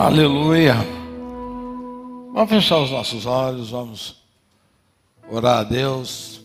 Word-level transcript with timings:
Aleluia. 0.00 0.76
Vamos 2.32 2.48
fechar 2.48 2.78
os 2.78 2.92
nossos 2.92 3.26
olhos, 3.26 3.72
vamos 3.72 4.22
orar 5.28 5.58
a 5.58 5.64
Deus, 5.64 6.40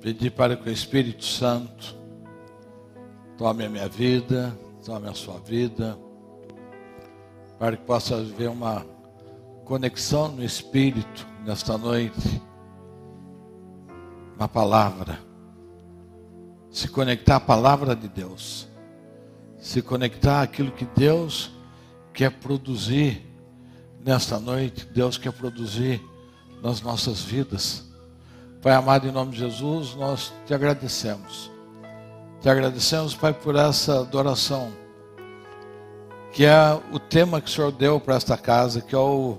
pedir 0.00 0.32
para 0.32 0.56
que 0.56 0.68
o 0.68 0.72
Espírito 0.72 1.24
Santo 1.24 1.96
tome 3.38 3.64
a 3.64 3.68
minha 3.68 3.88
vida, 3.88 4.58
tome 4.84 5.08
a 5.08 5.14
sua 5.14 5.38
vida, 5.38 5.96
para 7.60 7.76
que 7.76 7.84
possa 7.84 8.16
haver 8.16 8.48
uma 8.48 8.84
conexão 9.64 10.32
no 10.32 10.42
Espírito 10.42 11.24
nesta 11.44 11.78
noite, 11.78 12.42
na 14.36 14.48
palavra, 14.48 15.20
se 16.72 16.88
conectar 16.88 17.36
à 17.36 17.40
palavra 17.40 17.94
de 17.94 18.08
Deus 18.08 18.71
se 19.62 19.80
conectar 19.80 20.42
àquilo 20.42 20.72
que 20.72 20.84
Deus 20.84 21.52
quer 22.12 22.32
produzir 22.32 23.24
nesta 24.04 24.40
noite, 24.40 24.84
Deus 24.92 25.16
quer 25.16 25.32
produzir 25.32 26.02
nas 26.60 26.82
nossas 26.82 27.22
vidas. 27.22 27.84
Pai 28.60 28.74
amado, 28.74 29.06
em 29.06 29.12
nome 29.12 29.30
de 29.30 29.38
Jesus, 29.38 29.94
nós 29.94 30.32
te 30.46 30.52
agradecemos. 30.52 31.48
Te 32.40 32.48
agradecemos, 32.48 33.14
Pai, 33.14 33.32
por 33.32 33.54
essa 33.54 34.00
adoração, 34.00 34.72
que 36.32 36.44
é 36.44 36.80
o 36.92 36.98
tema 36.98 37.40
que 37.40 37.48
o 37.48 37.52
Senhor 37.52 37.70
deu 37.70 38.00
para 38.00 38.16
esta 38.16 38.36
casa, 38.36 38.80
que 38.80 38.96
é 38.96 38.98
o 38.98 39.38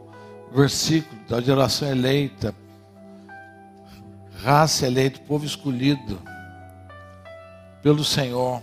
versículo 0.56 1.20
da 1.28 1.42
geração 1.42 1.90
eleita, 1.90 2.56
raça 4.42 4.88
eleita, 4.88 5.20
povo 5.28 5.46
escolhido 5.46 6.18
pelo 7.82 8.06
Senhor 8.06 8.62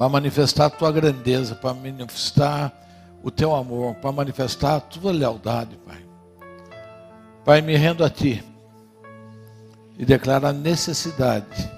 para 0.00 0.08
manifestar 0.08 0.64
a 0.64 0.70
tua 0.70 0.90
grandeza, 0.90 1.54
para 1.54 1.74
manifestar 1.74 2.72
o 3.22 3.30
teu 3.30 3.54
amor, 3.54 3.96
para 3.96 4.10
manifestar 4.10 4.76
a 4.76 4.80
tua 4.80 5.12
lealdade, 5.12 5.78
Pai. 5.86 6.02
Pai, 7.44 7.60
me 7.60 7.76
rendo 7.76 8.02
a 8.02 8.08
Ti 8.08 8.42
e 9.98 10.04
declaro 10.06 10.46
a 10.46 10.54
necessidade 10.54 11.70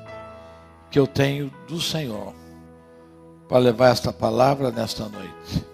que 0.88 1.00
eu 1.00 1.06
tenho 1.08 1.50
do 1.66 1.80
Senhor 1.80 2.32
para 3.48 3.58
levar 3.58 3.88
esta 3.88 4.12
palavra 4.12 4.70
nesta 4.70 5.08
noite. 5.08 5.66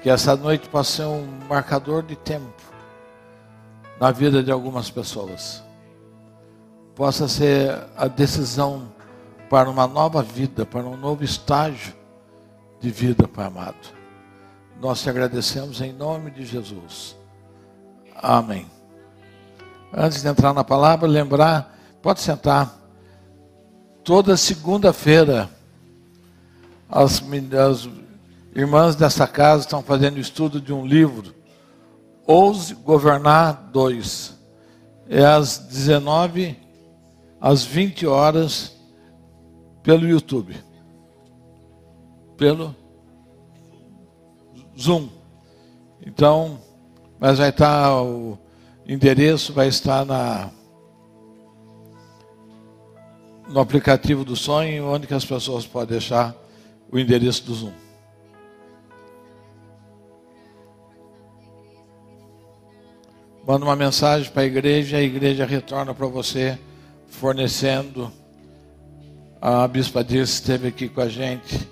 Que 0.00 0.08
essa 0.08 0.36
noite 0.36 0.68
possa 0.68 0.98
ser 0.98 1.08
um 1.08 1.26
marcador 1.48 2.04
de 2.04 2.14
tempo 2.14 2.62
na 3.98 4.12
vida 4.12 4.40
de 4.40 4.52
algumas 4.52 4.88
pessoas. 4.88 5.64
Possa 6.94 7.26
ser 7.26 7.76
a 7.96 8.06
decisão 8.06 8.99
para 9.50 9.68
uma 9.68 9.88
nova 9.88 10.22
vida, 10.22 10.64
para 10.64 10.86
um 10.86 10.96
novo 10.96 11.24
estágio 11.24 11.92
de 12.80 12.88
vida, 12.88 13.26
Pai 13.26 13.46
amado. 13.46 13.88
Nós 14.80 15.02
te 15.02 15.10
agradecemos 15.10 15.80
em 15.80 15.92
nome 15.92 16.30
de 16.30 16.46
Jesus. 16.46 17.16
Amém. 18.14 18.64
Antes 19.92 20.22
de 20.22 20.28
entrar 20.28 20.54
na 20.54 20.62
palavra, 20.62 21.08
lembrar, 21.08 21.76
pode 22.00 22.20
sentar. 22.20 22.78
Toda 24.04 24.36
segunda-feira, 24.36 25.50
as, 26.88 27.20
as 27.20 27.88
irmãs 28.54 28.94
dessa 28.94 29.26
casa 29.26 29.64
estão 29.64 29.82
fazendo 29.82 30.20
estudo 30.20 30.60
de 30.60 30.72
um 30.72 30.86
livro, 30.86 31.34
Ouse 32.24 32.72
Governar 32.72 33.68
2. 33.72 34.32
É 35.08 35.24
às 35.24 35.58
19, 35.58 36.56
às 37.40 37.64
20 37.64 38.06
horas 38.06 38.79
pelo 39.82 40.08
YouTube. 40.08 40.56
Pelo 42.36 42.74
Zoom. 44.78 45.08
Então, 46.06 46.58
mas 47.18 47.38
vai 47.38 47.50
estar 47.50 48.02
o 48.02 48.38
endereço 48.86 49.52
vai 49.52 49.68
estar 49.68 50.04
na 50.04 50.50
no 53.48 53.60
aplicativo 53.60 54.24
do 54.24 54.36
sonho, 54.36 54.86
onde 54.86 55.08
que 55.08 55.14
as 55.14 55.24
pessoas 55.24 55.66
podem 55.66 55.98
deixar 55.98 56.36
o 56.90 56.98
endereço 56.98 57.44
do 57.44 57.54
Zoom. 57.54 57.72
Manda 63.44 63.64
uma 63.64 63.74
mensagem 63.74 64.30
para 64.30 64.42
a 64.42 64.46
igreja, 64.46 64.96
a 64.96 65.02
igreja 65.02 65.44
retorna 65.44 65.92
para 65.92 66.06
você 66.06 66.56
fornecendo 67.08 68.12
a 69.40 69.66
Bispa 69.66 70.04
Dirce 70.04 70.34
esteve 70.34 70.68
aqui 70.68 70.86
com 70.88 71.00
a 71.00 71.08
gente 71.08 71.66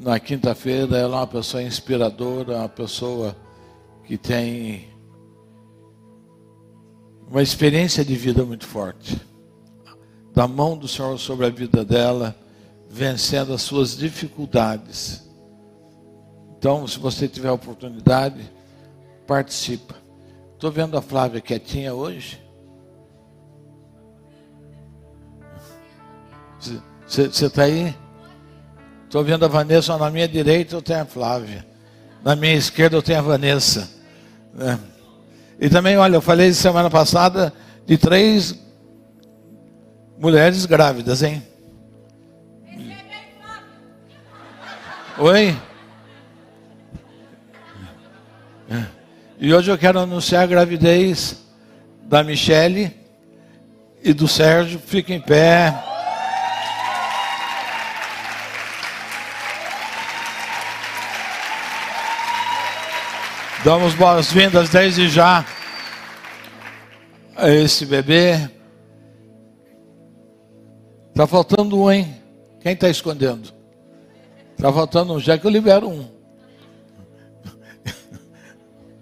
na 0.00 0.20
quinta-feira. 0.20 0.96
Ela 0.96 1.16
é 1.16 1.20
uma 1.20 1.26
pessoa 1.26 1.62
inspiradora, 1.62 2.58
uma 2.58 2.68
pessoa 2.68 3.36
que 4.04 4.16
tem 4.16 4.88
uma 7.28 7.42
experiência 7.42 8.04
de 8.04 8.14
vida 8.14 8.44
muito 8.44 8.64
forte. 8.64 9.20
Da 10.32 10.46
mão 10.46 10.78
do 10.78 10.86
Senhor 10.86 11.18
sobre 11.18 11.46
a 11.46 11.50
vida 11.50 11.84
dela, 11.84 12.36
vencendo 12.88 13.52
as 13.52 13.62
suas 13.62 13.96
dificuldades. 13.96 15.28
Então, 16.56 16.86
se 16.86 16.98
você 16.98 17.26
tiver 17.26 17.50
oportunidade, 17.50 18.40
participa. 19.26 19.96
Estou 20.54 20.70
vendo 20.70 20.96
a 20.96 21.02
Flávia 21.02 21.40
quietinha 21.40 21.92
hoje. 21.92 22.40
Você 27.06 27.22
está 27.46 27.62
aí? 27.62 27.94
Estou 29.04 29.24
vendo 29.24 29.44
a 29.44 29.48
Vanessa 29.48 29.96
na 29.96 30.10
minha 30.10 30.28
direita, 30.28 30.76
eu 30.76 30.82
tenho 30.82 31.00
a 31.00 31.06
Flávia. 31.06 31.66
Na 32.22 32.36
minha 32.36 32.54
esquerda 32.54 32.96
eu 32.96 33.02
tenho 33.02 33.18
a 33.18 33.22
Vanessa. 33.22 33.88
É. 34.58 34.78
E 35.60 35.68
também, 35.68 35.96
olha, 35.96 36.16
eu 36.16 36.20
falei 36.20 36.52
semana 36.52 36.90
passada 36.90 37.52
de 37.86 37.96
três 37.96 38.54
mulheres 40.18 40.66
grávidas, 40.66 41.22
hein? 41.22 41.42
Oi? 45.18 45.56
E 49.40 49.54
hoje 49.54 49.70
eu 49.70 49.78
quero 49.78 50.00
anunciar 50.00 50.42
a 50.42 50.46
gravidez 50.46 51.44
da 52.02 52.24
Michele 52.24 52.92
e 54.02 54.12
do 54.12 54.26
Sérgio. 54.26 54.80
Fica 54.80 55.14
em 55.14 55.20
pé. 55.20 55.72
Damos 63.68 63.92
boas-vindas 63.94 64.70
desde 64.70 65.10
já 65.10 65.44
a 67.36 67.50
esse 67.50 67.84
bebê. 67.84 68.48
Está 71.10 71.26
faltando 71.26 71.78
um, 71.78 71.92
hein? 71.92 72.16
Quem 72.62 72.72
está 72.72 72.88
escondendo? 72.88 73.52
Está 74.56 74.72
faltando 74.72 75.12
um, 75.12 75.20
já 75.20 75.36
que 75.36 75.46
eu 75.46 75.50
libero 75.50 75.86
um. 75.86 76.08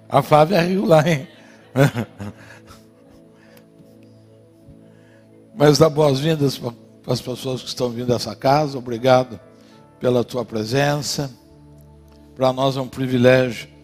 A 0.08 0.20
Flávia 0.20 0.60
riu 0.62 0.84
lá, 0.84 1.08
hein? 1.08 1.28
Mas 5.54 5.78
dá 5.78 5.88
boas-vindas 5.88 6.58
para 6.58 6.72
as 7.06 7.20
pessoas 7.20 7.62
que 7.62 7.68
estão 7.68 7.88
vindo 7.88 8.08
dessa 8.08 8.34
casa. 8.34 8.76
Obrigado 8.76 9.38
pela 10.00 10.24
tua 10.24 10.44
presença. 10.44 11.30
Para 12.34 12.52
nós 12.52 12.76
é 12.76 12.80
um 12.80 12.88
privilégio 12.88 13.75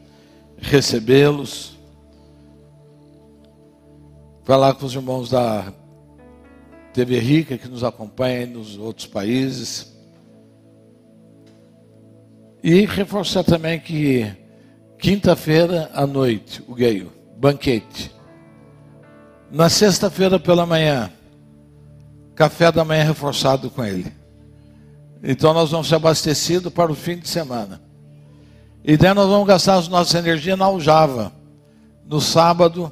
recebê-los, 0.59 1.77
falar 4.45 4.75
com 4.75 4.87
os 4.87 4.95
irmãos 4.95 5.31
da 5.31 5.73
TV 6.93 7.19
Rica 7.19 7.59
que 7.59 7.69
nos 7.69 7.83
acompanham 7.83 8.51
nos 8.51 8.77
outros 8.77 9.07
países. 9.07 9.93
E 12.63 12.87
reforçar 12.87 13.43
também 13.43 13.81
que 13.81 14.31
quinta-feira 14.99 15.91
à 15.93 16.07
noite, 16.07 16.63
o 16.69 16.75
gay, 16.75 17.09
banquete. 17.37 18.15
Na 19.51 19.69
sexta-feira 19.69 20.39
pela 20.39 20.65
manhã, 20.65 21.11
café 22.35 22.71
da 22.71 22.85
manhã 22.85 23.05
reforçado 23.05 23.69
com 23.69 23.85
ele. 23.85 24.13
Então 25.23 25.53
nós 25.53 25.71
vamos 25.71 25.89
ser 25.89 25.97
abastecidos 25.97 26.73
para 26.73 26.91
o 26.91 26.95
fim 26.95 27.19
de 27.19 27.29
semana. 27.29 27.81
E 28.85 28.97
daí 28.97 29.15
nós 29.15 29.29
vamos 29.29 29.47
gastar 29.47 29.77
as 29.77 29.87
nossas 29.87 30.15
energias 30.15 30.59
na 30.59 30.65
aljava, 30.65 31.33
no 32.05 32.21
sábado, 32.21 32.91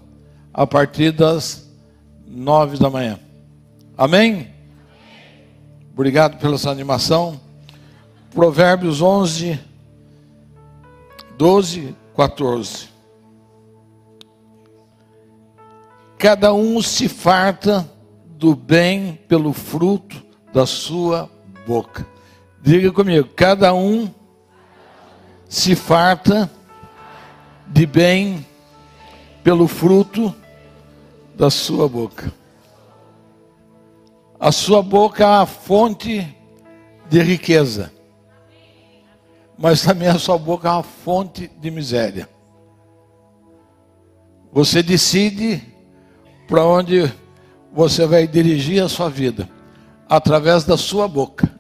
a 0.55 0.65
partir 0.65 1.11
das 1.11 1.69
nove 2.27 2.79
da 2.79 2.89
manhã. 2.89 3.19
Amém? 3.99 4.49
Obrigado 5.93 6.39
pela 6.39 6.57
sua 6.57 6.71
animação. 6.71 7.41
Provérbios 8.33 9.03
11, 9.03 9.59
12, 11.37 11.97
14. 12.17 12.89
Cada 16.17 16.55
um 16.55 16.81
se 16.81 17.09
farta 17.09 17.91
do 18.39 18.55
bem 18.55 19.19
pelo 19.27 19.53
fruto 19.53 20.23
da 20.53 20.67
sua 20.67 21.29
boca. 21.67 22.07
Diga 22.63 22.93
comigo, 22.93 23.29
cada 23.35 23.75
um 23.75 24.09
se 25.51 25.75
farta 25.75 26.49
de 27.67 27.85
bem 27.85 28.47
pelo 29.43 29.67
fruto 29.67 30.33
da 31.35 31.51
sua 31.51 31.89
boca. 31.89 32.33
A 34.39 34.53
sua 34.53 34.81
boca 34.81 35.25
é 35.25 35.27
a 35.27 35.47
fonte 35.47 36.25
de 37.09 37.21
riqueza, 37.21 37.93
mas 39.59 39.83
também 39.83 40.07
a 40.07 40.21
sua 40.21 40.39
boca 40.39 40.69
é 40.69 40.71
uma 40.71 40.85
fonte 40.85 41.51
de 41.61 41.69
miséria. 41.69 42.29
Você 44.53 44.85
decide 44.85 45.61
para 46.47 46.65
onde 46.65 47.13
você 47.73 48.07
vai 48.07 48.25
dirigir 48.29 48.85
a 48.85 48.89
sua 48.89 49.11
vida 49.11 49.49
através 50.09 50.63
da 50.63 50.77
sua 50.77 51.09
boca, 51.09 51.53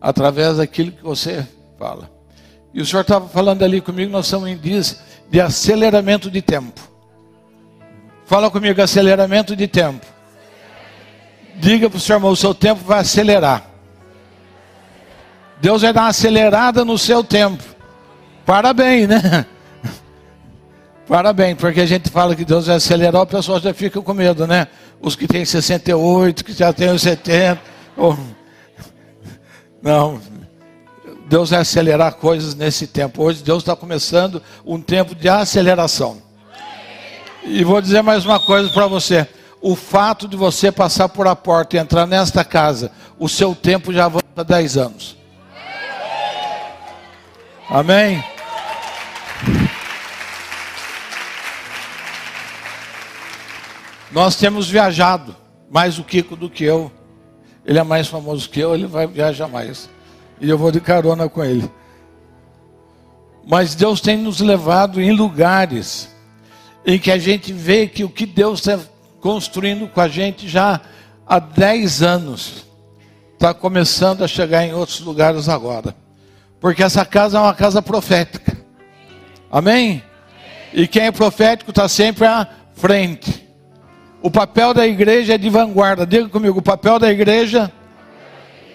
através 0.00 0.56
daquilo 0.56 0.90
que 0.90 1.04
você 1.04 1.46
fala. 1.78 2.15
E 2.76 2.82
o 2.82 2.84
senhor 2.84 3.00
estava 3.00 3.26
falando 3.26 3.62
ali 3.62 3.80
comigo, 3.80 4.12
nós 4.12 4.26
estamos 4.26 4.50
em 4.50 4.56
dias 4.58 5.00
de 5.30 5.40
aceleramento 5.40 6.30
de 6.30 6.42
tempo. 6.42 6.78
Fala 8.26 8.50
comigo, 8.50 8.82
aceleramento 8.82 9.56
de 9.56 9.66
tempo. 9.66 10.04
Diga 11.54 11.88
para 11.88 11.96
o 11.96 12.00
seu 12.00 12.16
irmão, 12.16 12.32
o 12.32 12.36
seu 12.36 12.54
tempo 12.54 12.84
vai 12.84 12.98
acelerar. 12.98 13.64
Deus 15.58 15.80
vai 15.80 15.90
dar 15.90 16.02
uma 16.02 16.08
acelerada 16.08 16.84
no 16.84 16.98
seu 16.98 17.24
tempo. 17.24 17.64
Parabéns, 18.44 19.08
né? 19.08 19.46
Parabéns, 21.08 21.56
porque 21.56 21.80
a 21.80 21.86
gente 21.86 22.10
fala 22.10 22.36
que 22.36 22.44
Deus 22.44 22.66
vai 22.66 22.76
acelerar, 22.76 23.22
o 23.22 23.26
pessoal 23.26 23.58
já 23.58 23.72
fica 23.72 24.02
com 24.02 24.12
medo, 24.12 24.46
né? 24.46 24.68
os 25.00 25.16
que 25.16 25.26
têm 25.26 25.46
68, 25.46 26.44
que 26.44 26.52
já 26.52 26.74
têm 26.74 26.98
70. 26.98 27.58
Oh. 27.96 28.14
Não, 29.82 30.20
Deus 31.26 31.50
vai 31.50 31.60
acelerar 31.60 32.14
coisas 32.14 32.54
nesse 32.54 32.86
tempo. 32.86 33.22
Hoje 33.22 33.42
Deus 33.42 33.62
está 33.62 33.74
começando 33.74 34.40
um 34.64 34.80
tempo 34.80 35.14
de 35.14 35.28
aceleração. 35.28 36.22
E 37.42 37.64
vou 37.64 37.80
dizer 37.80 38.00
mais 38.02 38.24
uma 38.24 38.38
coisa 38.38 38.70
para 38.70 38.86
você. 38.86 39.28
O 39.60 39.74
fato 39.74 40.28
de 40.28 40.36
você 40.36 40.70
passar 40.70 41.08
por 41.08 41.26
a 41.26 41.34
porta 41.34 41.76
e 41.76 41.80
entrar 41.80 42.06
nesta 42.06 42.44
casa, 42.44 42.92
o 43.18 43.28
seu 43.28 43.56
tempo 43.56 43.92
já 43.92 44.04
avança 44.04 44.44
10 44.46 44.76
anos. 44.76 45.16
Amém? 47.68 48.22
Nós 54.12 54.36
temos 54.36 54.70
viajado, 54.70 55.34
mais 55.68 55.98
o 55.98 56.04
Kiko 56.04 56.36
do 56.36 56.48
que 56.48 56.62
eu. 56.62 56.92
Ele 57.64 57.80
é 57.80 57.82
mais 57.82 58.06
famoso 58.06 58.48
que 58.48 58.60
eu, 58.60 58.72
ele 58.74 58.86
vai 58.86 59.08
viajar 59.08 59.48
mais. 59.48 59.90
E 60.40 60.48
eu 60.48 60.58
vou 60.58 60.70
de 60.70 60.80
carona 60.80 61.28
com 61.28 61.44
ele. 61.44 61.70
Mas 63.46 63.74
Deus 63.74 64.00
tem 64.00 64.16
nos 64.16 64.40
levado 64.40 65.00
em 65.00 65.12
lugares 65.12 66.14
em 66.84 66.98
que 66.98 67.10
a 67.10 67.18
gente 67.18 67.52
vê 67.52 67.86
que 67.86 68.04
o 68.04 68.08
que 68.08 68.26
Deus 68.26 68.60
está 68.60 68.78
construindo 69.20 69.88
com 69.88 70.00
a 70.00 70.08
gente 70.08 70.48
já 70.48 70.80
há 71.26 71.38
10 71.38 72.02
anos 72.02 72.66
está 73.34 73.52
começando 73.52 74.24
a 74.24 74.28
chegar 74.28 74.64
em 74.64 74.72
outros 74.72 75.00
lugares 75.00 75.48
agora. 75.48 75.94
Porque 76.60 76.82
essa 76.82 77.04
casa 77.04 77.38
é 77.38 77.40
uma 77.40 77.54
casa 77.54 77.82
profética. 77.82 78.56
Amém? 79.50 80.02
E 80.72 80.86
quem 80.86 81.04
é 81.04 81.12
profético 81.12 81.70
está 81.70 81.88
sempre 81.88 82.26
à 82.26 82.48
frente. 82.74 83.46
O 84.22 84.30
papel 84.30 84.74
da 84.74 84.86
igreja 84.86 85.34
é 85.34 85.38
de 85.38 85.48
vanguarda. 85.48 86.06
Diga 86.06 86.28
comigo, 86.28 86.58
o 86.58 86.62
papel 86.62 86.98
da 86.98 87.10
igreja 87.10 87.70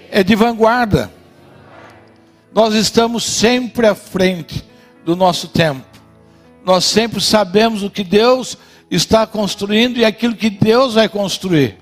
é 0.09 0.23
de 0.23 0.35
vanguarda. 0.35 1.11
Nós 2.53 2.73
estamos 2.73 3.23
sempre 3.23 3.87
à 3.87 3.95
frente 3.95 4.63
do 5.05 5.15
nosso 5.15 5.47
tempo. 5.47 5.85
Nós 6.65 6.85
sempre 6.85 7.21
sabemos 7.21 7.81
o 7.81 7.89
que 7.89 8.03
Deus 8.03 8.57
está 8.89 9.25
construindo 9.25 9.97
e 9.97 10.05
aquilo 10.05 10.35
que 10.35 10.49
Deus 10.49 10.95
vai 10.95 11.07
construir. 11.07 11.77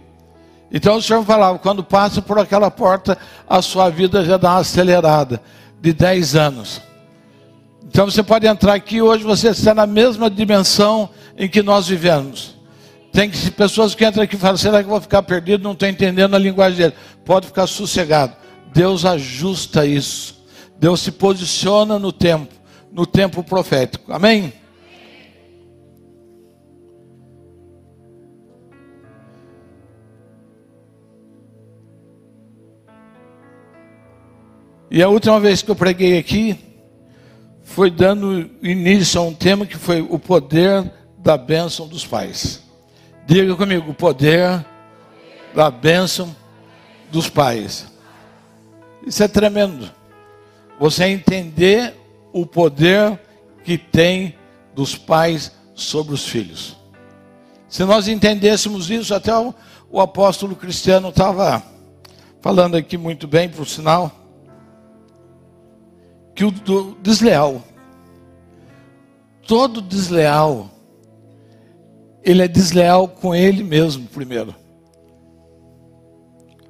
Então 0.72 0.98
o 0.98 1.02
Senhor 1.02 1.26
falava, 1.26 1.58
quando 1.58 1.84
passa 1.84 2.22
por 2.22 2.38
aquela 2.38 2.70
porta, 2.70 3.18
a 3.48 3.62
sua 3.62 3.90
vida 3.90 4.24
já 4.24 4.38
dá 4.38 4.52
uma 4.52 4.60
acelerada 4.60 5.42
de 5.82 5.92
10 5.92 6.36
anos. 6.36 6.82
Então 7.86 8.06
você 8.06 8.22
pode 8.22 8.46
entrar 8.46 8.76
aqui 8.76 9.02
hoje, 9.02 9.24
você 9.24 9.50
está 9.50 9.74
na 9.74 9.88
mesma 9.88 10.30
dimensão 10.30 11.10
em 11.36 11.50
que 11.50 11.64
nós 11.64 11.88
vivemos. 11.88 12.56
Tem 13.12 13.32
pessoas 13.32 13.96
que 13.96 14.06
entram 14.06 14.24
aqui 14.24 14.36
e 14.36 14.40
falam: 14.40 14.58
será 14.58 14.80
que 14.80 14.86
eu 14.86 14.92
vou 14.92 15.02
ficar 15.02 15.24
perdido? 15.24 15.64
Não 15.64 15.72
estou 15.72 15.90
entendendo 15.90 16.36
a 16.36 16.40
linguagem 16.40 16.78
dele. 16.78 16.94
Pode 17.26 17.48
ficar 17.48 17.66
sossegado. 17.66 18.34
Deus 18.72 19.04
ajusta 19.06 19.88
isso. 19.88 20.39
Deus 20.80 21.02
se 21.02 21.12
posiciona 21.12 22.00
no 22.00 22.14
tempo, 22.14 22.54
no 22.90 23.06
tempo 23.06 23.44
profético. 23.44 24.14
Amém? 24.14 24.54
E 34.90 35.04
a 35.04 35.10
última 35.10 35.40
vez 35.40 35.62
que 35.62 35.70
eu 35.70 35.76
preguei 35.76 36.18
aqui, 36.18 36.58
foi 37.62 37.92
dando 37.92 38.50
início 38.64 39.20
a 39.20 39.24
um 39.24 39.34
tema 39.34 39.66
que 39.66 39.78
foi 39.78 40.02
o 40.02 40.18
poder 40.18 40.92
da 41.18 41.38
bênção 41.38 41.88
dos 41.88 42.08
pais. 42.08 42.64
Diga 43.28 43.56
comigo, 43.56 43.92
o 43.92 43.94
poder 43.94 44.66
da 45.54 45.70
bênção 45.70 46.34
dos 47.12 47.30
pais. 47.30 47.86
Isso 49.06 49.22
é 49.22 49.28
tremendo. 49.28 49.99
Você 50.80 51.06
entender 51.06 51.94
o 52.32 52.46
poder 52.46 53.20
que 53.64 53.78
tem 53.78 54.36
dos 54.74 54.96
pais 54.96 55.52
sobre 55.76 56.14
os 56.14 56.26
filhos. 56.26 56.78
Se 57.68 57.84
nós 57.84 58.08
entendêssemos 58.08 58.90
isso, 58.90 59.14
até 59.14 59.36
o, 59.38 59.54
o 59.92 60.00
apóstolo 60.00 60.56
cristiano 60.56 61.10
estava 61.10 61.62
falando 62.42 62.76
aqui 62.76 62.98
muito 62.98 63.28
bem, 63.28 63.50
por 63.50 63.68
sinal, 63.68 64.12
que 66.34 66.46
o 66.46 66.52
do, 66.52 66.96
desleal, 67.02 67.62
todo 69.46 69.82
desleal, 69.82 70.70
ele 72.24 72.42
é 72.42 72.48
desleal 72.48 73.08
com 73.08 73.36
ele 73.36 73.64
mesmo, 73.64 74.08
primeiro. 74.08 74.56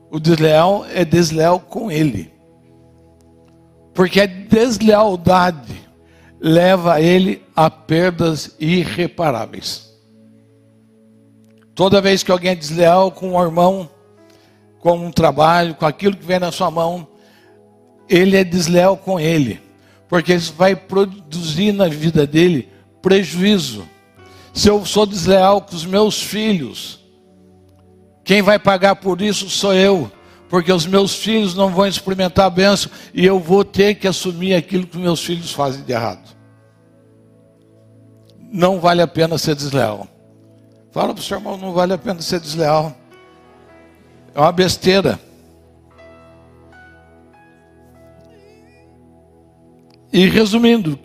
O 0.09 0.19
desleal 0.19 0.85
é 0.85 1.05
desleal 1.05 1.59
com 1.59 1.91
ele. 1.91 2.38
Porque 3.99 4.21
a 4.21 4.25
deslealdade 4.25 5.75
leva 6.39 7.01
ele 7.01 7.43
a 7.53 7.69
perdas 7.69 8.55
irreparáveis. 8.57 9.93
Toda 11.75 11.99
vez 11.99 12.23
que 12.23 12.31
alguém 12.31 12.51
é 12.51 12.55
desleal 12.55 13.11
com 13.11 13.33
um 13.33 13.43
irmão, 13.43 13.89
com 14.79 14.95
um 14.95 15.11
trabalho, 15.11 15.75
com 15.75 15.85
aquilo 15.85 16.15
que 16.15 16.25
vem 16.25 16.39
na 16.39 16.49
sua 16.49 16.71
mão, 16.71 17.05
ele 18.07 18.37
é 18.37 18.43
desleal 18.45 18.95
com 18.95 19.19
ele. 19.19 19.61
Porque 20.07 20.33
isso 20.33 20.53
vai 20.53 20.77
produzir 20.77 21.73
na 21.73 21.89
vida 21.89 22.25
dele 22.25 22.69
prejuízo 23.01 23.85
se 24.53 24.69
eu 24.69 24.85
sou 24.85 25.05
desleal 25.05 25.59
com 25.59 25.75
os 25.75 25.85
meus 25.85 26.23
filhos, 26.23 27.01
quem 28.23 28.41
vai 28.41 28.57
pagar 28.57 28.95
por 28.95 29.21
isso 29.21 29.49
sou 29.49 29.73
eu, 29.73 30.09
porque 30.49 30.73
os 30.73 30.87
meus 30.87 31.15
filhos 31.15 31.53
não 31.53 31.69
vão 31.69 31.85
experimentar 31.85 32.47
a 32.47 32.49
benção 32.49 32.91
e 33.13 33.23
eu 33.23 33.39
vou 33.39 33.63
ter 33.63 33.95
que 33.95 34.07
assumir 34.07 34.55
aquilo 34.55 34.87
que 34.87 34.97
meus 34.97 35.23
filhos 35.23 35.53
fazem 35.53 35.83
de 35.83 35.93
errado. 35.93 36.35
Não 38.51 38.79
vale 38.79 39.03
a 39.03 39.07
pena 39.07 39.37
ser 39.37 39.55
desleal. 39.55 40.07
Fala 40.91 41.13
para 41.13 41.21
o 41.21 41.23
seu 41.23 41.37
irmão, 41.37 41.55
não 41.55 41.71
vale 41.71 41.93
a 41.93 41.99
pena 41.99 42.19
ser 42.19 42.39
desleal. 42.39 42.95
É 44.33 44.39
uma 44.39 44.51
besteira. 44.51 45.19
E 50.11 50.25
resumindo, 50.25 50.97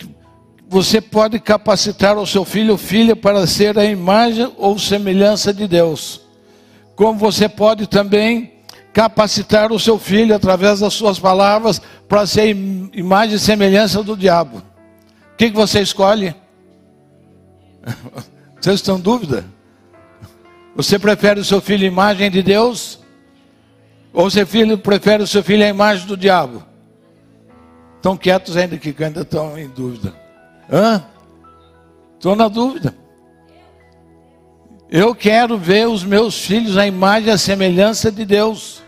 você 0.67 1.03
pode 1.03 1.39
capacitar 1.39 2.17
o 2.17 2.27
seu 2.27 2.47
filho 2.47 2.73
ou 2.73 2.79
filha 2.79 3.15
para 3.15 3.47
ser 3.47 3.79
a 3.79 3.85
imagem 3.85 4.51
ou 4.57 4.79
semelhança 4.79 5.53
de 5.53 5.69
Deus. 5.69 6.23
Como 6.97 7.19
você 7.19 7.47
pode 7.47 7.87
também 7.87 8.54
capacitar 8.95 9.73
o 9.73 9.79
seu 9.79 9.99
filho 9.99 10.35
através 10.35 10.79
das 10.79 10.95
suas 10.95 11.19
palavras 11.19 11.83
para 12.09 12.25
ser 12.27 12.49
imagem 12.95 13.35
e 13.35 13.41
semelhança 13.41 14.05
do 14.05 14.17
diabo. 14.17 14.59
O 14.59 15.37
que, 15.37 15.51
que 15.51 15.57
você 15.57 15.81
escolhe? 15.81 16.35
Vocês 18.61 18.77
estão 18.77 18.97
em 18.97 19.01
dúvida? 19.01 19.45
Você 20.75 20.99
prefere 20.99 21.39
o 21.39 21.45
seu 21.45 21.61
filho 21.61 21.85
imagem 21.85 22.31
de 22.31 22.43
Deus? 22.43 22.99
Ou 24.11 24.31
você 24.31 24.47
filho, 24.47 24.79
prefere 24.79 25.23
o 25.23 25.27
seu 25.27 25.43
filho 25.43 25.63
a 25.63 25.69
imagem 25.69 26.07
do 26.07 26.17
diabo? 26.17 26.63
Estão 27.97 28.17
quietos 28.17 28.57
ainda 28.57 28.79
que 28.79 28.95
ainda 29.05 29.21
estão 29.21 29.59
em 29.59 29.69
dúvida. 29.69 30.15
Hã? 30.73 31.05
Estou 32.15 32.35
na 32.35 32.49
dúvida. 32.49 32.95
Eu 34.89 35.15
quero 35.15 35.59
ver 35.59 35.89
os 35.89 36.05
meus 36.05 36.39
filhos 36.39 36.79
à 36.79 36.87
imagem 36.87 37.29
e 37.29 37.33
à 37.33 37.37
semelhança 37.37 38.11
de 38.11 38.25
Deus. 38.25 38.84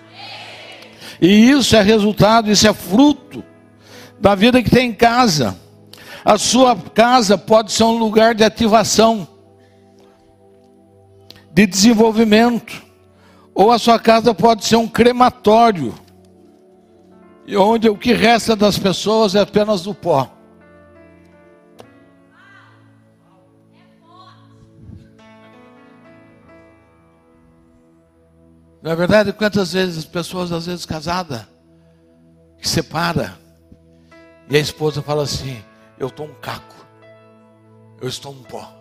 E 1.20 1.50
isso 1.50 1.74
é 1.76 1.82
resultado, 1.82 2.50
isso 2.50 2.66
é 2.66 2.72
fruto 2.72 3.42
da 4.20 4.34
vida 4.34 4.62
que 4.62 4.70
tem 4.70 4.90
em 4.90 4.94
casa. 4.94 5.56
A 6.24 6.36
sua 6.36 6.76
casa 6.76 7.38
pode 7.38 7.72
ser 7.72 7.84
um 7.84 7.98
lugar 7.98 8.34
de 8.34 8.44
ativação, 8.44 9.26
de 11.52 11.66
desenvolvimento, 11.66 12.82
ou 13.54 13.70
a 13.70 13.78
sua 13.78 13.98
casa 13.98 14.34
pode 14.34 14.64
ser 14.64 14.76
um 14.76 14.88
crematório, 14.88 15.94
onde 17.56 17.88
o 17.88 17.96
que 17.96 18.12
resta 18.12 18.54
das 18.54 18.78
pessoas 18.78 19.34
é 19.34 19.40
apenas 19.40 19.86
o 19.86 19.94
pó. 19.94 20.35
Não 28.86 28.92
é 28.92 28.94
verdade? 28.94 29.32
Quantas 29.32 29.72
vezes 29.72 30.04
pessoas, 30.04 30.52
às 30.52 30.66
vezes 30.66 30.86
casadas, 30.86 31.44
que 32.56 32.68
separa, 32.68 33.36
e 34.48 34.54
a 34.54 34.60
esposa 34.60 35.02
fala 35.02 35.24
assim: 35.24 35.60
Eu 35.98 36.06
estou 36.06 36.24
um 36.24 36.34
caco, 36.34 36.86
eu 38.00 38.08
estou 38.08 38.30
um 38.30 38.44
pó. 38.44 38.72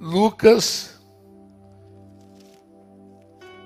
Lucas, 0.00 0.98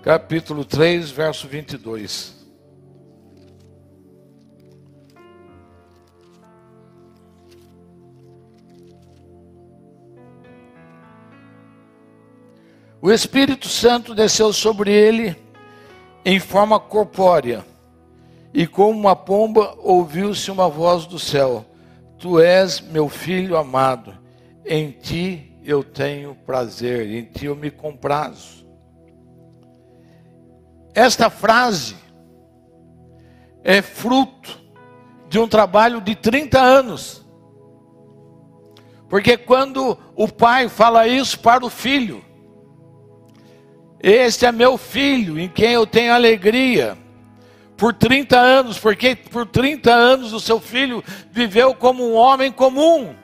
capítulo 0.03 0.65
3, 0.65 1.13
verso 1.13 1.47
22. 1.47 2.42
O 13.05 13.11
Espírito 13.11 13.69
Santo 13.69 14.15
desceu 14.15 14.53
sobre 14.53 14.93
ele 14.93 15.37
em 16.25 16.39
forma 16.39 16.79
corpórea, 16.79 17.67
e 18.55 18.65
como 18.65 18.97
uma 18.97 19.17
pomba 19.17 19.75
ouviu-se 19.79 20.53
uma 20.53 20.69
voz 20.69 21.05
do 21.05 21.19
céu: 21.19 21.65
Tu 22.17 22.39
és 22.39 22.81
meu 22.81 23.09
filho 23.09 23.57
amado, 23.57 24.17
em 24.65 24.93
ti 24.93 25.53
eu 25.65 25.83
tenho 25.83 26.37
prazer, 26.47 27.11
em 27.11 27.25
ti 27.25 27.47
eu 27.47 27.57
me 27.57 27.73
comprazo. 27.73 28.65
Esta 30.95 31.29
frase 31.29 31.97
é 33.65 33.83
fruto 33.83 34.61
de 35.29 35.41
um 35.41 35.49
trabalho 35.49 36.01
de 36.01 36.15
30 36.15 36.61
anos. 36.61 37.27
Porque 39.09 39.37
quando 39.37 39.99
o 40.15 40.29
pai 40.29 40.69
fala 40.69 41.09
isso 41.09 41.41
para 41.41 41.67
o 41.67 41.69
filho, 41.69 42.25
este 44.03 44.45
é 44.45 44.51
meu 44.51 44.77
filho, 44.77 45.39
em 45.39 45.49
quem 45.49 45.73
eu 45.73 45.87
tenho 45.87 46.13
alegria. 46.13 46.99
Por 47.77 47.95
30 47.95 48.37
anos, 48.37 48.79
porque 48.79 49.15
por 49.15 49.47
30 49.47 49.93
anos 49.93 50.33
o 50.33 50.41
seu 50.41 50.59
filho 50.59 51.05
viveu 51.31 51.75
como 51.75 52.11
um 52.11 52.15
homem 52.15 52.51
comum. 52.51 53.15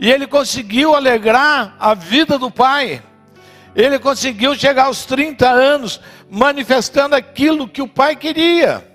E 0.00 0.10
ele 0.10 0.26
conseguiu 0.26 0.94
alegrar 0.94 1.76
a 1.78 1.92
vida 1.94 2.38
do 2.38 2.50
pai. 2.50 3.02
Ele 3.74 3.98
conseguiu 3.98 4.54
chegar 4.54 4.84
aos 4.84 5.04
30 5.04 5.48
anos 5.48 6.00
manifestando 6.30 7.14
aquilo 7.14 7.68
que 7.68 7.82
o 7.82 7.88
pai 7.88 8.16
queria. 8.16 8.86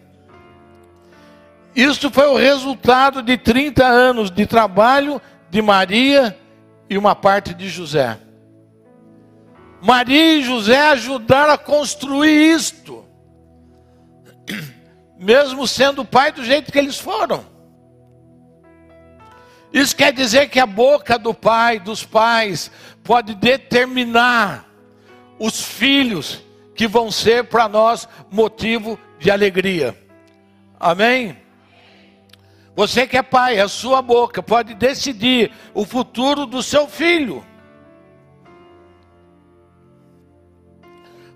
Isso 1.75 2.09
foi 2.09 2.27
o 2.27 2.35
resultado 2.35 3.21
de 3.21 3.37
30 3.37 3.85
anos 3.85 4.31
de 4.31 4.45
trabalho 4.45 5.21
de 5.49 5.61
Maria 5.61 6.37
e 6.89 6.97
uma 6.97 7.15
parte 7.15 7.53
de 7.53 7.69
José. 7.69 8.17
Maria 9.81 10.35
e 10.35 10.43
José 10.43 10.79
ajudaram 10.89 11.53
a 11.53 11.57
construir 11.57 12.53
isto, 12.53 13.03
mesmo 15.17 15.67
sendo 15.67 16.05
pai 16.05 16.31
do 16.31 16.43
jeito 16.43 16.71
que 16.71 16.77
eles 16.77 16.99
foram. 16.99 17.43
Isso 19.73 19.95
quer 19.95 20.13
dizer 20.13 20.49
que 20.49 20.59
a 20.59 20.65
boca 20.65 21.17
do 21.17 21.33
pai, 21.33 21.79
dos 21.79 22.03
pais, 22.03 22.69
pode 23.03 23.33
determinar 23.33 24.65
os 25.39 25.63
filhos 25.63 26.41
que 26.75 26.87
vão 26.87 27.09
ser 27.09 27.45
para 27.45 27.67
nós 27.67 28.07
motivo 28.29 28.99
de 29.17 29.31
alegria. 29.31 29.97
Amém? 30.79 31.37
Você 32.75 33.07
que 33.07 33.17
é 33.17 33.23
pai, 33.23 33.59
a 33.59 33.67
sua 33.67 34.01
boca 34.01 34.43
pode 34.43 34.73
decidir 34.73 35.51
o 35.73 35.85
futuro 35.85 36.45
do 36.45 36.61
seu 36.61 36.87
filho. 36.87 37.45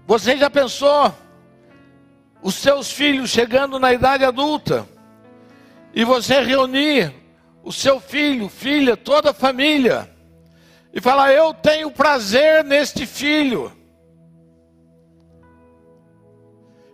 Você 0.05 0.37
já 0.37 0.49
pensou 0.49 1.13
os 2.41 2.53
seus 2.55 2.91
filhos 2.91 3.31
chegando 3.31 3.79
na 3.79 3.91
idade 3.91 4.23
adulta 4.23 4.87
e 5.93 6.03
você 6.03 6.41
reunir 6.41 7.11
o 7.63 7.71
seu 7.71 7.99
filho, 7.99 8.47
filha, 8.47 8.95
toda 8.95 9.31
a 9.31 9.33
família 9.33 10.07
e 10.93 11.01
falar: 11.01 11.33
Eu 11.33 11.53
tenho 11.55 11.89
prazer 11.89 12.63
neste 12.63 13.07
filho, 13.07 13.71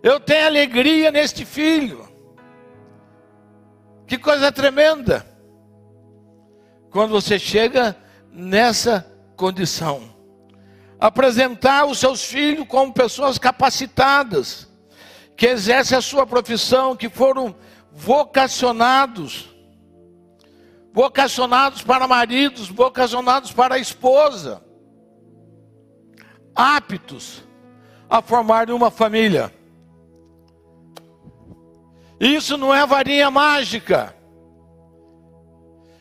eu 0.02 0.18
tenho 0.18 0.46
alegria 0.46 1.10
neste 1.10 1.44
filho. 1.44 2.10
Que 4.06 4.16
coisa 4.16 4.50
tremenda! 4.50 5.26
Quando 6.90 7.10
você 7.10 7.38
chega 7.38 7.96
nessa 8.30 9.06
condição 9.36 10.11
apresentar 11.02 11.84
os 11.84 11.98
seus 11.98 12.22
filhos 12.22 12.64
como 12.68 12.92
pessoas 12.92 13.36
capacitadas, 13.36 14.70
que 15.36 15.46
exercem 15.46 15.98
a 15.98 16.00
sua 16.00 16.24
profissão, 16.24 16.94
que 16.94 17.08
foram 17.08 17.56
vocacionados, 17.90 19.52
vocacionados 20.92 21.82
para 21.82 22.06
maridos, 22.06 22.68
vocacionados 22.68 23.50
para 23.50 23.74
a 23.74 23.78
esposa, 23.80 24.64
aptos 26.54 27.42
a 28.08 28.22
formar 28.22 28.70
uma 28.70 28.88
família. 28.88 29.52
Isso 32.20 32.56
não 32.56 32.72
é 32.72 32.86
varinha 32.86 33.28
mágica. 33.28 34.14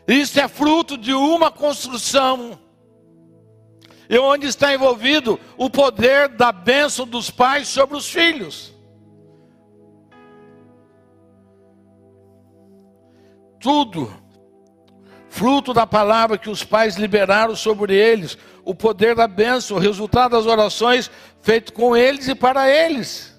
Isso 0.07 0.39
é 0.39 0.47
fruto 0.47 0.95
de 0.95 1.11
uma 1.11 1.49
construção 1.49 2.59
e 4.11 4.19
onde 4.19 4.45
está 4.45 4.73
envolvido 4.73 5.39
o 5.57 5.69
poder 5.69 6.27
da 6.27 6.51
bênção 6.51 7.07
dos 7.07 7.31
pais 7.31 7.69
sobre 7.69 7.95
os 7.95 8.11
filhos. 8.11 8.75
Tudo, 13.57 14.13
fruto 15.29 15.73
da 15.73 15.87
palavra 15.87 16.37
que 16.37 16.49
os 16.49 16.61
pais 16.61 16.97
liberaram 16.97 17.55
sobre 17.55 17.95
eles, 17.95 18.37
o 18.65 18.75
poder 18.75 19.15
da 19.15 19.29
bênção, 19.29 19.77
o 19.77 19.79
resultado 19.79 20.31
das 20.31 20.45
orações 20.45 21.09
feito 21.39 21.71
com 21.71 21.95
eles 21.95 22.27
e 22.27 22.35
para 22.35 22.69
eles. 22.69 23.33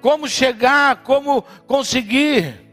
Como 0.00 0.28
chegar, 0.28 1.02
como 1.02 1.42
conseguir. 1.66 2.70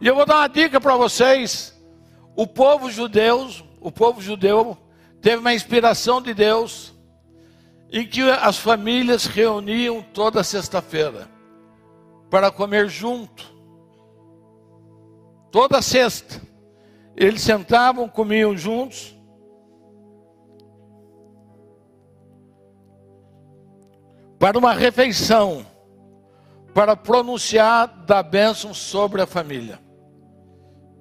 E 0.00 0.06
eu 0.06 0.14
vou 0.14 0.24
dar 0.24 0.36
uma 0.36 0.48
dica 0.48 0.80
para 0.80 0.96
vocês. 0.96 1.76
O 2.34 2.46
povo 2.46 2.90
judeu, 2.90 3.48
o 3.80 3.90
povo 3.90 4.20
judeu 4.20 4.76
teve 5.20 5.36
uma 5.36 5.54
inspiração 5.54 6.20
de 6.20 6.34
Deus 6.34 6.94
em 7.90 8.06
que 8.06 8.22
as 8.22 8.58
famílias 8.58 9.26
reuniam 9.26 10.02
toda 10.02 10.42
sexta-feira 10.42 11.28
para 12.30 12.50
comer 12.50 12.88
junto. 12.88 13.54
Toda 15.50 15.80
sexta. 15.80 16.40
Eles 17.16 17.40
sentavam, 17.40 18.08
comiam 18.08 18.56
juntos. 18.56 19.16
Para 24.38 24.58
uma 24.58 24.74
refeição, 24.74 25.64
para 26.74 26.94
pronunciar 26.94 27.88
da 28.04 28.22
bênção 28.22 28.74
sobre 28.74 29.22
a 29.22 29.26
família. 29.26 29.80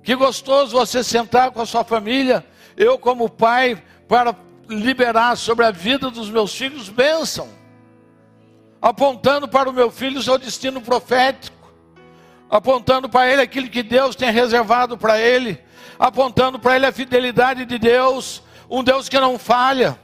Que 0.02 0.16
gostoso 0.16 0.78
você 0.78 1.04
sentar 1.04 1.52
com 1.52 1.62
a 1.62 1.66
sua 1.66 1.84
família 1.84 2.46
eu, 2.78 2.98
como 2.98 3.30
pai, 3.30 3.82
para 4.08 4.36
liberar 4.68 5.38
sobre 5.38 5.66
a 5.66 5.72
vida 5.72 6.10
dos 6.10 6.30
meus 6.30 6.56
filhos 6.56 6.90
bênção, 6.90 7.50
apontando 8.82 9.48
para 9.48 9.70
o 9.70 9.74
meu 9.74 9.90
filho 9.90 10.20
o 10.20 10.24
seu 10.24 10.38
destino 10.38 10.82
profético, 10.82 11.56
apontando 12.50 13.08
para 13.10 13.32
ele 13.32 13.42
aquilo 13.42 13.70
que 13.70 13.84
Deus 13.84 14.16
tem 14.16 14.32
reservado 14.32 14.98
para 14.98 15.20
ele, 15.20 15.60
apontando 15.98 16.60
para 16.60 16.76
ele 16.76 16.86
a 16.86 16.92
fidelidade 16.92 17.66
de 17.66 17.78
Deus, 17.78 18.44
um 18.70 18.84
Deus 18.84 19.08
que 19.08 19.20
não 19.20 19.40
falha. 19.40 19.98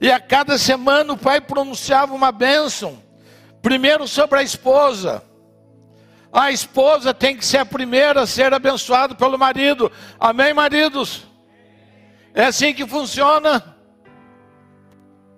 E 0.00 0.10
a 0.10 0.20
cada 0.20 0.58
semana 0.58 1.12
o 1.12 1.16
pai 1.16 1.40
pronunciava 1.40 2.12
uma 2.12 2.32
bênção, 2.32 3.02
primeiro 3.62 4.06
sobre 4.06 4.40
a 4.40 4.42
esposa, 4.42 5.22
a 6.34 6.50
esposa 6.50 7.14
tem 7.14 7.36
que 7.36 7.46
ser 7.46 7.58
a 7.58 7.64
primeira 7.64 8.22
a 8.22 8.26
ser 8.26 8.52
abençoada 8.52 9.14
pelo 9.14 9.38
marido. 9.38 9.90
Amém, 10.18 10.52
maridos? 10.52 11.22
É 12.34 12.46
assim 12.46 12.74
que 12.74 12.84
funciona. 12.84 13.76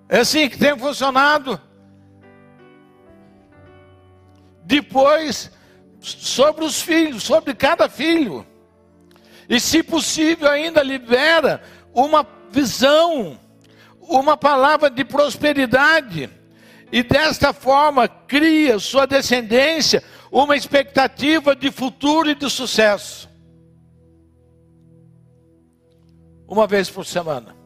É 0.08 0.20
assim 0.20 0.48
que 0.48 0.56
tem 0.56 0.76
funcionado. 0.78 1.60
Depois, 4.62 5.52
sobre 6.00 6.64
os 6.64 6.80
filhos, 6.80 7.24
sobre 7.24 7.54
cada 7.54 7.90
filho. 7.90 8.46
E 9.50 9.60
se 9.60 9.82
possível, 9.82 10.50
ainda 10.50 10.82
libera 10.82 11.62
uma 11.92 12.26
visão, 12.50 13.38
uma 14.00 14.34
palavra 14.34 14.88
de 14.88 15.04
prosperidade. 15.04 16.30
E 16.90 17.02
desta 17.02 17.52
forma 17.52 18.08
cria 18.08 18.78
sua 18.78 19.06
descendência 19.06 20.02
uma 20.42 20.54
expectativa 20.54 21.56
de 21.56 21.70
futuro 21.70 22.28
e 22.28 22.34
de 22.34 22.50
sucesso. 22.50 23.26
Uma 26.46 26.66
vez 26.66 26.90
por 26.90 27.06
semana. 27.06 27.56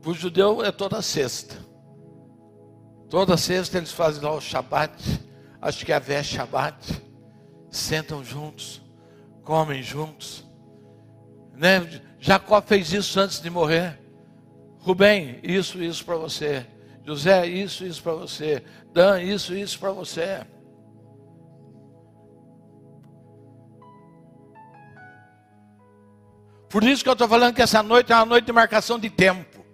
Para 0.00 0.10
o 0.10 0.14
judeu 0.14 0.64
é 0.64 0.72
toda 0.72 1.02
sexta. 1.02 1.54
Toda 3.10 3.36
sexta 3.36 3.76
eles 3.76 3.92
fazem 3.92 4.22
lá 4.22 4.32
o 4.32 4.40
Shabat, 4.40 4.94
acho 5.60 5.84
que 5.84 5.92
é 5.92 5.96
a 5.96 5.98
Vé 5.98 6.22
Shabat, 6.22 7.02
sentam 7.70 8.24
juntos, 8.24 8.80
comem 9.42 9.82
juntos. 9.82 10.46
Né? 11.52 12.00
Jacó 12.18 12.62
fez 12.62 12.90
isso 12.90 13.20
antes 13.20 13.38
de 13.38 13.50
morrer. 13.50 14.00
Rubem, 14.78 15.40
isso, 15.42 15.82
isso 15.82 16.02
para 16.02 16.16
você. 16.16 16.66
José, 17.04 17.46
isso, 17.46 17.84
isso 17.84 18.02
para 18.02 18.14
você. 18.14 18.64
Dan, 18.94 19.20
isso, 19.20 19.54
isso 19.54 19.78
para 19.78 19.92
você. 19.92 20.53
Por 26.74 26.82
isso 26.82 27.04
que 27.04 27.08
eu 27.08 27.12
estou 27.12 27.28
falando 27.28 27.54
que 27.54 27.62
essa 27.62 27.84
noite 27.84 28.10
é 28.10 28.16
uma 28.16 28.26
noite 28.26 28.46
de 28.46 28.52
marcação 28.52 28.98
de 28.98 29.08
tempo. 29.08 29.64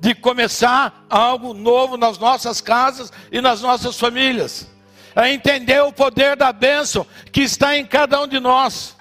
De 0.00 0.12
começar 0.12 1.06
algo 1.08 1.54
novo 1.54 1.96
nas 1.96 2.18
nossas 2.18 2.60
casas 2.60 3.12
e 3.30 3.40
nas 3.40 3.62
nossas 3.62 3.96
famílias. 3.96 4.68
É 5.14 5.32
entender 5.32 5.80
o 5.80 5.92
poder 5.92 6.34
da 6.34 6.52
bênção 6.52 7.06
que 7.30 7.42
está 7.42 7.78
em 7.78 7.86
cada 7.86 8.20
um 8.20 8.26
de 8.26 8.40
nós. 8.40 8.96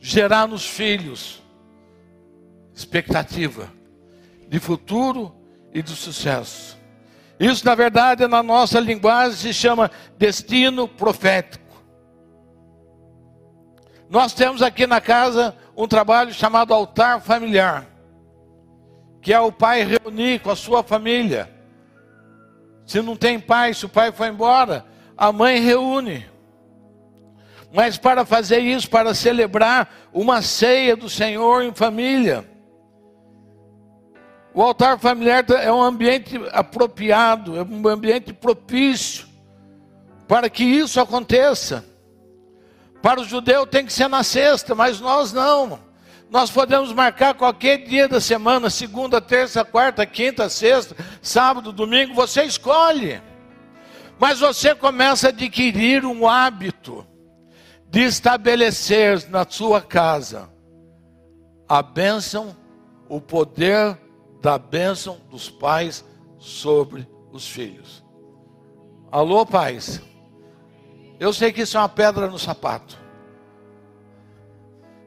Gerar 0.00 0.48
nos 0.48 0.66
filhos 0.66 1.40
expectativa 2.74 3.72
de 4.48 4.58
futuro 4.58 5.32
e 5.72 5.80
de 5.84 5.94
sucesso. 5.94 6.76
Isso, 7.38 7.64
na 7.64 7.76
verdade, 7.76 8.26
na 8.26 8.42
nossa 8.42 8.80
linguagem 8.80 9.36
se 9.36 9.54
chama 9.54 9.88
destino 10.18 10.88
profético. 10.88 11.63
Nós 14.14 14.32
temos 14.32 14.62
aqui 14.62 14.86
na 14.86 15.00
casa 15.00 15.56
um 15.76 15.88
trabalho 15.88 16.32
chamado 16.32 16.72
altar 16.72 17.20
familiar, 17.20 17.84
que 19.20 19.32
é 19.32 19.40
o 19.40 19.50
pai 19.50 19.82
reunir 19.82 20.38
com 20.38 20.52
a 20.52 20.54
sua 20.54 20.84
família. 20.84 21.50
Se 22.86 23.02
não 23.02 23.16
tem 23.16 23.40
pai, 23.40 23.74
se 23.74 23.86
o 23.86 23.88
pai 23.88 24.12
foi 24.12 24.28
embora, 24.28 24.86
a 25.16 25.32
mãe 25.32 25.58
reúne. 25.58 26.24
Mas 27.72 27.98
para 27.98 28.24
fazer 28.24 28.60
isso, 28.60 28.88
para 28.88 29.14
celebrar 29.14 29.92
uma 30.12 30.40
ceia 30.42 30.94
do 30.94 31.10
Senhor 31.10 31.64
em 31.64 31.74
família, 31.74 32.48
o 34.54 34.62
altar 34.62 34.96
familiar 34.96 35.44
é 35.60 35.72
um 35.72 35.82
ambiente 35.82 36.40
apropriado, 36.52 37.56
é 37.56 37.64
um 37.64 37.88
ambiente 37.88 38.32
propício 38.32 39.26
para 40.28 40.48
que 40.48 40.62
isso 40.62 41.00
aconteça. 41.00 41.93
Para 43.04 43.20
o 43.20 43.24
judeu 43.24 43.66
tem 43.66 43.84
que 43.84 43.92
ser 43.92 44.08
na 44.08 44.22
sexta, 44.22 44.74
mas 44.74 44.98
nós 44.98 45.30
não. 45.30 45.78
Nós 46.30 46.50
podemos 46.50 46.90
marcar 46.90 47.34
qualquer 47.34 47.84
dia 47.84 48.08
da 48.08 48.18
semana, 48.18 48.70
segunda, 48.70 49.20
terça, 49.20 49.62
quarta, 49.62 50.06
quinta, 50.06 50.48
sexta, 50.48 50.96
sábado, 51.20 51.70
domingo, 51.70 52.14
você 52.14 52.44
escolhe. 52.44 53.20
Mas 54.18 54.40
você 54.40 54.74
começa 54.74 55.26
a 55.26 55.28
adquirir 55.28 56.06
um 56.06 56.26
hábito 56.26 57.06
de 57.90 58.00
estabelecer 58.04 59.28
na 59.28 59.44
sua 59.46 59.82
casa 59.82 60.48
a 61.68 61.82
bênção, 61.82 62.56
o 63.06 63.20
poder 63.20 64.00
da 64.40 64.56
bênção 64.56 65.20
dos 65.30 65.50
pais 65.50 66.02
sobre 66.38 67.06
os 67.30 67.46
filhos. 67.46 68.02
Alô, 69.12 69.44
pais? 69.44 70.00
Eu 71.24 71.32
sei 71.32 71.50
que 71.50 71.62
isso 71.62 71.78
é 71.78 71.80
uma 71.80 71.88
pedra 71.88 72.28
no 72.28 72.38
sapato. 72.38 72.98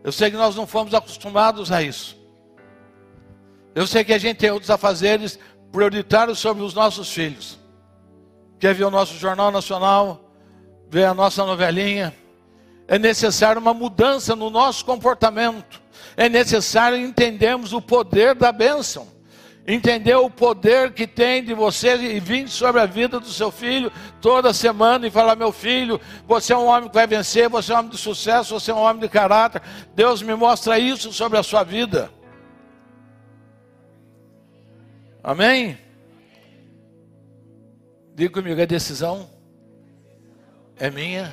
Eu 0.04 0.12
sei 0.12 0.32
que 0.32 0.36
nós 0.36 0.56
não 0.56 0.66
fomos 0.66 0.96
acostumados 0.96 1.72
a 1.72 1.84
isso. 1.84 2.18
Eu 3.76 3.86
sei 3.86 4.04
que 4.04 4.12
a 4.12 4.18
gente 4.18 4.38
tem 4.38 4.50
outros 4.50 4.72
afazeres 4.72 5.38
prioritários 5.72 6.40
sobre 6.40 6.64
os 6.64 6.74
nossos 6.74 7.14
filhos. 7.14 7.60
Quer 8.58 8.74
ver 8.74 8.86
o 8.86 8.90
nosso 8.90 9.14
Jornal 9.14 9.52
Nacional, 9.52 10.32
ver 10.90 11.06
a 11.06 11.14
nossa 11.14 11.46
novelinha. 11.46 12.12
É 12.88 12.98
necessário 12.98 13.62
uma 13.62 13.76
mudança 13.76 14.36
no 14.36 14.50
nosso 14.50 14.84
comportamento. 14.86 15.80
É 16.16 16.28
necessário 16.28 16.98
entendermos 16.98 17.74
o 17.74 17.80
poder 17.80 18.34
da 18.34 18.52
bênção 18.52 19.08
entender 19.68 20.16
o 20.16 20.30
poder 20.30 20.94
que 20.94 21.06
tem 21.06 21.44
de 21.44 21.54
você 21.54 21.96
e 21.98 22.20
vir 22.22 22.48
sobre 22.48 22.80
a 22.80 22.86
vida 22.86 23.20
do 23.20 23.28
seu 23.28 23.52
filho 23.52 23.92
toda 24.22 24.54
semana 24.54 25.06
e 25.06 25.12
falar: 25.12 25.36
meu 25.36 25.52
filho, 25.52 26.00
você 26.26 26.54
é 26.54 26.58
um 26.58 26.68
homem 26.68 26.88
que 26.88 26.96
vai 26.96 27.06
vencer, 27.06 27.50
você 27.50 27.74
é 27.74 27.76
um 27.76 27.80
homem 27.80 27.92
de 27.92 27.98
sucesso, 27.98 28.58
você 28.58 28.72
é 28.72 28.74
um 28.74 28.80
homem 28.80 29.02
de 29.02 29.10
caráter. 29.10 29.62
Deus 29.94 30.22
me 30.22 30.34
mostra 30.34 30.80
isso 30.80 31.12
sobre 31.12 31.38
a 31.38 31.44
sua 31.44 31.64
vida. 31.64 32.10
Amém? 35.22 35.78
Diga 38.16 38.34
comigo, 38.34 38.62
a 38.62 38.66
decisão 38.66 39.30
é 40.78 40.90
minha 40.90 41.32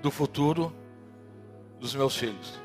do 0.00 0.10
futuro 0.10 0.74
dos 1.78 1.94
meus 1.94 2.16
filhos. 2.16 2.63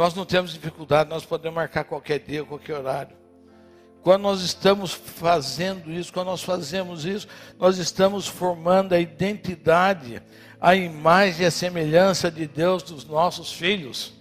Nós 0.00 0.14
não 0.14 0.24
temos 0.24 0.54
dificuldade, 0.54 1.10
nós 1.10 1.26
podemos 1.26 1.56
marcar 1.56 1.84
qualquer 1.84 2.20
dia, 2.20 2.42
qualquer 2.42 2.72
horário. 2.72 3.14
Quando 4.02 4.22
nós 4.22 4.40
estamos 4.40 4.94
fazendo 4.94 5.92
isso, 5.92 6.10
quando 6.10 6.28
nós 6.28 6.42
fazemos 6.42 7.04
isso, 7.04 7.28
nós 7.58 7.76
estamos 7.76 8.26
formando 8.26 8.94
a 8.94 8.98
identidade, 8.98 10.22
a 10.58 10.74
imagem 10.74 11.42
e 11.42 11.46
a 11.46 11.50
semelhança 11.50 12.30
de 12.30 12.46
Deus 12.46 12.82
dos 12.82 13.04
nossos 13.04 13.52
filhos. 13.52 14.14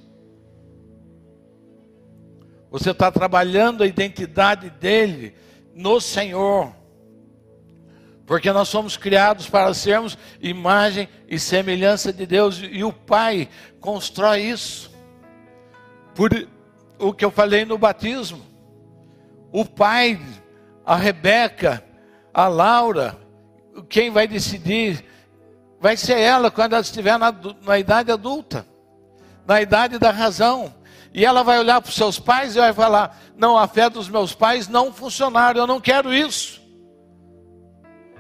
Você 2.70 2.92
está 2.92 3.10
trabalhando 3.10 3.82
a 3.82 3.88
identidade 3.88 4.70
dele 4.70 5.34
no 5.74 6.02
Senhor. 6.02 6.76
Porque 8.26 8.52
nós 8.52 8.68
somos 8.68 8.98
criados 8.98 9.50
para 9.50 9.74
sermos 9.74 10.18
imagem 10.42 11.08
e 11.26 11.40
semelhança 11.40 12.12
de 12.12 12.26
Deus. 12.26 12.60
E 12.70 12.84
o 12.84 12.92
Pai 12.92 13.48
constrói 13.80 14.42
isso. 14.42 14.89
Por 16.20 16.50
o 17.00 17.14
que 17.14 17.24
eu 17.24 17.32
falei 17.32 17.64
no 17.64 17.78
batismo. 17.78 18.42
O 19.54 19.64
pai, 19.64 20.20
a 20.86 20.98
Rebeca, 20.98 21.82
a 22.34 22.46
Laura, 22.50 23.18
quem 23.88 24.10
vai 24.10 24.28
decidir 24.28 25.02
vai 25.80 25.96
ser 25.96 26.20
ela 26.20 26.52
quando 26.52 26.74
ela 26.74 26.82
estiver 26.82 27.18
na, 27.18 27.34
na 27.62 27.80
idade 27.80 28.12
adulta, 28.12 28.68
na 29.48 29.62
idade 29.62 29.98
da 29.98 30.12
razão. 30.12 30.76
E 31.14 31.24
ela 31.26 31.42
vai 31.42 31.58
olhar 31.58 31.80
para 31.80 31.88
os 31.88 31.96
seus 31.96 32.20
pais 32.20 32.54
e 32.54 32.60
vai 32.60 32.74
falar: 32.74 33.18
Não, 33.38 33.58
a 33.58 33.66
fé 33.66 33.90
dos 33.90 34.10
meus 34.10 34.34
pais 34.34 34.68
não 34.68 34.92
funcionaram, 34.92 35.62
eu 35.62 35.68
não 35.68 35.80
quero 35.80 36.14
isso. 36.14 36.62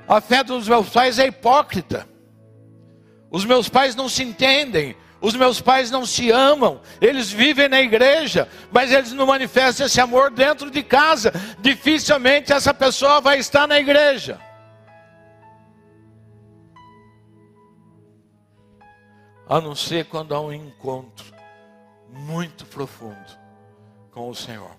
A 0.08 0.22
fé 0.22 0.42
dos 0.42 0.70
meus 0.70 0.88
pais 0.88 1.20
é 1.20 1.28
hipócrita. 1.28 2.08
Os 3.30 3.44
meus 3.44 3.68
pais 3.68 3.94
não 3.94 4.08
se 4.08 4.24
entendem. 4.24 4.96
Os 5.22 5.36
meus 5.36 5.60
pais 5.60 5.92
não 5.92 6.06
se 6.06 6.32
amam, 6.32 6.80
eles 7.02 7.30
vivem 7.30 7.68
na 7.68 7.82
igreja, 7.82 8.48
mas 8.72 8.92
eles 8.92 9.12
não 9.12 9.26
manifestam 9.26 9.86
esse 9.86 10.00
amor 10.00 10.32
dentro 10.32 10.72
de 10.72 10.82
casa. 10.82 11.34
Dificilmente 11.60 12.54
essa 12.54 12.74
pessoa 12.74 13.20
vai 13.20 13.38
estar 13.38 13.68
na 13.68 13.78
igreja. 13.78 14.40
A 19.48 19.60
não 19.60 19.76
ser 19.76 20.06
quando 20.06 20.34
há 20.34 20.40
um 20.40 20.54
encontro 20.54 21.26
muito 22.10 22.66
profundo 22.66 23.38
com 24.12 24.30
o 24.30 24.36
Senhor. 24.36 24.78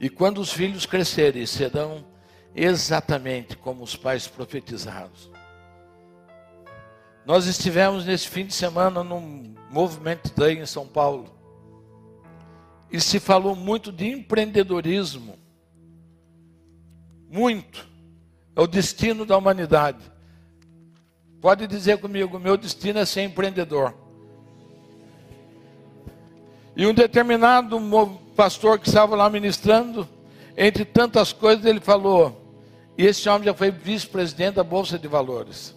E 0.00 0.08
quando 0.08 0.38
os 0.38 0.52
filhos 0.52 0.86
crescerem, 0.86 1.46
serão 1.46 2.11
exatamente 2.54 3.56
como 3.56 3.82
os 3.82 3.96
pais 3.96 4.26
profetizaram. 4.26 5.10
Nós 7.24 7.46
estivemos 7.46 8.04
nesse 8.04 8.28
fim 8.28 8.44
de 8.44 8.52
semana 8.52 9.04
num 9.04 9.54
movimento 9.70 10.34
Day 10.34 10.58
em 10.58 10.66
São 10.66 10.86
Paulo. 10.86 11.32
E 12.90 13.00
se 13.00 13.20
falou 13.20 13.54
muito 13.54 13.92
de 13.92 14.08
empreendedorismo. 14.08 15.38
Muito. 17.30 17.88
É 18.54 18.60
o 18.60 18.66
destino 18.66 19.24
da 19.24 19.36
humanidade. 19.36 20.12
Pode 21.40 21.66
dizer 21.66 21.98
comigo, 21.98 22.38
meu 22.38 22.56
destino 22.56 22.98
é 22.98 23.06
ser 23.06 23.22
empreendedor. 23.22 23.94
E 26.76 26.86
um 26.86 26.92
determinado 26.92 27.78
pastor 28.36 28.78
que 28.78 28.88
estava 28.88 29.14
lá 29.14 29.28
ministrando, 29.30 30.08
entre 30.56 30.84
tantas 30.84 31.32
coisas, 31.32 31.64
ele 31.64 31.80
falou, 31.80 32.41
e 32.96 33.06
esse 33.06 33.28
homem 33.28 33.44
já 33.44 33.54
foi 33.54 33.70
vice-presidente 33.70 34.56
da 34.56 34.64
Bolsa 34.64 34.98
de 34.98 35.08
Valores. 35.08 35.76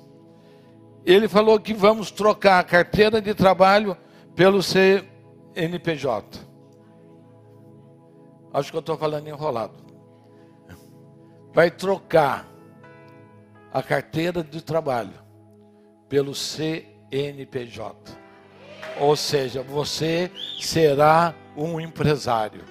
Ele 1.06 1.28
falou 1.28 1.60
que 1.60 1.74
vamos 1.74 2.12
trocar 2.12 2.60
a 2.60 2.64
carteira 2.64 3.22
de 3.22 3.34
trabalho 3.34 3.96
pelo 4.36 4.62
CNPJ. 4.62 6.40
Acho 8.54 8.72
que 8.72 8.78
eu 8.78 8.82
estou 8.82 8.98
falando 8.98 9.28
enrolado. 9.28 9.76
Vai 11.54 11.70
trocar 11.72 12.48
a 13.72 13.84
carteira 13.84 14.44
de 14.44 14.62
trabalho 14.62 15.14
pelo 16.10 16.34
CNPJ. 16.34 17.96
Ou 19.00 19.16
seja, 19.16 19.62
você 19.62 20.32
será 20.60 21.34
um 21.56 21.80
empresário. 21.80 22.64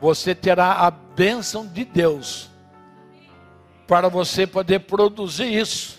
Você 0.00 0.34
terá 0.34 0.86
a 0.86 0.90
bênção 0.90 1.66
de 1.66 1.84
Deus 1.84 2.48
para 3.88 4.10
você 4.10 4.46
poder 4.46 4.80
produzir 4.80 5.50
isso. 5.50 5.98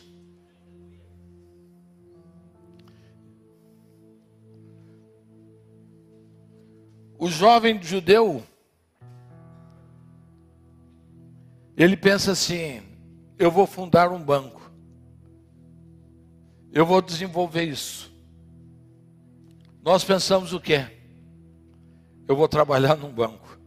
O 7.17 7.27
jovem 7.27 7.81
judeu, 7.81 8.43
ele 11.75 11.97
pensa 11.97 12.33
assim: 12.33 12.83
eu 13.39 13.49
vou 13.49 13.65
fundar 13.65 14.11
um 14.11 14.23
banco, 14.23 14.71
eu 16.71 16.85
vou 16.85 17.01
desenvolver 17.01 17.63
isso. 17.63 18.13
Nós 19.81 20.03
pensamos 20.03 20.53
o 20.53 20.59
quê? 20.59 20.85
Eu 22.27 22.35
vou 22.35 22.47
trabalhar 22.47 22.95
num 22.95 23.11
banco. 23.11 23.57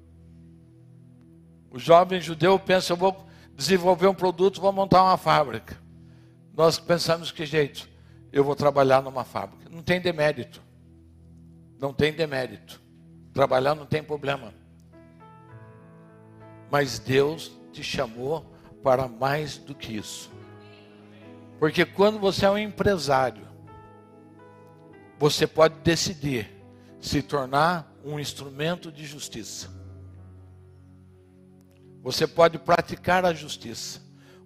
O 1.72 1.78
jovem 1.78 2.20
judeu 2.20 2.56
pensa: 2.56 2.92
eu 2.92 2.96
vou 2.96 3.32
desenvolver 3.62 4.09
um 4.09 4.14
produto, 4.14 4.61
vou 4.61 4.72
montar 4.72 5.03
uma 5.03 5.16
fábrica. 5.16 5.79
Nós 6.55 6.79
pensamos 6.79 7.31
que 7.31 7.46
jeito? 7.46 7.88
Eu 8.33 8.44
vou 8.44 8.57
trabalhar 8.57 9.03
numa 9.03 9.25
fábrica. 9.25 9.68
Não 9.70 9.83
tem 9.83 10.01
demérito. 10.01 10.61
Não 11.79 11.92
tem 11.92 12.12
demérito. 12.12 12.81
Trabalhar 13.33 13.75
não 13.75 13.87
tem 13.87 14.03
problema. 14.03 14.53
Mas 16.70 16.98
Deus 16.98 17.53
te 17.72 17.83
chamou 17.83 18.53
para 18.83 19.07
mais 19.09 19.57
do 19.57 19.75
que 19.75 19.96
isso. 19.96 20.31
Porque 21.59 21.85
quando 21.85 22.18
você 22.18 22.44
é 22.44 22.51
um 22.51 22.59
empresário, 22.59 23.46
você 25.18 25.46
pode 25.46 25.77
decidir 25.77 26.51
se 27.01 27.22
tornar 27.22 27.94
um 28.05 28.18
instrumento 28.18 28.90
de 28.90 29.07
justiça. 29.07 29.70
Você 32.02 32.26
pode 32.26 32.58
praticar 32.58 33.24
a 33.24 33.32
justiça. 33.32 34.00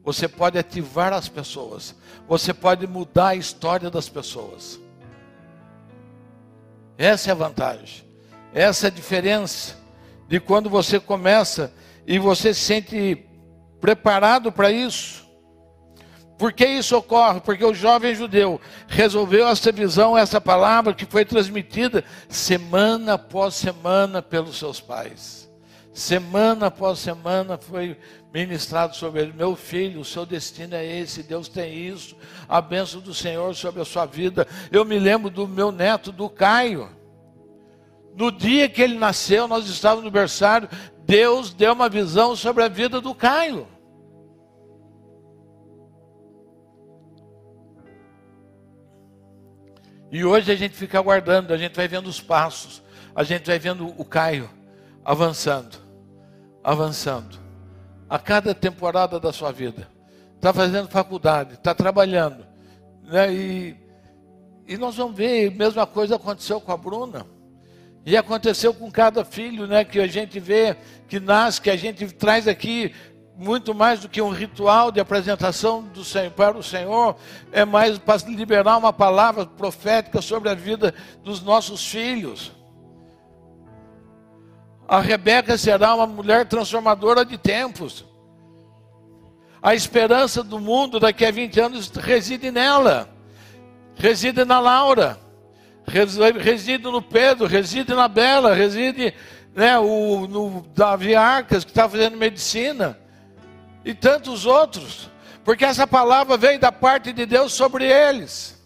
Você 0.04 0.28
pode 0.28 0.58
ativar 0.58 1.12
as 1.12 1.28
pessoas. 1.28 1.94
Você 2.28 2.52
pode 2.52 2.86
mudar 2.86 3.28
a 3.28 3.34
história 3.34 3.90
das 3.90 4.08
pessoas. 4.08 4.78
Essa 6.98 7.30
é 7.30 7.32
a 7.32 7.34
vantagem. 7.34 8.04
Essa 8.52 8.86
é 8.86 8.88
a 8.88 8.92
diferença 8.92 9.76
de 10.28 10.40
quando 10.40 10.68
você 10.68 10.98
começa 10.98 11.72
e 12.06 12.18
você 12.18 12.54
se 12.54 12.60
sente 12.60 13.26
preparado 13.80 14.50
para 14.52 14.70
isso. 14.70 15.26
Por 16.38 16.52
que 16.52 16.66
isso 16.66 16.96
ocorre? 16.96 17.40
Porque 17.40 17.64
o 17.64 17.74
jovem 17.74 18.14
judeu 18.14 18.60
resolveu 18.86 19.48
essa 19.48 19.72
visão, 19.72 20.16
essa 20.16 20.40
palavra 20.40 20.92
que 20.92 21.06
foi 21.06 21.24
transmitida 21.24 22.04
semana 22.28 23.14
após 23.14 23.54
semana 23.54 24.20
pelos 24.20 24.58
seus 24.58 24.80
pais. 24.80 25.45
Semana 25.96 26.66
após 26.66 26.98
semana 26.98 27.56
foi 27.56 27.96
ministrado 28.30 28.94
sobre 28.94 29.22
ele: 29.22 29.32
Meu 29.32 29.56
filho, 29.56 29.98
o 29.98 30.04
seu 30.04 30.26
destino 30.26 30.74
é 30.74 30.85
esse, 30.85 31.22
Deus 31.22 31.48
tem 31.48 31.74
isso, 31.74 32.14
a 32.46 32.61
bênção 32.61 33.00
do 33.00 33.14
Senhor 33.14 33.54
sobre 33.54 33.80
a 33.80 33.85
sua 33.87 34.04
vida. 34.04 34.46
Eu 34.70 34.85
me 34.85 34.98
lembro 34.98 35.30
do 35.30 35.48
meu 35.48 35.72
neto, 35.72 36.12
do 36.12 36.28
Caio. 36.28 36.90
No 38.14 38.30
dia 38.30 38.68
que 38.68 38.82
ele 38.82 38.98
nasceu, 38.98 39.48
nós 39.48 39.66
estávamos 39.70 40.04
no 40.04 40.11
berçário, 40.11 40.68
Deus 41.06 41.54
deu 41.54 41.72
uma 41.72 41.88
visão 41.88 42.37
sobre 42.37 42.62
a 42.62 42.68
vida 42.68 43.00
do 43.00 43.14
Caio. 43.14 43.66
E 50.12 50.22
hoje 50.26 50.52
a 50.52 50.56
gente 50.56 50.74
fica 50.74 50.98
aguardando, 50.98 51.54
a 51.54 51.56
gente 51.56 51.74
vai 51.74 51.88
vendo 51.88 52.06
os 52.06 52.20
passos, 52.20 52.82
a 53.14 53.22
gente 53.24 53.46
vai 53.46 53.59
vendo 53.59 53.94
o 53.98 54.04
Caio 54.04 54.50
avançando, 55.02 55.86
avançando. 56.66 57.38
A 58.11 58.18
cada 58.18 58.52
temporada 58.52 59.20
da 59.20 59.33
sua 59.33 59.52
vida. 59.52 59.88
Está 60.35 60.52
fazendo 60.52 60.88
faculdade, 60.88 61.55
está 61.55 61.72
trabalhando. 61.72 62.44
Né? 63.05 63.33
E, 63.33 63.76
e 64.66 64.76
nós 64.76 64.96
vamos 64.96 65.16
ver, 65.16 65.52
a 65.52 65.55
mesma 65.55 65.87
coisa 65.87 66.16
aconteceu 66.16 66.61
com 66.61 66.72
a 66.72 66.76
Bruna. 66.76 67.24
E 68.05 68.16
aconteceu 68.16 68.74
com 68.74 68.90
cada 68.90 69.24
filho, 69.24 69.66
né, 69.66 69.85
que 69.85 69.98
a 69.98 70.07
gente 70.07 70.38
vê, 70.38 70.76
que 71.09 71.18
nasce, 71.18 71.61
que 71.61 71.70
a 71.70 71.76
gente 71.76 72.07
traz 72.12 72.46
aqui 72.46 72.94
muito 73.37 73.74
mais 73.74 74.00
do 74.00 74.09
que 74.09 74.22
um 74.22 74.31
ritual 74.31 74.92
de 74.92 75.00
apresentação 75.00 75.83
do 75.83 76.05
Senhor, 76.05 76.31
para 76.31 76.57
o 76.57 76.62
Senhor, 76.62 77.16
é 77.50 77.64
mais 77.64 77.98
para 77.98 78.16
liberar 78.29 78.76
uma 78.76 78.92
palavra 78.92 79.44
profética 79.44 80.22
sobre 80.22 80.48
a 80.48 80.55
vida 80.55 80.94
dos 81.22 81.42
nossos 81.42 81.85
filhos. 81.87 82.52
A 84.88 85.01
Rebeca 85.01 85.59
será 85.59 85.94
uma 85.94 86.07
mulher 86.07 86.46
transformadora 86.46 87.25
de 87.25 87.37
tempos. 87.37 88.05
A 89.62 89.75
esperança 89.75 90.42
do 90.42 90.61
mundo 90.61 91.01
daqui 91.01 91.25
a 91.25 91.31
20 91.31 91.61
anos 91.61 91.88
reside 91.88 92.51
nela, 92.51 93.09
reside 93.96 94.44
na 94.44 94.61
Laura 94.61 95.18
reside 96.38 96.83
no 96.83 97.01
Pedro, 97.01 97.46
reside 97.46 97.94
na 97.94 98.09
Bela, 98.09 98.55
reside 98.55 99.14
né, 99.55 99.79
o, 99.79 100.27
no 100.27 100.66
Davi 100.75 101.14
Arcas, 101.14 101.64
que 101.64 101.70
está 101.70 101.88
fazendo 101.88 102.16
medicina, 102.16 102.99
e 103.85 103.94
tantos 103.94 104.44
outros, 104.44 105.09
porque 105.44 105.64
essa 105.64 105.87
palavra 105.87 106.37
veio 106.37 106.59
da 106.59 106.72
parte 106.72 107.12
de 107.12 107.25
Deus 107.25 107.53
sobre 107.53 107.87
eles. 107.87 108.57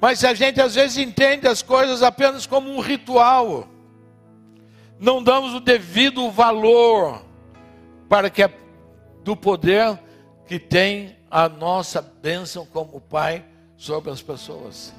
Mas 0.00 0.24
a 0.24 0.34
gente 0.34 0.60
às 0.60 0.76
vezes 0.76 0.96
entende 0.96 1.48
as 1.48 1.62
coisas 1.62 2.02
apenas 2.02 2.46
como 2.46 2.70
um 2.70 2.80
ritual, 2.80 3.68
não 5.02 5.20
damos 5.20 5.52
o 5.52 5.58
devido 5.58 6.30
valor 6.30 7.24
para 8.08 8.30
que 8.30 8.48
do 9.24 9.36
poder 9.36 9.98
que 10.46 10.60
tem 10.60 11.16
a 11.28 11.48
nossa 11.48 12.00
bênção 12.00 12.64
como 12.64 13.00
Pai 13.00 13.44
sobre 13.76 14.12
as 14.12 14.22
pessoas. 14.22 14.94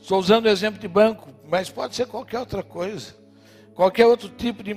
Estou 0.00 0.18
usando 0.18 0.46
o 0.46 0.48
exemplo 0.48 0.80
de 0.80 0.88
banco, 0.88 1.28
mas 1.46 1.68
pode 1.68 1.94
ser 1.94 2.06
qualquer 2.06 2.38
outra 2.38 2.62
coisa, 2.62 3.14
qualquer 3.74 4.06
outro 4.06 4.30
tipo 4.30 4.62
de 4.62 4.70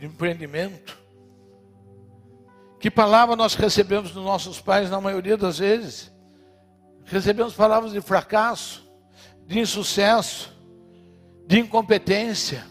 empreendimento. 0.00 0.98
Que 2.80 2.90
palavra 2.90 3.36
nós 3.36 3.54
recebemos 3.54 4.10
dos 4.10 4.24
nossos 4.24 4.60
pais 4.60 4.90
na 4.90 5.00
maioria 5.00 5.36
das 5.36 5.60
vezes? 5.60 6.11
Recebemos 7.04 7.54
palavras 7.54 7.92
de 7.92 8.00
fracasso, 8.00 8.88
de 9.46 9.58
insucesso, 9.58 10.52
de 11.46 11.58
incompetência. 11.58 12.64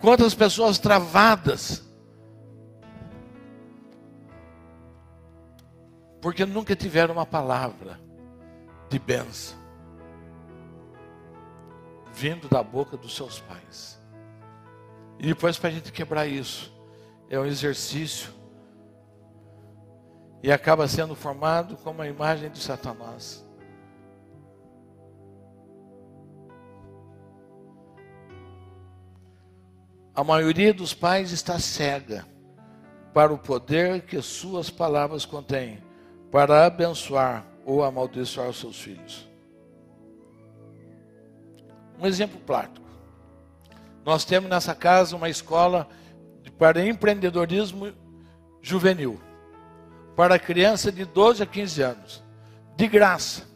Quantas 0.00 0.34
pessoas 0.34 0.78
travadas, 0.78 1.82
porque 6.20 6.44
nunca 6.44 6.74
tiveram 6.74 7.14
uma 7.14 7.26
palavra 7.26 8.00
de 8.88 8.98
bênção 8.98 9.60
vindo 12.12 12.48
da 12.48 12.62
boca 12.62 12.96
dos 12.96 13.14
seus 13.16 13.40
pais. 13.40 13.98
E 15.18 15.26
depois, 15.26 15.58
para 15.58 15.70
a 15.70 15.72
gente 15.72 15.90
quebrar 15.90 16.26
isso, 16.26 16.72
é 17.28 17.38
um 17.38 17.46
exercício. 17.46 18.30
E 20.42 20.50
acaba 20.50 20.88
sendo 20.88 21.14
formado 21.14 21.76
como 21.76 22.00
a 22.00 22.08
imagem 22.08 22.50
de 22.50 22.58
Satanás. 22.58 23.46
A 30.14 30.24
maioria 30.24 30.72
dos 30.72 30.94
pais 30.94 31.30
está 31.30 31.58
cega 31.58 32.26
para 33.12 33.32
o 33.32 33.38
poder 33.38 34.02
que 34.02 34.20
suas 34.22 34.70
palavras 34.70 35.24
contêm 35.24 35.82
para 36.30 36.66
abençoar 36.66 37.44
ou 37.64 37.84
amaldiçoar 37.84 38.48
os 38.48 38.58
seus 38.58 38.80
filhos. 38.80 39.28
Um 41.98 42.06
exemplo 42.06 42.40
prático. 42.40 42.86
Nós 44.04 44.24
temos 44.24 44.48
nessa 44.48 44.74
casa 44.74 45.14
uma 45.14 45.28
escola 45.28 45.88
para 46.58 46.84
empreendedorismo 46.84 47.92
juvenil 48.62 49.20
para 50.16 50.38
criança 50.38 50.90
de 50.90 51.04
12 51.04 51.42
a 51.42 51.46
15 51.46 51.82
anos, 51.82 52.24
de 52.76 52.86
graça. 52.86 53.48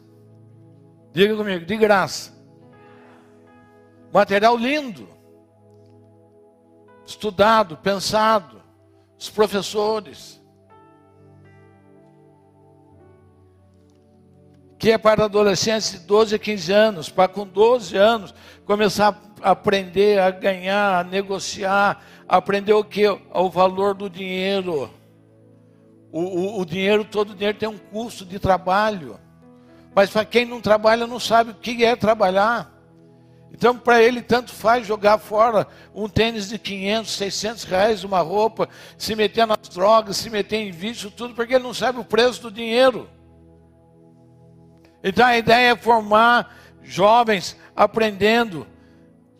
Diga 1.13 1.35
comigo, 1.35 1.65
de 1.65 1.77
graça. 1.77 2.33
Material 4.11 4.57
lindo, 4.57 5.07
estudado, 7.05 7.77
pensado, 7.77 8.61
os 9.17 9.29
professores. 9.29 10.41
Que 14.77 14.91
é 14.91 14.97
para 14.97 15.25
adolescentes 15.25 15.91
de 15.91 15.99
12 15.99 16.35
a 16.35 16.39
15 16.39 16.71
anos, 16.71 17.09
para 17.09 17.27
com 17.27 17.47
12 17.47 17.97
anos 17.97 18.33
começar 18.65 19.19
a 19.41 19.51
aprender 19.51 20.19
a 20.19 20.29
ganhar, 20.31 20.99
a 20.99 21.03
negociar, 21.03 22.03
aprender 22.27 22.73
o 22.73 22.83
que? 22.83 23.07
O 23.07 23.49
valor 23.49 23.93
do 23.93 24.09
dinheiro. 24.09 24.89
O, 26.15 26.21
o, 26.21 26.61
o 26.61 26.65
dinheiro, 26.65 27.03
todo 27.03 27.35
dinheiro 27.35 27.57
tem 27.57 27.67
um 27.67 27.77
custo 27.77 28.23
de 28.23 28.39
trabalho. 28.39 29.19
Mas 29.93 30.09
para 30.09 30.23
quem 30.23 30.45
não 30.45 30.61
trabalha, 30.61 31.05
não 31.05 31.19
sabe 31.19 31.51
o 31.51 31.55
que 31.55 31.83
é 31.83 31.93
trabalhar. 31.93 32.71
Então, 33.51 33.77
para 33.77 34.01
ele, 34.01 34.21
tanto 34.21 34.53
faz 34.53 34.87
jogar 34.87 35.17
fora 35.17 35.67
um 35.93 36.07
tênis 36.07 36.47
de 36.47 36.57
500, 36.57 37.11
600 37.11 37.63
reais, 37.65 38.03
uma 38.05 38.21
roupa, 38.21 38.69
se 38.97 39.13
meter 39.13 39.45
nas 39.45 39.57
drogas, 39.67 40.15
se 40.15 40.29
meter 40.29 40.55
em 40.55 40.71
vício, 40.71 41.11
tudo, 41.11 41.33
porque 41.33 41.55
ele 41.55 41.65
não 41.65 41.73
sabe 41.73 41.99
o 41.99 42.05
preço 42.05 42.43
do 42.43 42.51
dinheiro. 42.51 43.09
Então, 45.03 45.25
a 45.25 45.37
ideia 45.37 45.73
é 45.73 45.75
formar 45.75 46.55
jovens 46.81 47.57
aprendendo 47.75 48.65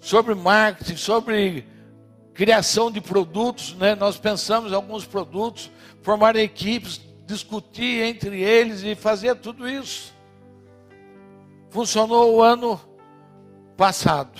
sobre 0.01 0.35
marketing, 0.35 0.97
sobre 0.97 1.65
criação 2.33 2.91
de 2.91 2.99
produtos. 2.99 3.73
Né? 3.75 3.95
Nós 3.95 4.17
pensamos 4.17 4.73
em 4.73 4.75
alguns 4.75 5.05
produtos 5.05 5.71
formar 6.05 6.35
equipes, 6.35 7.01
discutir 7.25 8.03
entre 8.03 8.39
eles 8.39 8.83
e 8.83 8.93
fazer 8.93 9.33
tudo 9.37 9.67
isso. 9.67 10.13
Funcionou 11.71 12.35
o 12.35 12.43
ano 12.43 12.79
passado. 13.75 14.39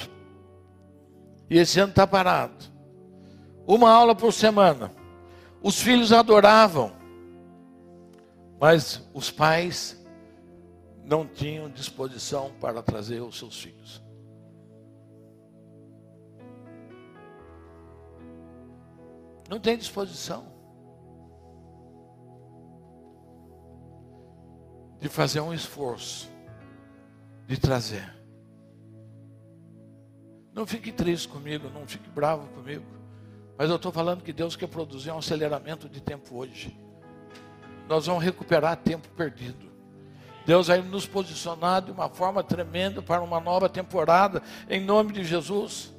E 1.50 1.58
esse 1.58 1.80
ano 1.80 1.90
está 1.90 2.06
parado. 2.06 2.54
Uma 3.66 3.90
aula 3.90 4.14
por 4.14 4.32
semana. 4.32 4.92
Os 5.60 5.82
filhos 5.82 6.12
adoravam, 6.12 6.92
mas 8.60 9.02
os 9.12 9.32
pais 9.32 10.00
não 11.04 11.26
tinham 11.26 11.68
disposição 11.68 12.52
para 12.62 12.84
trazer 12.84 13.22
os 13.22 13.40
seus 13.40 13.60
filhos. 13.60 14.04
Não 19.50 19.60
tem 19.60 19.76
disposição. 19.76 20.55
De 25.00 25.10
fazer 25.10 25.42
um 25.42 25.54
esforço 25.54 26.30
de 27.48 27.58
trazer. 27.58 28.14
Não 30.54 30.66
fique 30.66 30.92
triste 30.92 31.28
comigo, 31.28 31.70
não 31.70 31.86
fique 31.86 32.10
bravo 32.10 32.48
comigo. 32.54 32.86
Mas 33.58 33.70
eu 33.70 33.76
estou 33.76 33.92
falando 33.92 34.24
que 34.24 34.34
Deus 34.34 34.56
quer 34.56 34.68
produzir 34.68 35.12
um 35.12 35.18
aceleramento 35.18 35.88
de 35.88 36.02
tempo 36.02 36.38
hoje. 36.38 36.78
Nós 37.88 38.06
vamos 38.06 38.24
recuperar 38.24 38.78
tempo 38.78 39.08
perdido. 39.10 39.66
Deus 40.46 40.68
vai 40.68 40.82
nos 40.82 41.08
posicionar 41.08 41.82
de 41.82 41.92
uma 41.92 42.10
forma 42.10 42.44
tremenda 42.44 43.02
para 43.02 43.22
uma 43.22 43.40
nova 43.40 43.68
temporada, 43.68 44.42
em 44.70 44.80
nome 44.80 45.14
de 45.14 45.24
Jesus. 45.24 45.94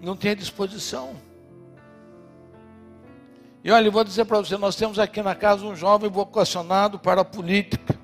Não 0.00 0.16
tem 0.16 0.36
disposição. 0.36 1.16
E 3.68 3.70
olha, 3.70 3.88
eu 3.88 3.92
vou 3.92 4.02
dizer 4.02 4.24
para 4.24 4.38
você: 4.38 4.56
nós 4.56 4.76
temos 4.76 4.98
aqui 4.98 5.20
na 5.20 5.34
casa 5.34 5.66
um 5.66 5.76
jovem 5.76 6.08
vocacionado 6.08 6.98
para 6.98 7.20
a 7.20 7.24
política. 7.24 7.94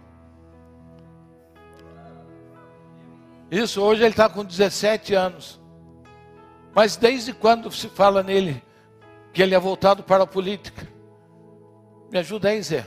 Isso, 3.50 3.81
hoje 3.81 4.03
ele 4.03 4.11
está 4.11 4.29
com 4.29 4.44
17 4.44 5.14
anos. 5.14 5.59
Mas 6.74 6.98
desde 6.98 7.33
quando 7.33 7.72
se 7.72 7.88
fala 7.88 8.22
nele 8.22 8.62
que 9.33 9.40
ele 9.42 9.55
é 9.55 9.59
voltado 9.59 10.03
para 10.03 10.24
a 10.24 10.27
política? 10.27 10.87
Me 12.12 12.18
ajuda 12.18 12.50
aí, 12.50 12.62
Zé. 12.62 12.87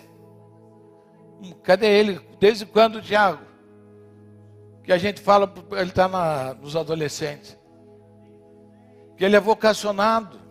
Cadê 1.63 1.87
ele? 1.87 2.21
Desde 2.39 2.63
quando, 2.63 3.01
Tiago? 3.01 3.41
Que 4.83 4.91
a 4.93 4.99
gente 4.99 5.19
fala, 5.19 5.51
ele 5.71 5.89
está 5.89 6.07
nos 6.61 6.75
adolescentes. 6.75 7.57
Que 9.17 9.25
ele 9.25 9.35
é 9.35 9.39
vocacionado. 9.39 10.46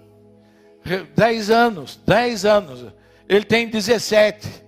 10 1.15 1.51
anos, 1.51 2.01
10 2.07 2.45
anos. 2.45 2.93
Ele 3.29 3.45
tem 3.45 3.69
17. 3.69 4.65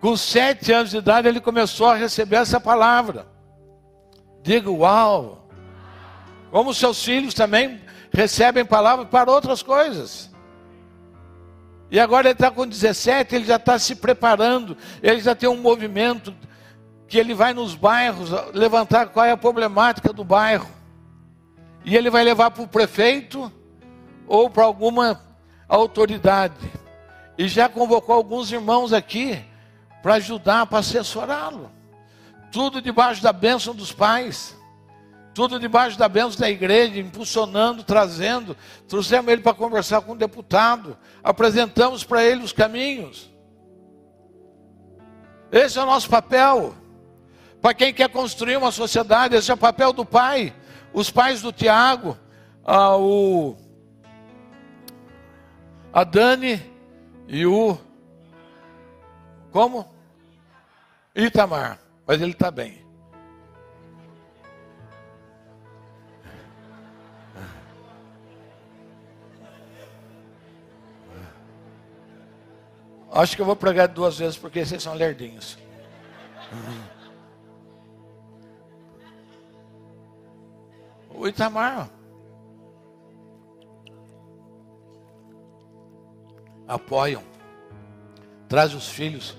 Com 0.00 0.16
7 0.16 0.72
anos 0.72 0.90
de 0.90 0.96
idade, 0.96 1.28
ele 1.28 1.40
começou 1.40 1.88
a 1.88 1.94
receber 1.94 2.36
essa 2.36 2.58
palavra. 2.58 3.26
Diga, 4.42 4.70
uau! 4.70 5.48
Como 6.50 6.72
seus 6.72 7.04
filhos 7.04 7.34
também 7.34 7.80
recebem 8.12 8.64
palavras 8.64 9.08
para 9.08 9.30
outras 9.30 9.62
coisas. 9.62 10.30
E 11.90 11.98
agora 12.00 12.28
ele 12.28 12.32
está 12.32 12.50
com 12.50 12.66
17, 12.66 13.34
ele 13.34 13.44
já 13.44 13.56
está 13.56 13.78
se 13.78 13.96
preparando, 13.96 14.76
ele 15.02 15.20
já 15.20 15.34
tem 15.34 15.48
um 15.48 15.60
movimento 15.60 16.32
que 17.08 17.18
ele 17.18 17.34
vai 17.34 17.52
nos 17.52 17.74
bairros 17.74 18.30
levantar 18.54 19.08
qual 19.08 19.26
é 19.26 19.32
a 19.32 19.36
problemática 19.36 20.12
do 20.12 20.22
bairro. 20.22 20.68
E 21.84 21.96
ele 21.96 22.08
vai 22.08 22.22
levar 22.22 22.52
para 22.52 22.62
o 22.62 22.68
prefeito 22.68 23.52
ou 24.26 24.48
para 24.48 24.64
alguma 24.64 25.20
autoridade. 25.70 26.70
E 27.38 27.48
já 27.48 27.68
convocou 27.68 28.14
alguns 28.14 28.50
irmãos 28.50 28.92
aqui 28.92 29.42
para 30.02 30.14
ajudar, 30.14 30.66
para 30.66 30.80
assessorá-lo. 30.80 31.70
Tudo 32.50 32.82
debaixo 32.82 33.22
da 33.22 33.32
bênção 33.32 33.74
dos 33.74 33.92
pais. 33.92 34.58
Tudo 35.32 35.60
debaixo 35.60 35.96
da 35.96 36.08
bênção 36.08 36.40
da 36.40 36.50
igreja, 36.50 36.98
impulsionando, 36.98 37.84
trazendo. 37.84 38.56
Trouxemos 38.88 39.32
ele 39.32 39.40
para 39.40 39.54
conversar 39.54 40.00
com 40.00 40.12
o 40.12 40.16
deputado. 40.16 40.98
Apresentamos 41.22 42.02
para 42.02 42.24
ele 42.24 42.42
os 42.42 42.52
caminhos. 42.52 43.30
Esse 45.52 45.78
é 45.78 45.82
o 45.82 45.86
nosso 45.86 46.10
papel. 46.10 46.74
Para 47.62 47.74
quem 47.74 47.94
quer 47.94 48.08
construir 48.08 48.56
uma 48.56 48.72
sociedade, 48.72 49.36
esse 49.36 49.50
é 49.50 49.54
o 49.54 49.56
papel 49.56 49.92
do 49.92 50.04
pai. 50.04 50.52
Os 50.92 51.10
pais 51.10 51.40
do 51.40 51.52
Tiago, 51.52 52.18
ah, 52.64 52.96
o 52.96 53.56
a 55.92 56.04
Dani 56.04 56.62
e 57.26 57.44
o. 57.46 57.78
Como? 59.50 59.92
Itamar. 61.14 61.78
Mas 62.06 62.20
ele 62.20 62.32
está 62.32 62.50
bem. 62.50 62.84
Acho 73.12 73.34
que 73.34 73.42
eu 73.42 73.46
vou 73.46 73.56
pregar 73.56 73.88
duas 73.88 74.18
vezes 74.18 74.38
porque 74.38 74.64
vocês 74.64 74.82
são 74.82 74.94
lerdinhos. 74.94 75.58
O 81.10 81.26
Itamar. 81.26 81.90
Apoiam. 86.70 87.22
Traz 88.48 88.72
os 88.74 88.88
filhos. 88.88 89.36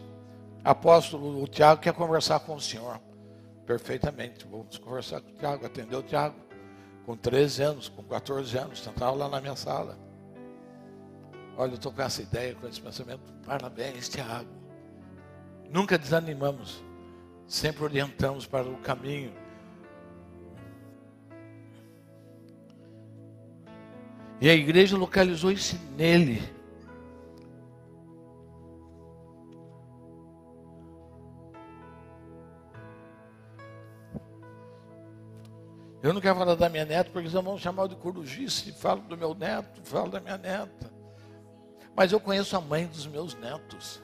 Apóstolo, 0.64 1.42
o 1.42 1.48
Tiago 1.48 1.82
quer 1.82 1.94
conversar 1.94 2.42
com 2.42 2.56
o 2.56 2.62
senhor. 2.62 3.00
Perfeitamente. 3.66 4.46
Vamos 4.50 4.78
conversar 4.78 5.22
com 5.22 5.30
o 5.30 5.34
Tiago. 5.34 5.66
Atendeu 5.66 6.00
o 6.00 6.04
Tiago. 6.04 6.36
Com 7.06 7.16
13 7.16 7.64
anos, 7.64 7.90
com 7.90 8.04
14 8.04 8.58
anos. 8.58 8.80
Estava 8.80 9.12
lá 9.12 9.30
na 9.30 9.40
minha 9.40 9.56
sala. 9.56 9.98
Olha, 11.58 11.72
eu 11.72 11.76
estou 11.76 11.92
com 11.92 12.02
essa 12.02 12.22
ideia, 12.22 12.54
com 12.54 12.68
esse 12.68 12.82
pensamento. 12.82 13.22
Parabéns, 13.46 14.10
Tiago. 14.10 14.50
Nunca 15.70 15.98
desanimamos. 15.98 16.84
Sempre 17.48 17.84
orientamos 17.84 18.46
para 18.46 18.68
o 18.68 18.78
caminho. 18.78 19.34
E 24.40 24.50
a 24.50 24.54
igreja 24.54 24.98
localizou 24.98 25.52
isso 25.52 25.80
nele. 25.96 26.61
Eu 36.04 36.14
não 36.14 36.22
quero 36.22 36.36
falar 36.36 36.56
da 36.56 36.70
minha 36.70 36.86
neta, 36.86 37.12
porque 37.12 37.30
senão 37.30 37.44
vão 37.44 37.58
chamar 37.58 37.88
de 37.88 37.96
corujice. 37.96 38.72
Falo 38.72 39.02
do 39.02 39.16
meu 39.16 39.36
neto, 39.36 39.82
falo 39.84 40.10
da 40.10 40.20
minha 40.20 40.38
neta. 40.38 40.92
Mas 41.96 42.12
eu 42.12 42.20
conheço 42.20 42.56
a 42.58 42.62
mãe 42.62 42.88
dos 42.88 43.06
meus 43.06 43.36
netos. 43.36 44.02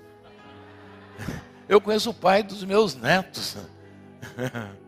Eu 1.67 1.81
conheço 1.81 2.11
o 2.11 2.13
pai 2.13 2.43
dos 2.43 2.63
meus 2.63 2.95
netos. 2.95 3.57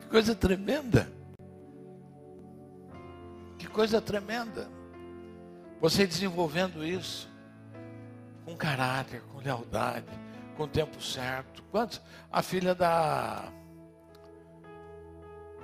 Que 0.00 0.10
coisa 0.10 0.34
tremenda. 0.34 1.06
Que 3.58 3.66
coisa 3.66 4.00
tremenda. 4.00 4.70
Você 5.82 6.06
desenvolvendo 6.06 6.82
isso 6.82 7.28
com 8.46 8.56
caráter, 8.56 9.20
com 9.24 9.38
lealdade, 9.38 10.06
com 10.56 10.62
o 10.62 10.66
tempo 10.66 10.98
certo. 11.02 11.62
Quantos? 11.64 12.00
A 12.32 12.40
filha 12.40 12.74
da 12.74 13.52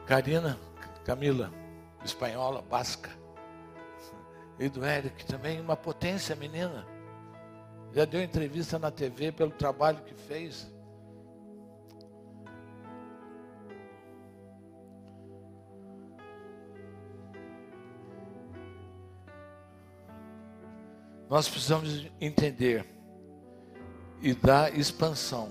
Karina, 0.06 0.58
Camila, 1.04 1.50
espanhola, 2.04 2.62
basca. 2.62 3.10
E 4.58 4.68
do 4.68 4.84
Eric 4.84 5.24
também, 5.26 5.60
uma 5.60 5.76
potência 5.76 6.36
menina. 6.36 6.86
Já 7.92 8.04
deu 8.04 8.22
entrevista 8.22 8.78
na 8.78 8.90
TV 8.90 9.32
pelo 9.32 9.50
trabalho 9.50 10.02
que 10.02 10.14
fez. 10.14 10.72
Nós 21.28 21.48
precisamos 21.48 22.06
entender 22.20 22.86
e 24.20 24.34
dar 24.34 24.76
expansão 24.76 25.50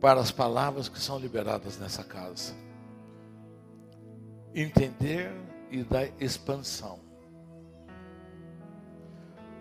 para 0.00 0.20
as 0.20 0.30
palavras 0.30 0.88
que 0.88 0.98
são 0.98 1.18
liberadas 1.18 1.78
nessa 1.78 2.04
casa. 2.04 2.65
Entender 4.58 5.30
e 5.70 5.84
dar 5.84 6.08
expansão. 6.18 6.98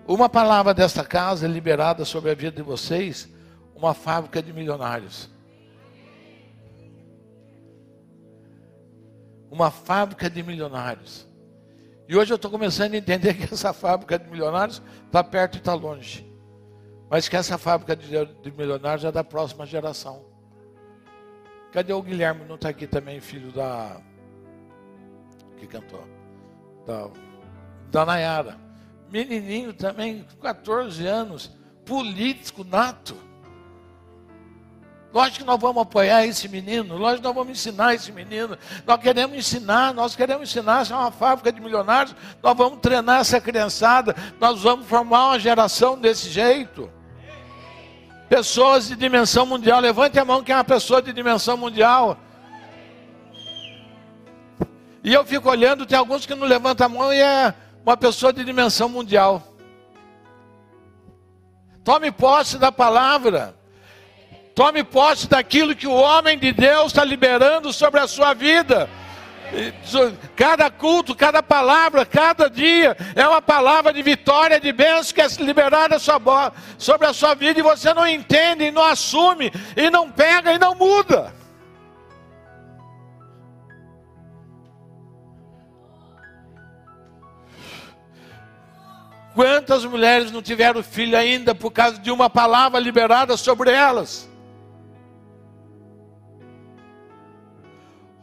Uma 0.08 0.30
palavra 0.30 0.74
desta 0.74 1.04
casa 1.04 1.46
é 1.46 1.50
liberada 1.50 2.06
sobre 2.06 2.32
a 2.32 2.34
vida 2.34 2.56
de 2.56 2.62
vocês, 2.62 3.28
uma 3.76 3.94
fábrica 3.94 4.42
de 4.42 4.54
milionários. 4.54 5.30
Uma 9.52 9.70
fábrica 9.70 10.30
de 10.30 10.42
milionários. 10.42 11.28
E 12.08 12.16
hoje 12.16 12.32
eu 12.32 12.38
estou 12.38 12.50
começando 12.50 12.94
a 12.94 12.98
entender 12.98 13.34
que 13.34 13.54
essa 13.54 13.74
fábrica 13.74 14.18
de 14.18 14.30
milionários 14.30 14.82
está 15.08 15.22
perto 15.22 15.56
e 15.56 15.58
está 15.58 15.74
longe. 15.74 16.26
Mas 17.10 17.28
que 17.28 17.36
essa 17.36 17.58
fábrica 17.58 17.98
de, 17.98 18.08
de 18.08 18.52
milionários 18.52 19.04
é 19.04 19.12
da 19.12 19.26
próxima 19.26 19.66
geração. 19.66 20.24
Cadê 21.74 21.92
o 21.92 22.02
Guilherme? 22.02 22.46
Não 22.46 22.56
está 22.56 22.70
aqui 22.70 22.88
também, 22.88 23.20
filho 23.20 23.52
da. 23.52 24.00
Que 25.58 25.68
cantou? 25.68 26.08
Da, 26.86 27.10
da 27.92 28.06
Nayara. 28.06 28.58
Menininho 29.10 29.74
também, 29.74 30.26
14 30.42 31.06
anos, 31.06 31.52
político 31.86 32.64
nato. 32.64 33.16
Lógico 35.16 35.38
que 35.38 35.44
nós 35.46 35.62
vamos 35.62 35.82
apoiar 35.82 36.26
esse 36.26 36.50
menino, 36.50 36.98
lógico 36.98 37.22
que 37.22 37.28
nós 37.28 37.36
vamos 37.36 37.52
ensinar 37.58 37.96
esse 37.96 38.12
menino. 38.12 38.58
Nós 38.86 39.00
queremos 39.00 39.38
ensinar, 39.38 39.94
nós 39.94 40.14
queremos 40.14 40.50
ensinar, 40.50 40.86
se 40.86 40.92
é 40.92 40.96
uma 40.96 41.10
fábrica 41.10 41.54
de 41.54 41.62
milionários, 41.62 42.14
nós 42.44 42.58
vamos 42.58 42.80
treinar 42.82 43.22
essa 43.22 43.40
criançada, 43.40 44.14
nós 44.42 44.62
vamos 44.62 44.86
formar 44.86 45.28
uma 45.28 45.40
geração 45.40 45.98
desse 45.98 46.30
jeito. 46.30 46.92
Pessoas 48.28 48.90
de 48.90 48.96
dimensão 48.98 49.46
mundial, 49.46 49.80
levante 49.80 50.20
a 50.20 50.26
mão 50.26 50.44
quem 50.44 50.54
é 50.54 50.58
uma 50.58 50.66
pessoa 50.66 51.02
de 51.02 51.14
dimensão 51.14 51.56
mundial. 51.56 52.18
E 55.06 55.14
eu 55.14 55.24
fico 55.24 55.48
olhando, 55.48 55.86
tem 55.86 55.96
alguns 55.96 56.26
que 56.26 56.34
não 56.34 56.48
levantam 56.48 56.88
a 56.88 56.90
mão 56.90 57.14
e 57.14 57.22
é 57.22 57.54
uma 57.86 57.96
pessoa 57.96 58.34
de 58.34 58.44
dimensão 58.44 58.90
mundial. 58.90 59.56
Tome 61.84 62.12
posse 62.12 62.58
da 62.58 62.72
palavra. 62.72 63.56
Tome 64.56 64.84
posse 64.84 65.28
daquilo 65.28 65.76
que 65.76 65.86
o 65.86 65.94
homem 65.94 66.40
de 66.40 66.52
Deus 66.52 66.88
está 66.88 67.04
liberando 67.04 67.72
sobre 67.72 68.00
a 68.00 68.08
sua 68.08 68.34
vida. 68.34 68.90
Cada 70.36 70.72
culto, 70.72 71.14
cada 71.14 71.44
palavra, 71.44 72.04
cada 72.04 72.50
dia 72.50 72.98
é 73.16 73.28
uma 73.28 73.44
palavra 73.44 73.94
de 73.94 74.02
vitória, 74.02 74.60
de 74.60 74.72
bênção 74.72 75.14
que 75.14 75.22
é 75.22 75.28
liberada 75.38 76.00
sobre 76.00 77.06
a 77.06 77.14
sua 77.14 77.36
vida 77.36 77.60
e 77.60 77.62
você 77.62 77.94
não 77.94 78.08
entende, 78.08 78.64
e 78.64 78.72
não 78.72 78.84
assume, 78.84 79.54
e 79.78 79.88
não 79.92 80.10
pega 80.10 80.52
e 80.52 80.58
não 80.58 80.74
muda. 80.74 81.45
Quantas 89.36 89.84
mulheres 89.84 90.32
não 90.32 90.42
tiveram 90.42 90.82
filho 90.82 91.18
ainda 91.18 91.54
por 91.54 91.70
causa 91.70 92.00
de 92.00 92.10
uma 92.10 92.30
palavra 92.30 92.80
liberada 92.80 93.36
sobre 93.36 93.70
elas? 93.70 94.30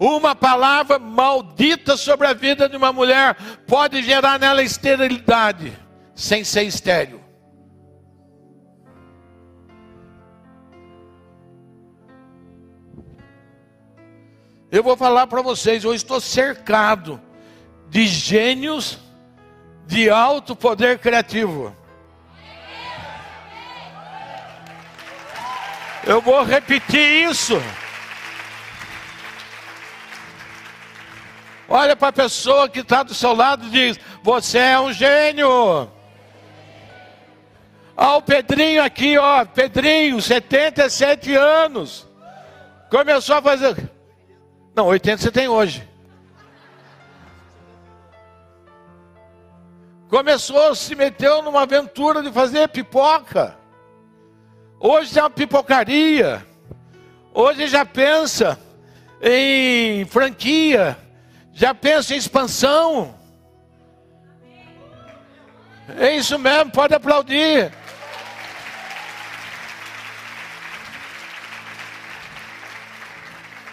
Uma 0.00 0.34
palavra 0.34 0.98
maldita 0.98 1.98
sobre 1.98 2.26
a 2.26 2.32
vida 2.32 2.66
de 2.66 2.78
uma 2.78 2.94
mulher 2.94 3.36
pode 3.66 4.02
gerar 4.02 4.38
nela 4.38 4.62
esterilidade, 4.62 5.78
sem 6.14 6.42
ser 6.44 6.62
estéril. 6.62 7.20
Eu 14.70 14.82
vou 14.82 14.96
falar 14.96 15.26
para 15.26 15.42
vocês, 15.42 15.84
eu 15.84 15.94
estou 15.94 16.22
cercado 16.22 17.20
de 17.90 18.06
gênios 18.06 18.98
de 19.92 20.08
alto 20.08 20.56
poder 20.56 20.98
criativo. 20.98 21.76
Eu 26.06 26.18
vou 26.22 26.42
repetir 26.42 27.28
isso. 27.28 27.60
Olha 31.68 31.94
para 31.94 32.08
a 32.08 32.12
pessoa 32.12 32.70
que 32.70 32.80
está 32.80 33.02
do 33.02 33.12
seu 33.12 33.34
lado 33.34 33.66
e 33.66 33.70
diz: 33.70 34.00
Você 34.22 34.58
é 34.58 34.80
um 34.80 34.90
gênio. 34.94 35.46
Olha 37.94 38.16
o 38.16 38.22
Pedrinho 38.22 38.82
aqui, 38.82 39.18
ó. 39.18 39.44
Pedrinho, 39.44 40.22
77 40.22 41.34
anos. 41.34 42.08
Começou 42.90 43.36
a 43.36 43.42
fazer. 43.42 43.90
Não, 44.74 44.86
80 44.86 45.18
você 45.18 45.30
tem 45.30 45.48
hoje. 45.48 45.86
Começou, 50.12 50.74
se 50.74 50.94
meteu 50.94 51.40
numa 51.40 51.62
aventura 51.62 52.22
de 52.22 52.30
fazer 52.30 52.68
pipoca. 52.68 53.56
Hoje 54.78 55.18
é 55.18 55.22
uma 55.22 55.30
pipocaria. 55.30 56.46
Hoje 57.32 57.66
já 57.66 57.82
pensa 57.86 58.60
em 59.22 60.04
franquia. 60.04 60.98
Já 61.54 61.74
pensa 61.74 62.14
em 62.14 62.18
expansão? 62.18 63.18
É 65.96 66.14
isso 66.14 66.38
mesmo, 66.38 66.70
pode 66.70 66.92
aplaudir. 66.92 67.72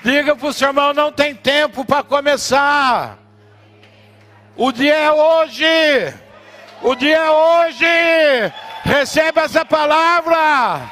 Diga 0.01 0.37
para 0.37 0.47
o 0.47 0.53
seu 0.53 0.69
irmão: 0.69 0.93
não 0.93 1.11
tem 1.11 1.35
tempo 1.35 1.83
para 1.83 2.01
começar. 2.01 3.19
O 4.55 4.71
dia 4.71 4.95
é 4.95 5.11
hoje. 5.11 6.28
O 6.81 6.95
dia 6.95 7.17
é 7.17 7.29
hoje. 7.29 7.85
Receba 8.83 9.41
essa 9.41 9.65
palavra. 9.65 10.89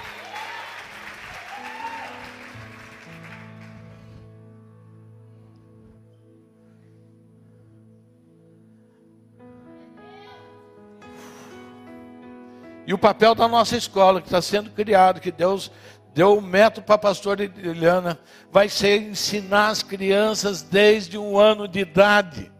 E 12.86 12.94
o 12.94 12.98
papel 12.98 13.36
da 13.36 13.48
nossa 13.48 13.76
escola, 13.76 14.22
que 14.22 14.28
está 14.28 14.42
sendo 14.42 14.70
criado, 14.72 15.20
que 15.20 15.32
Deus 15.32 15.72
deu 16.14 16.34
o 16.34 16.38
um 16.38 16.42
método 16.42 16.86
para 16.86 16.96
a 16.96 17.00
pastora 17.00 17.44
Eliana, 17.44 18.20
vai 18.52 18.70
ser 18.70 19.02
ensinar 19.02 19.68
as 19.68 19.84
crianças 19.84 20.62
desde 20.62 21.18
um 21.18 21.38
ano 21.38 21.68
de 21.68 21.80
idade 21.80 22.57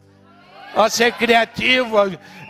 a 0.78 0.90
ser 0.90 1.12
criativo, 1.14 1.98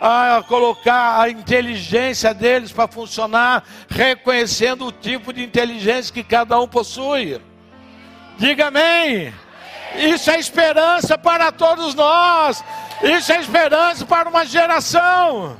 a, 0.00 0.36
a 0.36 0.42
colocar 0.42 1.20
a 1.20 1.30
inteligência 1.30 2.34
deles 2.34 2.70
para 2.70 2.86
funcionar, 2.86 3.64
reconhecendo 3.88 4.86
o 4.86 4.92
tipo 4.92 5.32
de 5.32 5.42
inteligência 5.42 6.12
que 6.12 6.22
cada 6.22 6.60
um 6.60 6.68
possui. 6.68 7.40
Diga 8.36 8.68
amém. 8.68 9.32
Isso 9.96 10.30
é 10.30 10.38
esperança 10.38 11.16
para 11.16 11.50
todos 11.50 11.94
nós. 11.94 12.62
Isso 13.02 13.32
é 13.32 13.40
esperança 13.40 14.04
para 14.04 14.28
uma 14.28 14.44
geração. 14.44 15.56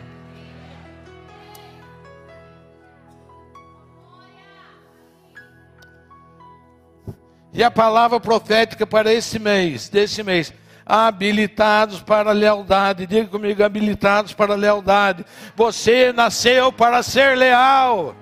E 7.52 7.64
a 7.64 7.70
palavra 7.70 8.20
profética 8.20 8.86
para 8.86 9.12
esse 9.12 9.38
mês, 9.38 9.88
desse 9.88 10.22
mês, 10.22 10.52
habilitados 10.88 12.00
para 12.00 12.30
a 12.30 12.32
lealdade. 12.32 13.06
Diga 13.06 13.28
comigo, 13.28 13.62
habilitados 13.62 14.32
para 14.32 14.54
a 14.54 14.56
lealdade. 14.56 15.26
Você 15.54 16.12
nasceu 16.14 16.72
para 16.72 17.02
ser 17.02 17.36
leal. 17.36 18.16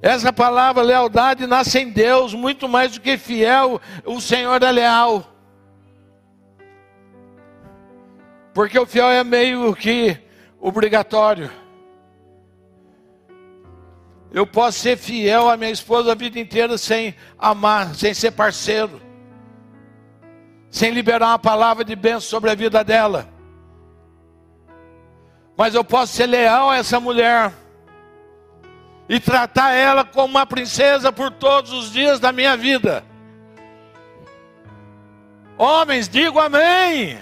Essa 0.00 0.32
palavra 0.32 0.82
lealdade 0.82 1.46
nasce 1.46 1.80
em 1.80 1.90
Deus, 1.90 2.32
muito 2.32 2.68
mais 2.68 2.92
do 2.92 3.00
que 3.00 3.18
fiel, 3.18 3.80
o 4.06 4.18
Senhor 4.18 4.62
é 4.62 4.72
leal. 4.72 5.26
Porque 8.54 8.78
o 8.78 8.86
fiel 8.86 9.10
é 9.10 9.22
meio 9.22 9.74
que 9.74 10.16
obrigatório. 10.58 11.50
Eu 14.32 14.46
posso 14.46 14.78
ser 14.78 14.96
fiel 14.96 15.50
à 15.50 15.56
minha 15.56 15.70
esposa 15.70 16.12
a 16.12 16.14
vida 16.14 16.38
inteira 16.38 16.78
sem 16.78 17.14
amar, 17.38 17.94
sem 17.94 18.14
ser 18.14 18.30
parceiro, 18.30 19.09
sem 20.70 20.92
liberar 20.92 21.28
uma 21.28 21.38
palavra 21.38 21.84
de 21.84 21.96
bênção 21.96 22.20
sobre 22.20 22.50
a 22.50 22.54
vida 22.54 22.84
dela. 22.84 23.28
Mas 25.56 25.74
eu 25.74 25.84
posso 25.84 26.12
ser 26.14 26.26
leal 26.26 26.70
a 26.70 26.76
essa 26.76 27.00
mulher 27.00 27.52
e 29.08 29.18
tratar 29.18 29.72
ela 29.72 30.04
como 30.04 30.28
uma 30.28 30.46
princesa 30.46 31.12
por 31.12 31.32
todos 31.32 31.72
os 31.72 31.92
dias 31.92 32.20
da 32.20 32.32
minha 32.32 32.56
vida. 32.56 33.04
Homens, 35.58 36.08
digo 36.08 36.38
amém. 36.38 37.18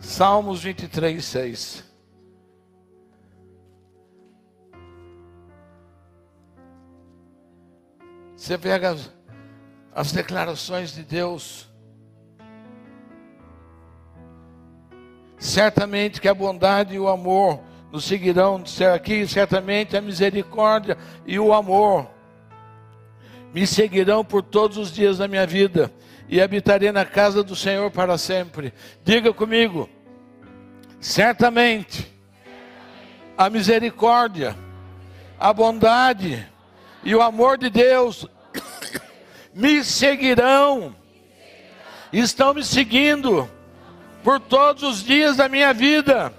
Salmos 0.00 0.62
23, 0.62 1.24
6. 1.24 1.87
Você 8.38 8.56
pega 8.56 8.90
as, 8.90 9.12
as 9.92 10.12
declarações 10.12 10.94
de 10.94 11.02
Deus. 11.02 11.68
Certamente 15.36 16.20
que 16.20 16.28
a 16.28 16.34
bondade 16.34 16.94
e 16.94 16.98
o 16.98 17.08
amor 17.08 17.60
nos 17.90 18.04
seguirão 18.04 18.62
aqui, 18.94 19.26
certamente 19.26 19.96
a 19.96 20.00
misericórdia 20.00 20.96
e 21.26 21.38
o 21.38 21.52
amor 21.52 22.08
me 23.52 23.66
seguirão 23.66 24.24
por 24.24 24.42
todos 24.42 24.76
os 24.76 24.92
dias 24.92 25.18
da 25.18 25.26
minha 25.26 25.46
vida 25.46 25.92
e 26.28 26.40
habitarei 26.40 26.92
na 26.92 27.04
casa 27.04 27.42
do 27.42 27.56
Senhor 27.56 27.90
para 27.90 28.16
sempre. 28.16 28.72
Diga 29.04 29.32
comigo, 29.32 29.88
Certamente, 31.00 32.12
a 33.36 33.48
misericórdia, 33.48 34.56
a 35.38 35.52
bondade 35.52 36.44
e 37.08 37.14
o 37.14 37.22
amor 37.22 37.56
de 37.56 37.70
Deus 37.70 38.26
me 39.54 39.82
seguirão, 39.82 40.94
estão 42.12 42.52
me 42.52 42.62
seguindo 42.62 43.48
por 44.22 44.38
todos 44.38 44.82
os 44.82 45.02
dias 45.02 45.38
da 45.38 45.48
minha 45.48 45.72
vida, 45.72 46.30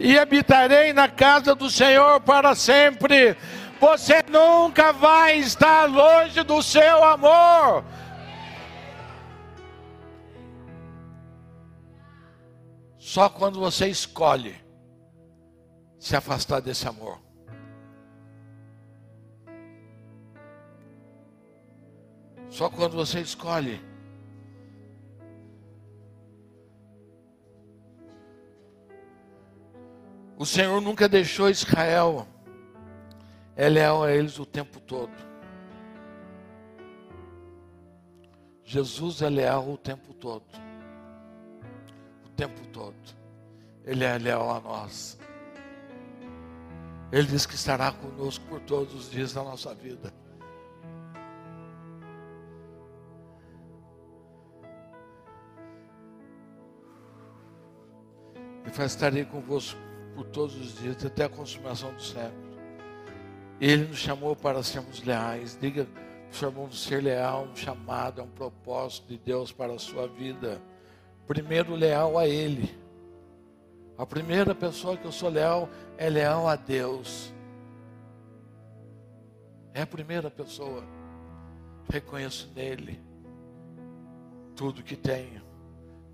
e 0.00 0.18
habitarei 0.18 0.94
na 0.94 1.06
casa 1.06 1.54
do 1.54 1.68
Senhor 1.68 2.18
para 2.22 2.54
sempre. 2.54 3.36
Você 3.78 4.24
nunca 4.30 4.90
vai 4.90 5.36
estar 5.36 5.84
longe 5.84 6.42
do 6.44 6.62
seu 6.62 7.04
amor. 7.04 7.84
Só 12.96 13.28
quando 13.28 13.60
você 13.60 13.86
escolhe 13.88 14.56
se 15.98 16.16
afastar 16.16 16.62
desse 16.62 16.88
amor. 16.88 17.25
Só 22.56 22.70
quando 22.70 22.96
você 22.96 23.20
escolhe. 23.20 23.84
O 30.38 30.46
Senhor 30.46 30.80
nunca 30.80 31.06
deixou 31.06 31.50
Israel. 31.50 32.26
É 33.54 33.68
leal 33.68 34.02
a 34.02 34.10
eles 34.10 34.38
o 34.38 34.46
tempo 34.46 34.80
todo. 34.80 35.12
Jesus 38.64 39.20
é 39.20 39.28
leal 39.28 39.70
o 39.70 39.76
tempo 39.76 40.14
todo 40.14 40.66
tempo 42.36 42.60
todo. 42.68 42.94
Ele 43.84 44.04
é 44.04 44.18
leal 44.18 44.50
a 44.50 44.60
nós. 44.60 45.18
Ele 47.10 47.26
diz 47.26 47.46
que 47.46 47.54
estará 47.54 47.92
conosco 47.92 48.44
por 48.46 48.60
todos 48.60 48.94
os 48.94 49.10
dias 49.10 49.32
da 49.32 49.42
nossa 49.42 49.74
vida. 49.74 50.12
Faz 58.76 58.92
estarei 58.92 59.24
convosco 59.24 59.80
por 60.14 60.26
todos 60.26 60.54
os 60.54 60.78
dias, 60.78 61.04
até 61.04 61.24
a 61.24 61.28
consumação 61.28 61.92
do 61.94 62.02
século. 62.02 62.46
Ele 63.58 63.86
nos 63.86 63.96
chamou 63.96 64.36
para 64.36 64.62
sermos 64.62 65.02
leais. 65.02 65.58
Diga, 65.58 65.86
seu 66.30 66.50
irmão, 66.50 66.70
ser 66.70 67.02
leal, 67.02 67.44
um 67.44 67.56
chamado, 67.56 68.20
é 68.20 68.24
um 68.24 68.28
propósito 68.28 69.08
de 69.08 69.18
Deus 69.18 69.50
para 69.50 69.72
a 69.72 69.78
sua 69.78 70.06
vida 70.06 70.60
primeiro 71.26 71.74
leal 71.74 72.18
a 72.18 72.26
Ele. 72.26 72.70
A 73.98 74.06
primeira 74.06 74.54
pessoa 74.54 74.96
que 74.96 75.06
eu 75.06 75.12
sou 75.12 75.30
leal 75.30 75.68
é 75.96 76.08
leal 76.08 76.46
a 76.46 76.54
Deus. 76.54 77.32
É 79.72 79.82
a 79.82 79.86
primeira 79.86 80.30
pessoa. 80.30 80.84
Reconheço 81.90 82.50
nele 82.54 83.00
tudo 84.54 84.82
que 84.82 84.96
tenho, 84.96 85.42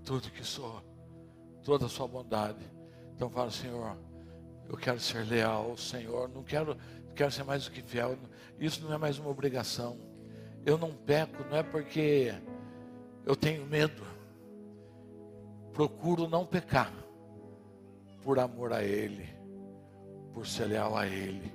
tudo 0.03 0.29
que 0.31 0.43
sou, 0.43 0.81
toda 1.63 1.85
a 1.85 1.89
sua 1.89 2.07
bondade. 2.07 2.65
Então 3.15 3.29
fala, 3.29 3.51
Senhor, 3.51 3.97
eu 4.67 4.77
quero 4.77 4.99
ser 4.99 5.25
leal 5.25 5.71
ao 5.71 5.77
Senhor, 5.77 6.29
não 6.29 6.43
quero, 6.43 6.77
quero 7.15 7.31
ser 7.31 7.43
mais 7.43 7.65
do 7.65 7.71
que 7.71 7.81
fiel. 7.81 8.17
Isso 8.59 8.83
não 8.83 8.93
é 8.93 8.97
mais 8.97 9.17
uma 9.17 9.29
obrigação. 9.29 9.97
Eu 10.65 10.77
não 10.77 10.93
peco, 10.93 11.43
não 11.49 11.57
é 11.57 11.63
porque 11.63 12.33
eu 13.25 13.35
tenho 13.35 13.65
medo 13.65 14.13
procuro 15.73 16.29
não 16.29 16.45
pecar, 16.45 16.91
por 18.21 18.39
amor 18.39 18.71
a 18.71 18.83
Ele, 18.83 19.27
por 20.33 20.47
ser 20.47 20.65
leal 20.65 20.95
a 20.95 21.07
Ele. 21.07 21.51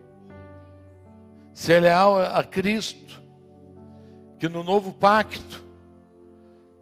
Ser 1.54 1.80
leal 1.80 2.20
a 2.20 2.42
Cristo, 2.44 3.22
que 4.38 4.48
no 4.48 4.62
novo 4.62 4.92
pacto, 4.92 5.64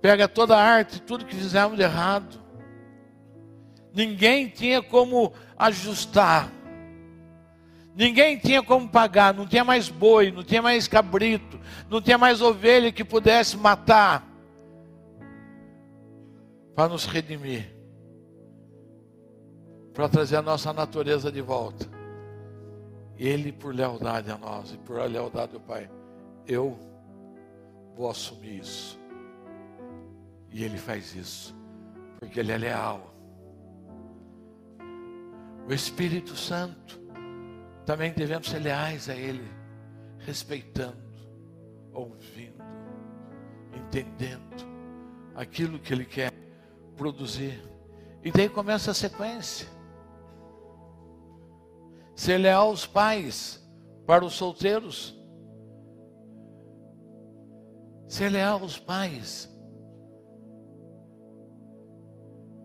pega 0.00 0.26
toda 0.26 0.56
a 0.56 0.60
arte, 0.60 1.00
tudo 1.00 1.24
que 1.24 1.34
fizemos 1.34 1.76
de 1.76 1.82
errado. 1.82 2.45
Ninguém 3.96 4.46
tinha 4.46 4.82
como 4.82 5.32
ajustar. 5.56 6.52
Ninguém 7.94 8.36
tinha 8.38 8.62
como 8.62 8.86
pagar, 8.86 9.32
não 9.32 9.46
tinha 9.46 9.64
mais 9.64 9.88
boi, 9.88 10.30
não 10.30 10.44
tinha 10.44 10.60
mais 10.60 10.86
cabrito, 10.86 11.58
não 11.88 12.02
tinha 12.02 12.18
mais 12.18 12.42
ovelha 12.42 12.92
que 12.92 13.02
pudesse 13.02 13.56
matar 13.56 14.22
para 16.74 16.90
nos 16.90 17.06
redimir, 17.06 17.74
para 19.94 20.10
trazer 20.10 20.36
a 20.36 20.42
nossa 20.42 20.74
natureza 20.74 21.32
de 21.32 21.40
volta. 21.40 21.88
Ele, 23.16 23.50
por 23.50 23.74
lealdade 23.74 24.30
a 24.30 24.36
nós 24.36 24.74
e 24.74 24.76
por 24.76 25.00
lealdade 25.08 25.52
do 25.52 25.60
Pai, 25.60 25.88
eu 26.46 26.78
vou 27.96 28.10
assumir 28.10 28.58
isso. 28.58 29.00
E 30.52 30.62
Ele 30.62 30.76
faz 30.76 31.14
isso, 31.14 31.56
porque 32.20 32.38
Ele 32.38 32.52
é 32.52 32.58
leal. 32.58 33.15
O 35.68 35.72
Espírito 35.72 36.36
Santo, 36.36 37.00
também 37.84 38.12
devemos 38.12 38.48
ser 38.48 38.60
leais 38.60 39.08
a 39.08 39.14
Ele, 39.14 39.48
respeitando, 40.18 40.96
ouvindo, 41.92 42.62
entendendo 43.74 44.64
aquilo 45.34 45.78
que 45.80 45.92
Ele 45.92 46.04
quer 46.04 46.32
produzir. 46.96 47.62
E 48.22 48.30
daí 48.30 48.48
começa 48.48 48.92
a 48.92 48.94
sequência. 48.94 49.68
Ser 52.14 52.38
leal 52.38 52.68
aos 52.68 52.86
pais, 52.86 53.60
para 54.06 54.24
os 54.24 54.34
solteiros. 54.34 55.14
Ser 58.08 58.30
leal 58.30 58.60
aos 58.60 58.78
pais. 58.78 59.52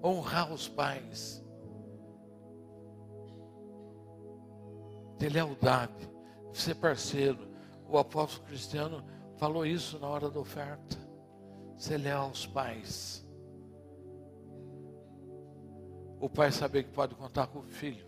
Honrar 0.03 0.53
os 0.53 0.67
pais. 0.67 1.40
ter 5.21 5.29
lealdade, 5.29 6.09
ser 6.51 6.73
parceiro. 6.73 7.47
O 7.87 7.95
apóstolo 7.99 8.47
Cristiano 8.47 9.05
falou 9.37 9.63
isso 9.63 9.99
na 9.99 10.07
hora 10.07 10.31
da 10.31 10.39
oferta. 10.39 10.97
Ser 11.77 11.99
leal 11.99 12.23
aos 12.23 12.47
pais. 12.47 13.23
O 16.19 16.27
pai 16.27 16.51
saber 16.51 16.85
que 16.85 16.89
pode 16.89 17.13
contar 17.13 17.45
com 17.47 17.59
o 17.59 17.63
filho. 17.63 18.03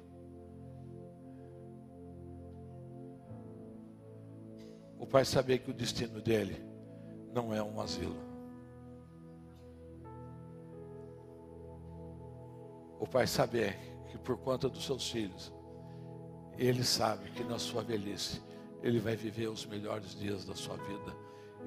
O 4.97 5.05
pai 5.05 5.23
saber 5.23 5.59
que 5.59 5.69
o 5.69 5.73
destino 5.73 6.19
dele 6.19 6.65
não 7.31 7.53
é 7.53 7.61
um 7.61 7.79
asilo. 7.79 8.17
O 12.99 13.05
pai 13.05 13.27
saber 13.27 13.77
que 14.09 14.17
por 14.17 14.35
conta 14.37 14.67
dos 14.67 14.83
seus 14.83 15.11
filhos, 15.11 15.53
ele 16.57 16.83
sabe 16.83 17.29
que 17.31 17.43
na 17.43 17.57
sua 17.57 17.81
velhice 17.81 18.41
ele 18.81 18.99
vai 18.99 19.15
viver 19.15 19.47
os 19.47 19.65
melhores 19.65 20.17
dias 20.17 20.45
da 20.45 20.55
sua 20.55 20.75
vida 20.77 21.15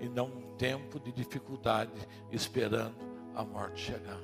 e 0.01 0.09
não 0.09 0.27
um 0.27 0.57
tempo 0.57 1.01
de 1.01 1.11
dificuldade 1.13 1.91
esperando 2.31 2.95
a 3.35 3.45
morte 3.45 3.81
chegar. 3.81 4.21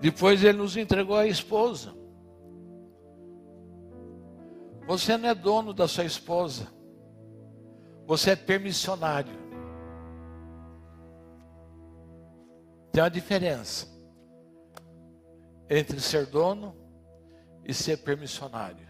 Depois 0.00 0.44
ele 0.44 0.58
nos 0.58 0.76
entregou 0.76 1.16
a 1.16 1.26
esposa. 1.26 1.94
Você 4.86 5.16
não 5.16 5.30
é 5.30 5.34
dono 5.34 5.72
da 5.72 5.88
sua 5.88 6.04
esposa. 6.04 6.68
Você 8.06 8.32
é 8.32 8.36
permissionário. 8.36 9.43
Tem 12.94 13.02
uma 13.02 13.10
diferença 13.10 13.86
entre 15.68 16.00
ser 16.00 16.24
dono 16.24 16.74
e 17.62 17.74
ser 17.74 17.98
permissionário. 17.98 18.88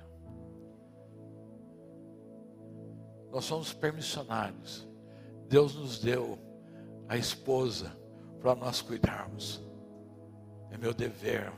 Nós 3.32 3.44
somos 3.44 3.72
permissionários. 3.72 4.88
Deus 5.48 5.74
nos 5.74 5.98
deu 5.98 6.38
a 7.08 7.16
esposa 7.16 7.90
para 8.40 8.54
nós 8.54 8.80
cuidarmos 8.80 9.64
é 10.74 10.76
meu 10.76 10.92
dever, 10.92 11.52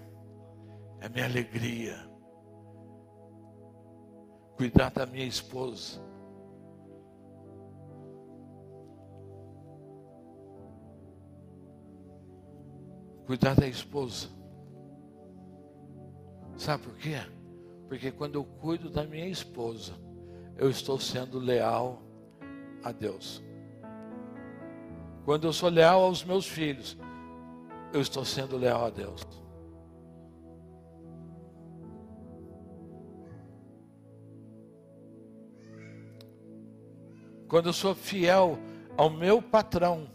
é 1.01 1.09
minha 1.09 1.25
alegria. 1.25 1.97
Cuidar 4.59 4.91
da 4.91 5.07
minha 5.07 5.25
esposa. 5.25 6.06
Cuidar 13.27 13.57
da 13.57 13.67
esposa. 13.67 14.29
Sabe 16.57 16.85
por 16.85 16.95
quê? 16.95 17.17
Porque 17.89 18.11
quando 18.13 18.37
eu 18.37 18.45
cuido 18.45 18.89
da 18.89 19.05
minha 19.05 19.27
esposa, 19.27 19.93
eu 20.57 20.71
estou 20.71 20.99
sendo 20.99 21.39
leal 21.39 22.03
a 22.83 22.93
Deus. 22.93 23.43
Quando 25.25 25.47
eu 25.47 25.53
sou 25.53 25.69
leal 25.69 26.03
aos 26.03 26.25
meus 26.25 26.47
filhos, 26.47 26.97
eu 27.93 28.01
estou 28.01 28.25
sendo 28.25 28.57
leal 28.57 28.85
a 28.87 28.91
Deus. 28.91 29.23
Quando 37.49 37.69
eu 37.69 37.73
sou 37.73 37.95
fiel 37.95 38.59
ao 38.97 39.11
meu 39.11 39.41
patrão, 39.41 40.11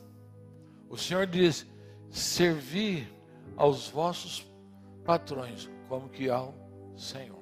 o 0.89 0.97
Senhor 0.97 1.25
diz: 1.25 1.65
servir 2.11 3.11
aos 3.55 3.89
vossos 3.89 4.45
patrões 5.03 5.69
como 5.87 6.09
que 6.09 6.29
ao 6.29 6.53
Senhor. 6.95 7.41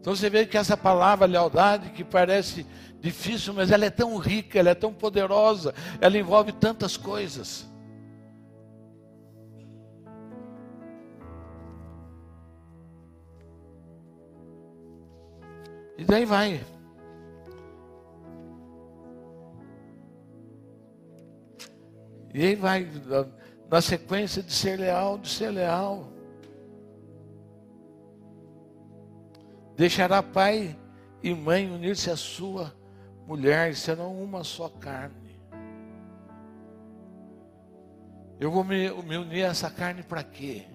Então 0.00 0.14
você 0.14 0.28
vê 0.28 0.44
que 0.44 0.58
essa 0.58 0.76
palavra 0.76 1.26
lealdade, 1.26 1.90
que 1.90 2.04
parece 2.04 2.66
difícil, 3.00 3.54
mas 3.54 3.70
ela 3.70 3.86
é 3.86 3.90
tão 3.90 4.18
rica, 4.18 4.58
ela 4.58 4.70
é 4.70 4.74
tão 4.74 4.92
poderosa, 4.92 5.74
ela 6.00 6.18
envolve 6.18 6.52
tantas 6.52 6.96
coisas. 6.96 7.66
E 15.96 16.04
daí 16.04 16.24
vai. 16.24 16.60
E 22.34 22.44
aí 22.44 22.56
vai, 22.56 22.90
na 23.70 23.80
sequência 23.80 24.42
de 24.42 24.52
ser 24.52 24.80
leal, 24.80 25.16
de 25.18 25.28
ser 25.28 25.50
leal. 25.50 26.08
Deixará 29.76 30.20
pai 30.20 30.76
e 31.22 31.32
mãe 31.32 31.70
unir-se 31.70 32.10
à 32.10 32.16
sua 32.16 32.74
mulher, 33.24 33.70
e 33.70 33.76
serão 33.76 34.20
uma 34.20 34.42
só 34.42 34.68
carne. 34.68 35.40
Eu 38.40 38.50
vou 38.50 38.64
me, 38.64 38.90
me 39.04 39.16
unir 39.16 39.44
a 39.44 39.50
essa 39.50 39.70
carne 39.70 40.02
para 40.02 40.24
quê? 40.24 40.66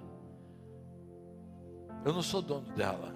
Eu 2.05 2.13
não 2.13 2.21
sou 2.21 2.41
dono 2.41 2.73
dela. 2.73 3.13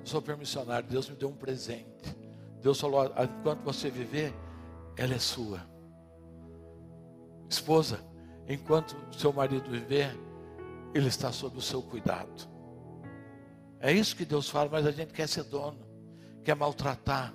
Eu 0.00 0.06
sou 0.06 0.22
permissionário. 0.22 0.88
Deus 0.88 1.08
me 1.08 1.16
deu 1.16 1.30
um 1.30 1.36
presente. 1.36 2.16
Deus 2.62 2.80
falou: 2.80 3.06
enquanto 3.06 3.62
você 3.64 3.90
viver, 3.90 4.32
ela 4.96 5.14
é 5.14 5.18
sua. 5.18 5.73
Esposa, 7.48 8.00
enquanto 8.48 8.96
seu 9.16 9.32
marido 9.32 9.70
viver, 9.70 10.16
ele 10.94 11.08
está 11.08 11.32
sob 11.32 11.58
o 11.58 11.62
seu 11.62 11.82
cuidado. 11.82 12.48
É 13.80 13.92
isso 13.92 14.16
que 14.16 14.24
Deus 14.24 14.48
fala, 14.48 14.70
mas 14.70 14.86
a 14.86 14.90
gente 14.90 15.12
quer 15.12 15.28
ser 15.28 15.44
dono, 15.44 15.78
quer 16.42 16.54
maltratar, 16.54 17.34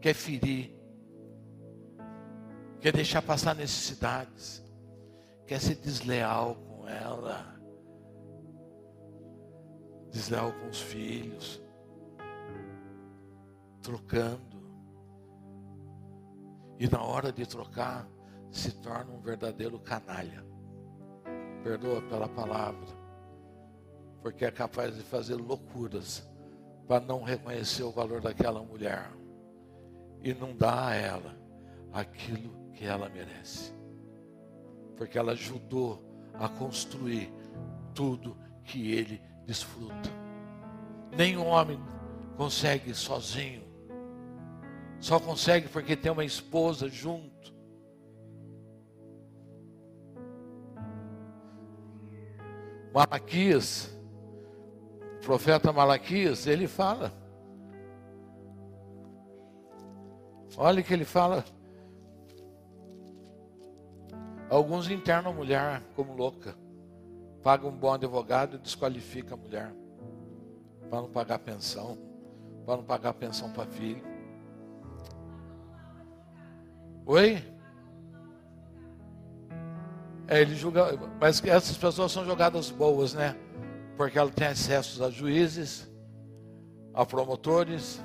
quer 0.00 0.14
ferir, 0.14 0.72
quer 2.80 2.92
deixar 2.92 3.20
passar 3.22 3.54
necessidades, 3.54 4.62
quer 5.46 5.60
ser 5.60 5.74
desleal 5.76 6.54
com 6.54 6.88
ela, 6.88 7.60
desleal 10.10 10.52
com 10.52 10.68
os 10.68 10.80
filhos, 10.80 11.60
trocando. 13.82 14.60
E 16.78 16.88
na 16.88 17.02
hora 17.02 17.32
de 17.32 17.44
trocar, 17.44 18.08
se 18.50 18.72
torna 18.72 19.12
um 19.12 19.20
verdadeiro 19.20 19.78
canalha. 19.78 20.44
Perdoa 21.62 22.02
pela 22.02 22.28
palavra 22.28 23.00
porque 24.22 24.44
é 24.44 24.50
capaz 24.50 24.94
de 24.94 25.02
fazer 25.02 25.36
loucuras 25.36 26.28
para 26.86 27.04
não 27.04 27.22
reconhecer 27.22 27.82
o 27.82 27.90
valor 27.90 28.20
daquela 28.20 28.62
mulher 28.62 29.10
e 30.22 30.34
não 30.34 30.54
dar 30.54 30.88
a 30.88 30.94
ela 30.94 31.36
aquilo 31.92 32.70
que 32.74 32.84
ela 32.84 33.08
merece, 33.08 33.72
porque 34.96 35.18
ela 35.18 35.32
ajudou 35.32 36.04
a 36.34 36.48
construir 36.48 37.32
tudo 37.94 38.36
que 38.64 38.92
ele 38.92 39.20
desfruta. 39.46 40.10
Nenhum 41.16 41.46
homem 41.46 41.80
consegue 42.36 42.94
sozinho, 42.94 43.64
só 44.98 45.18
consegue 45.18 45.68
porque 45.68 45.96
tem 45.96 46.12
uma 46.12 46.24
esposa 46.24 46.88
junto. 46.88 47.54
Malaquias 52.92 54.00
o 55.20 55.22
profeta 55.22 55.70
Malaquias, 55.70 56.46
ele 56.46 56.66
fala. 56.66 57.12
Olha 60.56 60.82
que 60.82 60.94
ele 60.94 61.04
fala. 61.04 61.44
Alguns 64.48 64.90
internam 64.90 65.32
a 65.32 65.36
mulher 65.36 65.82
como 65.94 66.14
louca. 66.14 66.56
Paga 67.42 67.66
um 67.66 67.76
bom 67.76 67.92
advogado 67.92 68.56
e 68.56 68.58
desqualifica 68.60 69.34
a 69.34 69.36
mulher. 69.36 69.74
Para 70.88 71.02
não 71.02 71.10
pagar 71.10 71.38
pensão. 71.38 71.98
Para 72.64 72.78
não 72.78 72.84
pagar 72.84 73.12
pensão 73.12 73.52
para 73.52 73.66
filho. 73.66 74.02
Oi? 77.04 77.44
É, 80.30 80.40
ele 80.40 80.54
julga. 80.54 80.98
Mas 81.20 81.44
essas 81.44 81.76
pessoas 81.76 82.10
são 82.10 82.24
jogadas 82.24 82.70
boas, 82.70 83.12
né? 83.12 83.36
porque 84.00 84.18
ela 84.18 84.30
tem 84.30 84.46
acesso 84.46 85.04
a 85.04 85.10
juízes, 85.10 85.86
a 86.94 87.04
promotores 87.04 88.02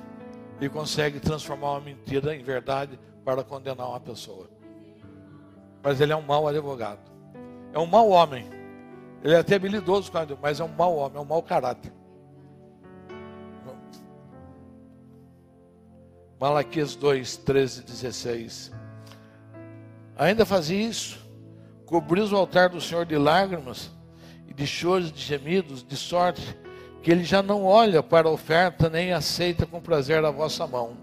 e 0.60 0.68
consegue 0.68 1.18
transformar 1.18 1.70
uma 1.70 1.80
mentira 1.80 2.36
em 2.36 2.42
verdade 2.42 3.00
para 3.24 3.42
condenar 3.42 3.88
uma 3.88 3.98
pessoa. 3.98 4.46
Mas 5.82 5.98
ele 5.98 6.12
é 6.12 6.16
um 6.16 6.20
mau 6.20 6.46
advogado. 6.46 7.00
É 7.72 7.78
um 7.78 7.86
mau 7.86 8.10
homem. 8.10 8.46
Ele 9.24 9.32
é 9.32 9.38
até 9.38 9.54
habilidoso, 9.54 10.12
mas 10.42 10.60
é 10.60 10.64
um 10.64 10.68
mau 10.68 10.96
homem, 10.96 11.16
é 11.16 11.20
um 11.22 11.24
mau 11.24 11.42
caráter. 11.42 11.90
Malaquias 16.38 16.94
2, 16.94 17.38
13 17.38 17.84
16. 17.84 18.72
Ainda 20.18 20.44
fazia 20.44 20.78
isso, 20.78 21.25
cobriu 21.86 22.26
o 22.26 22.36
altar 22.36 22.68
do 22.68 22.80
Senhor 22.80 23.06
de 23.06 23.16
lágrimas 23.16 23.90
de 24.56 24.66
choros, 24.66 25.12
de 25.12 25.20
gemidos, 25.20 25.84
de 25.86 25.96
sorte, 25.96 26.56
que 27.02 27.10
ele 27.10 27.22
já 27.22 27.42
não 27.42 27.64
olha 27.64 28.02
para 28.02 28.26
a 28.26 28.32
oferta 28.32 28.88
nem 28.88 29.12
aceita 29.12 29.66
com 29.66 29.80
prazer 29.80 30.24
a 30.24 30.30
vossa 30.30 30.66
mão. 30.66 30.96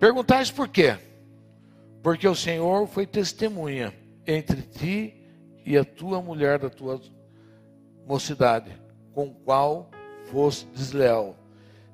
Perguntais 0.00 0.50
por 0.50 0.66
quê? 0.66 0.96
Porque 2.02 2.26
o 2.26 2.34
Senhor 2.34 2.88
foi 2.88 3.06
testemunha 3.06 3.94
entre 4.26 4.62
ti 4.62 5.14
e 5.64 5.78
a 5.78 5.84
tua 5.84 6.20
mulher 6.20 6.58
da 6.58 6.68
tua 6.68 7.00
mocidade, 8.04 8.72
com 9.14 9.32
qual 9.32 9.88
foste 10.24 10.66
desleal, 10.74 11.36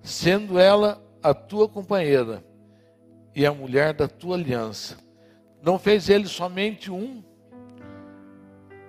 sendo 0.03 0.59
ela 0.59 1.03
a 1.22 1.34
tua 1.34 1.68
companheira 1.68 2.43
e 3.34 3.45
a 3.45 3.53
mulher 3.53 3.93
da 3.93 4.09
tua 4.09 4.37
aliança. 4.37 4.97
Não 5.62 5.78
fez 5.78 6.09
ele 6.09 6.28
somente 6.28 6.91
um, 6.91 7.22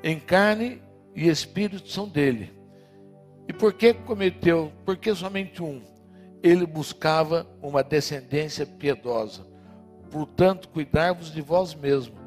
em 0.08 0.22
carne 0.22 0.82
e 1.14 1.28
espírito 1.28 1.90
são 1.90 2.08
dele. 2.08 2.54
E 3.46 3.52
por 3.52 3.74
que 3.74 3.94
cometeu? 3.94 4.72
Por 4.86 4.96
que 4.96 5.14
somente 5.14 5.62
um? 5.62 5.82
Ele 6.42 6.66
buscava 6.66 7.46
uma 7.62 7.84
descendência 7.84 8.66
piedosa. 8.66 9.46
Portanto, 10.10 10.70
cuidar-vos 10.70 11.30
de 11.30 11.42
vós 11.42 11.76
mesmos, 11.76 12.18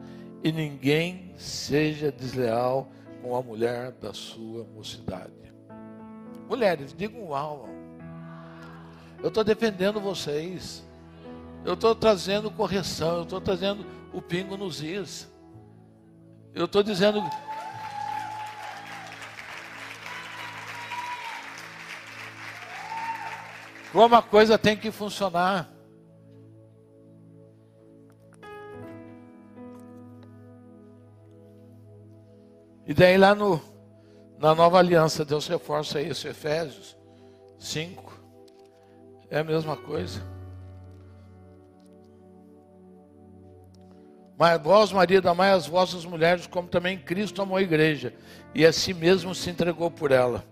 e 0.44 0.52
ninguém 0.52 1.32
seja 1.38 2.12
desleal 2.12 2.90
com 3.22 3.34
a 3.34 3.42
mulher 3.42 3.92
da 3.92 4.12
sua 4.12 4.66
mocidade. 4.74 5.32
Mulheres, 6.50 6.94
digam 6.94 7.28
uau. 7.28 7.66
Eu 9.22 9.28
estou 9.28 9.42
defendendo 9.42 9.98
vocês. 10.00 10.84
Eu 11.64 11.74
estou 11.74 11.94
trazendo 11.94 12.50
correção. 12.50 13.18
Eu 13.18 13.22
estou 13.22 13.40
trazendo 13.40 13.86
o 14.12 14.20
pingo 14.20 14.58
nos 14.58 14.82
is. 14.82 15.30
Eu 16.54 16.66
estou 16.66 16.82
dizendo. 16.82 17.22
Como 23.92 24.14
a 24.14 24.22
coisa 24.22 24.56
tem 24.56 24.76
que 24.76 24.90
funcionar. 24.90 25.68
E 32.86 32.94
daí 32.94 33.16
lá 33.16 33.34
no, 33.34 33.60
na 34.38 34.54
nova 34.54 34.78
aliança, 34.78 35.24
Deus 35.24 35.46
reforça 35.46 36.00
isso, 36.00 36.26
Efésios 36.26 36.96
5. 37.58 38.12
É 39.30 39.38
a 39.38 39.44
mesma 39.44 39.76
coisa. 39.76 40.20
Mas 44.40 44.60
vós, 44.62 44.90
marido, 44.90 45.28
amai 45.28 45.52
as 45.52 45.66
vossas 45.66 46.04
mulheres, 46.06 46.46
como 46.46 46.66
também 46.66 46.98
Cristo 46.98 47.42
amou 47.42 47.58
a 47.58 47.62
igreja, 47.62 48.14
e 48.54 48.64
a 48.64 48.72
si 48.72 48.94
mesmo 48.94 49.34
se 49.34 49.50
entregou 49.50 49.90
por 49.90 50.10
ela, 50.10 50.42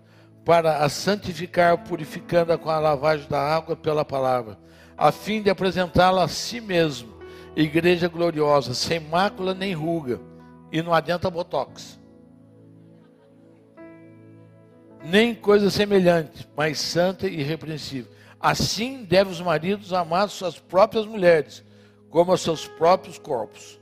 para 0.43 0.77
a 0.77 0.89
santificar, 0.89 1.77
purificando-a 1.79 2.57
com 2.57 2.69
a 2.69 2.79
lavagem 2.79 3.27
da 3.29 3.39
água 3.39 3.75
pela 3.75 4.03
palavra, 4.03 4.57
a 4.97 5.11
fim 5.11 5.41
de 5.41 5.49
apresentá-la 5.49 6.23
a 6.23 6.27
si 6.27 6.59
mesmo, 6.59 7.19
igreja 7.55 8.07
gloriosa, 8.07 8.73
sem 8.73 8.99
mácula 8.99 9.53
nem 9.53 9.73
ruga, 9.73 10.19
e 10.71 10.81
não 10.81 10.93
adianta 10.93 11.29
botox 11.29 11.99
nem 15.03 15.33
coisa 15.33 15.69
semelhante, 15.69 16.47
mas 16.55 16.79
santa 16.79 17.27
e 17.27 17.39
irrepreensível. 17.39 18.11
Assim 18.39 19.03
devem 19.03 19.31
os 19.31 19.41
maridos 19.41 19.93
amar 19.93 20.29
suas 20.29 20.57
próprias 20.59 21.05
mulheres, 21.05 21.63
como 22.09 22.33
os 22.33 22.41
seus 22.41 22.67
próprios 22.67 23.17
corpos. 23.17 23.79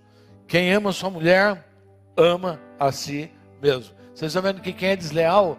Quem 0.47 0.73
ama 0.73 0.91
sua 0.91 1.09
mulher, 1.09 1.67
ama 2.15 2.59
a 2.79 2.91
si 2.91 3.31
mesmo. 3.61 3.95
Vocês 4.13 4.29
estão 4.29 4.41
vendo 4.41 4.61
que 4.61 4.73
quem 4.73 4.89
é 4.89 4.95
desleal, 4.95 5.57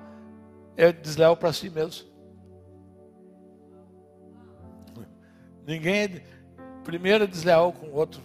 é 0.78 0.92
desleal 0.92 1.36
para 1.36 1.52
si 1.52 1.68
mesmo. 1.68 2.08
Ninguém 5.66 6.04
é, 6.04 6.22
primeiro 6.84 7.24
é 7.24 7.26
desleal 7.26 7.72
com 7.72 7.88
o 7.88 7.94
outro, 7.94 8.22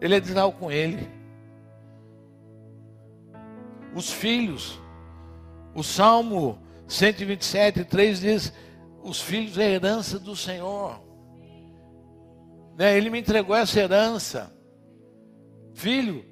ele 0.00 0.14
é 0.14 0.18
desleal 0.18 0.50
com 0.52 0.72
ele. 0.72 1.08
Os 3.94 4.10
filhos, 4.10 4.80
o 5.74 5.82
Salmo 5.82 6.58
127, 6.88 7.84
3 7.84 8.20
diz: 8.20 8.52
Os 9.02 9.20
filhos 9.20 9.58
é 9.58 9.70
herança 9.70 10.18
do 10.18 10.34
Senhor. 10.34 11.00
Né? 12.76 12.96
Ele 12.96 13.10
me 13.10 13.20
entregou 13.20 13.54
essa 13.54 13.78
herança. 13.78 14.52
Filho, 15.74 16.24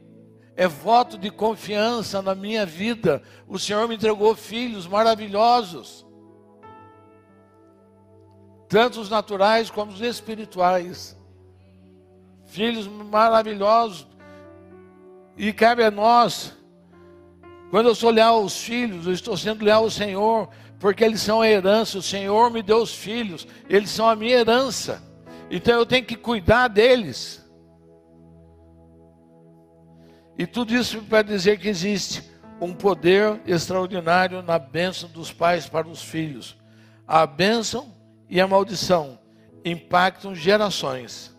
é 0.58 0.66
voto 0.66 1.16
de 1.16 1.30
confiança 1.30 2.20
na 2.20 2.34
minha 2.34 2.66
vida. 2.66 3.22
O 3.46 3.60
Senhor 3.60 3.86
me 3.86 3.94
entregou 3.94 4.34
filhos 4.34 4.88
maravilhosos, 4.88 6.04
tanto 8.68 9.00
os 9.00 9.08
naturais 9.08 9.70
como 9.70 9.92
os 9.92 10.00
espirituais. 10.00 11.16
Filhos 12.46 12.88
maravilhosos. 12.88 14.04
E 15.36 15.52
cabe 15.52 15.84
a 15.84 15.92
nós 15.92 16.52
quando 17.70 17.86
eu 17.86 17.94
sou 17.94 18.10
leal 18.10 18.38
aos 18.38 18.60
filhos, 18.60 19.06
eu 19.06 19.12
estou 19.12 19.36
sendo 19.36 19.64
leal 19.64 19.84
ao 19.84 19.90
Senhor, 19.90 20.48
porque 20.80 21.04
eles 21.04 21.20
são 21.20 21.40
a 21.40 21.48
herança. 21.48 21.98
O 21.98 22.02
Senhor 22.02 22.50
me 22.50 22.62
deu 22.64 22.78
os 22.78 22.92
filhos, 22.92 23.46
eles 23.68 23.90
são 23.90 24.08
a 24.08 24.16
minha 24.16 24.38
herança. 24.38 25.00
Então 25.48 25.74
eu 25.74 25.86
tenho 25.86 26.04
que 26.04 26.16
cuidar 26.16 26.66
deles. 26.66 27.47
E 30.38 30.46
tudo 30.46 30.72
isso 30.72 31.02
para 31.02 31.22
dizer 31.22 31.58
que 31.58 31.68
existe 31.68 32.22
um 32.60 32.72
poder 32.72 33.40
extraordinário 33.44 34.40
na 34.40 34.56
bênção 34.56 35.08
dos 35.10 35.32
pais 35.32 35.68
para 35.68 35.88
os 35.88 36.00
filhos. 36.00 36.56
A 37.06 37.26
bênção 37.26 37.92
e 38.30 38.40
a 38.40 38.46
maldição 38.46 39.18
impactam 39.64 40.34
gerações. 40.36 41.36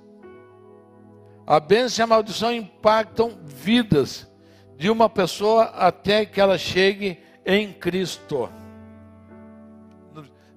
A 1.48 1.62
bênção 1.62 2.04
e 2.04 2.04
a 2.04 2.08
maldição 2.08 2.52
impactam 2.52 3.40
vidas 3.46 4.30
de 4.78 4.90
uma 4.90 5.10
pessoa 5.10 5.64
até 5.64 6.26
que 6.26 6.40
ela 6.40 6.58
chegue 6.58 7.24
em 7.46 7.72
Cristo. 7.72 8.50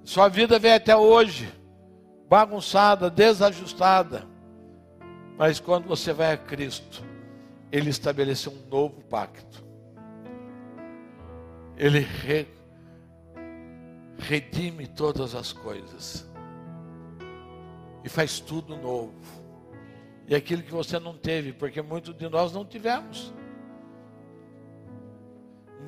Sua 0.04 0.28
vida 0.28 0.58
vem 0.58 0.72
até 0.72 0.96
hoje 0.96 1.52
bagunçada, 2.28 3.08
desajustada. 3.08 4.26
Mas 5.38 5.60
quando 5.60 5.86
você 5.86 6.12
vai 6.12 6.32
a 6.32 6.36
Cristo, 6.36 7.11
Ele 7.72 7.90
estabeleceu 7.90 8.52
um 8.52 8.68
novo 8.68 9.02
pacto. 9.02 9.64
Ele 11.76 12.00
re, 12.00 12.46
redime 14.18 14.86
todas 14.86 15.34
as 15.34 15.52
coisas. 15.52 16.30
E 18.04 18.08
faz 18.08 18.38
tudo 18.38 18.76
novo. 18.76 19.14
E 20.28 20.34
aquilo 20.34 20.62
que 20.62 20.70
você 20.70 21.00
não 21.00 21.16
teve, 21.16 21.52
porque 21.52 21.82
muitos 21.82 22.14
de 22.14 22.28
nós 22.28 22.52
não 22.52 22.64
tivemos 22.64 23.32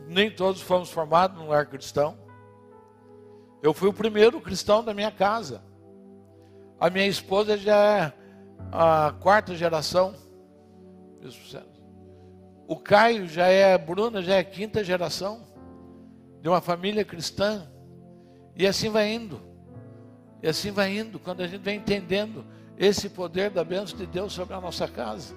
nem 0.09 0.31
todos 0.31 0.61
fomos 0.61 0.91
formados 0.91 1.37
num 1.37 1.49
lar 1.49 1.67
cristão. 1.67 2.17
Eu 3.63 3.73
fui 3.73 3.89
o 3.89 3.93
primeiro 3.93 4.41
cristão 4.41 4.85
da 4.85 4.93
minha 4.93 5.11
casa. 5.11 5.63
A 6.79 6.91
minha 6.91 7.07
esposa 7.07 7.57
já 7.57 7.77
é 7.77 8.13
a 8.71 9.15
quarta 9.21 9.55
geração. 9.55 10.15
O 12.67 12.77
Caio 12.77 13.27
já 13.27 13.47
é, 13.47 13.75
a 13.75 13.79
Bruna 13.79 14.23
já 14.23 14.37
é 14.37 14.39
a 14.39 14.45
quinta 14.45 14.83
geração 14.83 15.47
de 16.41 16.49
uma 16.49 16.61
família 16.61 17.05
cristã. 17.05 17.71
E 18.57 18.67
assim 18.67 18.89
vai 18.89 19.13
indo. 19.13 19.41
E 20.43 20.49
assim 20.49 20.71
vai 20.71 20.97
indo, 20.97 21.19
quando 21.19 21.43
a 21.43 21.47
gente 21.47 21.63
vai 21.63 21.75
entendendo 21.75 22.45
esse 22.79 23.09
poder 23.09 23.51
da 23.51 23.65
bênção 23.65 23.97
de 23.97 24.07
Deus 24.07 24.33
sobre 24.33 24.55
a 24.55 24.61
nossa 24.61 24.89
casa. 24.89 25.35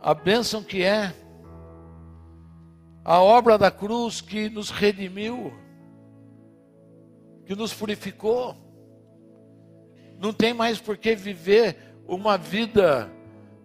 A 0.00 0.14
bênção 0.14 0.62
que 0.62 0.82
é 0.82 1.14
a 3.04 3.20
obra 3.20 3.58
da 3.58 3.70
cruz 3.70 4.20
que 4.20 4.48
nos 4.48 4.70
redimiu, 4.70 5.52
que 7.44 7.54
nos 7.54 7.72
purificou. 7.74 8.56
Não 10.18 10.32
tem 10.32 10.54
mais 10.54 10.80
por 10.80 10.96
que 10.96 11.14
viver 11.16 11.76
uma 12.06 12.38
vida 12.38 13.10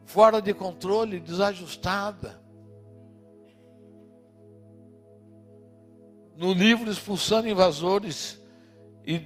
fora 0.07 0.41
de 0.41 0.51
controle, 0.55 1.19
desajustada. 1.19 2.41
No 6.35 6.51
livro 6.51 6.89
Expulsando 6.89 7.47
Invasores 7.47 8.41
e 9.05 9.21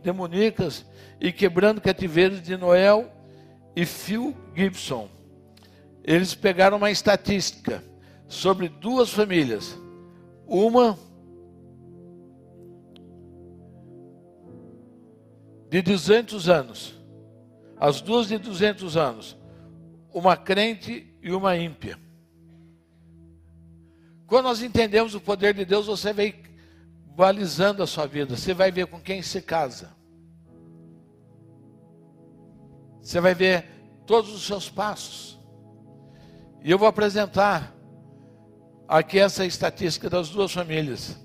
Demoníacas 0.00 0.86
e 1.20 1.32
Quebrando 1.32 1.80
Cativeiros 1.80 2.40
de 2.40 2.56
Noel 2.56 3.12
e 3.74 3.84
Phil 3.84 4.36
Gibson 4.54 5.08
eles 6.04 6.34
pegaram 6.34 6.76
uma 6.76 6.90
estatística 6.90 7.82
sobre 8.26 8.68
duas 8.68 9.10
famílias. 9.10 9.78
Uma 10.46 10.98
de 15.68 15.80
200 15.80 16.48
anos, 16.48 16.94
as 17.82 18.00
duas 18.00 18.28
de 18.28 18.38
200 18.38 18.96
anos, 18.96 19.36
uma 20.14 20.36
crente 20.36 21.12
e 21.20 21.32
uma 21.32 21.56
ímpia. 21.56 21.98
Quando 24.24 24.44
nós 24.44 24.62
entendemos 24.62 25.16
o 25.16 25.20
poder 25.20 25.52
de 25.52 25.64
Deus, 25.64 25.88
você 25.88 26.12
vai 26.12 26.32
balizando 27.16 27.82
a 27.82 27.86
sua 27.88 28.06
vida, 28.06 28.36
você 28.36 28.54
vai 28.54 28.70
ver 28.70 28.86
com 28.86 29.00
quem 29.00 29.20
se 29.20 29.42
casa. 29.42 29.90
Você 33.00 33.20
vai 33.20 33.34
ver 33.34 33.66
todos 34.06 34.32
os 34.32 34.46
seus 34.46 34.70
passos. 34.70 35.36
E 36.62 36.70
eu 36.70 36.78
vou 36.78 36.86
apresentar 36.86 37.74
aqui 38.86 39.18
essa 39.18 39.44
estatística 39.44 40.08
das 40.08 40.28
duas 40.28 40.52
famílias. 40.52 41.18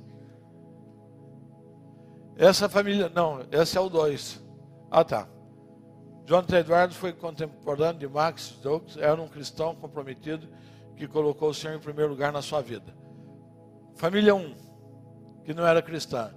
Essa 2.36 2.68
família, 2.68 3.10
não, 3.10 3.46
esse 3.52 3.78
é 3.78 3.80
o 3.80 3.90
2. 3.90 4.44
Ah, 4.90 5.04
tá. 5.04 5.37
Jonathan 6.28 6.60
Edwards 6.60 6.98
foi 6.98 7.14
contemporâneo 7.14 8.00
de 8.00 8.08
Max 8.08 8.54
Stokes, 8.60 8.98
era 8.98 9.20
um 9.22 9.30
cristão 9.30 9.74
comprometido 9.74 10.46
que 10.98 11.08
colocou 11.08 11.50
o 11.50 11.54
Senhor 11.54 11.78
em 11.78 11.80
primeiro 11.80 12.12
lugar 12.12 12.34
na 12.34 12.42
sua 12.42 12.62
vida. 12.62 12.94
Família 13.96 14.36
1, 14.36 14.38
um, 14.38 14.56
que 15.46 15.54
não 15.54 15.66
era 15.66 15.82
cristã. 15.82 16.34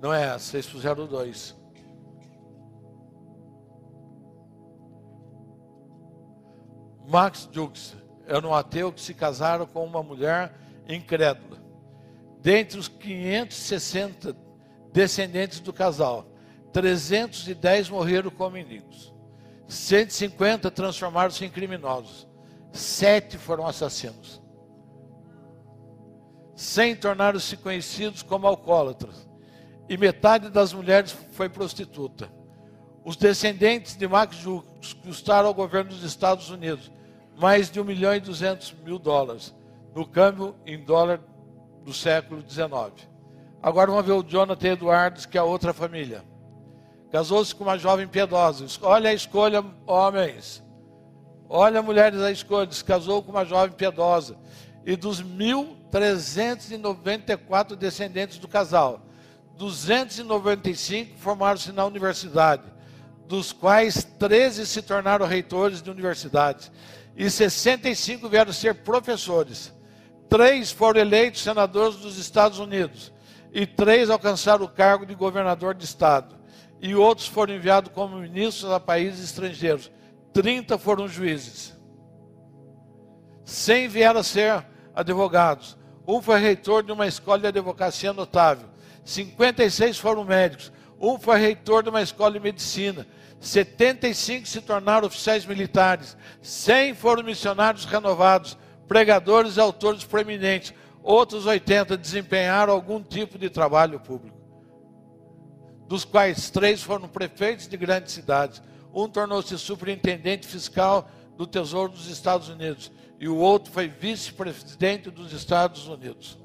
Não 0.00 0.14
é 0.14 0.24
essa, 0.24 0.38
vocês 0.38 0.64
fizeram 0.64 1.06
dois. 1.06 1.54
Max 7.06 7.46
Jukes 7.52 7.94
era 8.26 8.46
um 8.46 8.54
ateu 8.54 8.90
que 8.90 9.02
se 9.02 9.12
casaram 9.12 9.66
com 9.66 9.84
uma 9.84 10.02
mulher 10.02 10.54
incrédula. 10.88 11.67
Dentre 12.40 12.78
os 12.78 12.88
560 12.88 14.36
descendentes 14.92 15.60
do 15.60 15.72
casal, 15.72 16.26
310 16.72 17.90
morreram 17.90 18.30
como 18.30 18.52
mendigos. 18.52 19.14
150 19.66 20.70
transformaram-se 20.70 21.44
em 21.44 21.50
criminosos. 21.50 22.26
Sete 22.72 23.36
foram 23.36 23.66
assassinos. 23.66 24.42
100 26.54 26.96
tornaram-se 26.96 27.56
conhecidos 27.56 28.22
como 28.22 28.46
alcoólatras 28.46 29.28
e 29.88 29.96
metade 29.96 30.50
das 30.50 30.72
mulheres 30.72 31.16
foi 31.30 31.48
prostituta. 31.48 32.28
Os 33.04 33.16
descendentes 33.16 33.96
de 33.96 34.06
Max 34.06 34.36
Jux 34.36 34.92
custaram 34.92 35.48
ao 35.48 35.54
governo 35.54 35.90
dos 35.90 36.02
Estados 36.02 36.50
Unidos 36.50 36.90
mais 37.36 37.70
de 37.70 37.80
1 37.80 37.84
milhão 37.84 38.14
e 38.14 38.20
200 38.20 38.74
mil 38.84 38.98
dólares, 38.98 39.54
no 39.94 40.04
câmbio 40.04 40.56
em 40.66 40.84
dólar 40.84 41.20
do 41.88 41.94
século 41.94 42.44
XIX. 42.46 42.68
Agora 43.62 43.90
vamos 43.90 44.04
ver 44.04 44.12
o 44.12 44.22
Jonathan 44.22 44.72
Edwards, 44.72 45.24
que 45.24 45.38
é 45.38 45.42
outra 45.42 45.72
família. 45.72 46.22
Casou-se 47.10 47.54
com 47.54 47.64
uma 47.64 47.78
jovem 47.78 48.06
piedosa. 48.06 48.66
Olha 48.82 49.08
a 49.08 49.14
escolha, 49.14 49.64
homens. 49.86 50.62
Olha, 51.48 51.80
mulheres, 51.80 52.20
a 52.20 52.30
escolha. 52.30 52.70
Se 52.70 52.84
casou 52.84 53.22
com 53.22 53.30
uma 53.30 53.46
jovem 53.46 53.74
piedosa. 53.74 54.36
E 54.84 54.96
dos 54.96 55.22
1.394 55.22 57.74
descendentes 57.74 58.36
do 58.36 58.46
casal, 58.46 59.00
295 59.56 61.16
formaram-se 61.16 61.72
na 61.72 61.86
universidade, 61.86 62.64
dos 63.26 63.50
quais 63.50 64.04
13 64.04 64.66
se 64.66 64.82
tornaram 64.82 65.24
reitores 65.26 65.80
de 65.80 65.90
universidades 65.90 66.70
e 67.16 67.30
65 67.30 68.28
vieram 68.28 68.52
ser 68.52 68.74
professores. 68.74 69.72
Três 70.28 70.70
foram 70.70 71.00
eleitos 71.00 71.42
senadores 71.42 71.96
dos 71.96 72.18
Estados 72.18 72.58
Unidos 72.58 73.12
e 73.52 73.66
três 73.66 74.10
alcançaram 74.10 74.64
o 74.64 74.68
cargo 74.68 75.06
de 75.06 75.14
governador 75.14 75.74
de 75.74 75.84
estado 75.84 76.36
e 76.80 76.94
outros 76.94 77.26
foram 77.26 77.54
enviados 77.54 77.90
como 77.92 78.18
ministros 78.18 78.70
a 78.70 78.78
países 78.78 79.24
estrangeiros. 79.24 79.90
30 80.32 80.78
foram 80.78 81.08
juízes. 81.08 81.76
100 83.44 83.88
vieram 83.88 84.20
a 84.20 84.22
ser 84.22 84.64
advogados. 84.94 85.76
Um 86.06 86.20
foi 86.20 86.38
reitor 86.38 86.82
de 86.82 86.92
uma 86.92 87.06
escola 87.06 87.38
de 87.38 87.46
advocacia 87.48 88.12
notável. 88.12 88.68
56 89.04 89.98
foram 89.98 90.22
médicos, 90.22 90.70
um 91.00 91.18
foi 91.18 91.38
reitor 91.38 91.82
de 91.82 91.88
uma 91.88 92.02
escola 92.02 92.32
de 92.32 92.40
medicina, 92.40 93.06
75 93.40 94.46
se 94.46 94.60
tornaram 94.60 95.06
oficiais 95.06 95.46
militares, 95.46 96.16
100 96.42 96.94
foram 96.94 97.22
missionários 97.22 97.86
renovados, 97.86 98.58
pregadores 98.88 99.56
e 99.56 99.60
autores 99.60 100.02
proeminentes, 100.02 100.72
outros 101.02 101.46
80 101.46 101.96
desempenharam 101.96 102.72
algum 102.72 103.02
tipo 103.02 103.38
de 103.38 103.50
trabalho 103.50 104.00
público, 104.00 104.36
dos 105.86 106.04
quais 106.04 106.50
três 106.50 106.82
foram 106.82 107.06
prefeitos 107.06 107.68
de 107.68 107.76
grandes 107.76 108.14
cidades, 108.14 108.62
um 108.92 109.06
tornou-se 109.06 109.56
superintendente 109.58 110.46
fiscal 110.46 111.08
do 111.36 111.46
Tesouro 111.46 111.92
dos 111.92 112.08
Estados 112.08 112.48
Unidos 112.48 112.90
e 113.20 113.28
o 113.28 113.36
outro 113.36 113.70
foi 113.70 113.86
vice-presidente 113.86 115.10
dos 115.10 115.32
Estados 115.32 115.86
Unidos. 115.86 116.38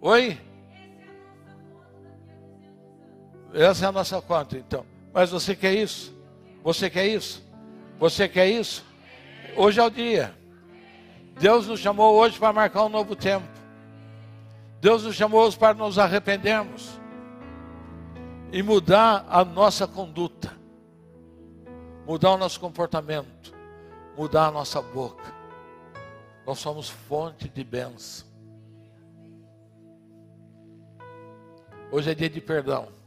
Oi? 0.00 0.38
Essa 3.54 3.84
é 3.84 3.88
a 3.88 3.92
nossa 3.92 4.20
conta, 4.20 4.58
então. 4.58 4.84
Mas 5.12 5.30
você 5.30 5.54
quer 5.54 5.72
isso? 5.74 6.12
Você 6.64 6.90
quer 6.90 7.06
isso? 7.06 7.40
Você 8.00 8.28
quer 8.28 8.48
isso? 8.48 8.84
Hoje 9.56 9.78
é 9.78 9.84
o 9.84 9.90
dia. 9.90 10.34
Deus 11.38 11.68
nos 11.68 11.78
chamou 11.78 12.16
hoje 12.16 12.36
para 12.36 12.52
marcar 12.52 12.84
um 12.84 12.88
novo 12.88 13.14
tempo. 13.14 13.46
Deus 14.80 15.04
nos 15.04 15.14
chamou 15.14 15.46
hoje 15.46 15.56
para 15.56 15.72
nos 15.72 15.98
arrependermos 15.98 17.00
e 18.52 18.62
mudar 18.62 19.24
a 19.28 19.44
nossa 19.44 19.86
conduta, 19.86 20.52
mudar 22.06 22.32
o 22.32 22.36
nosso 22.36 22.58
comportamento, 22.58 23.54
mudar 24.16 24.48
a 24.48 24.50
nossa 24.50 24.82
boca. 24.82 25.32
Nós 26.44 26.58
somos 26.58 26.88
fonte 26.88 27.48
de 27.48 27.64
bênção. 27.64 28.26
Hoje 31.90 32.10
é 32.10 32.14
dia 32.14 32.28
de 32.28 32.40
perdão. 32.40 33.03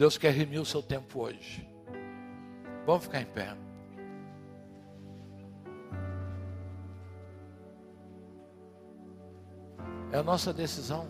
Deus 0.00 0.16
quer 0.16 0.32
remir 0.32 0.58
o 0.58 0.64
seu 0.64 0.82
tempo 0.82 1.20
hoje. 1.20 1.68
Vamos 2.86 3.04
ficar 3.04 3.20
em 3.20 3.26
pé. 3.26 3.54
É 10.10 10.16
a 10.16 10.22
nossa 10.22 10.54
decisão. 10.54 11.06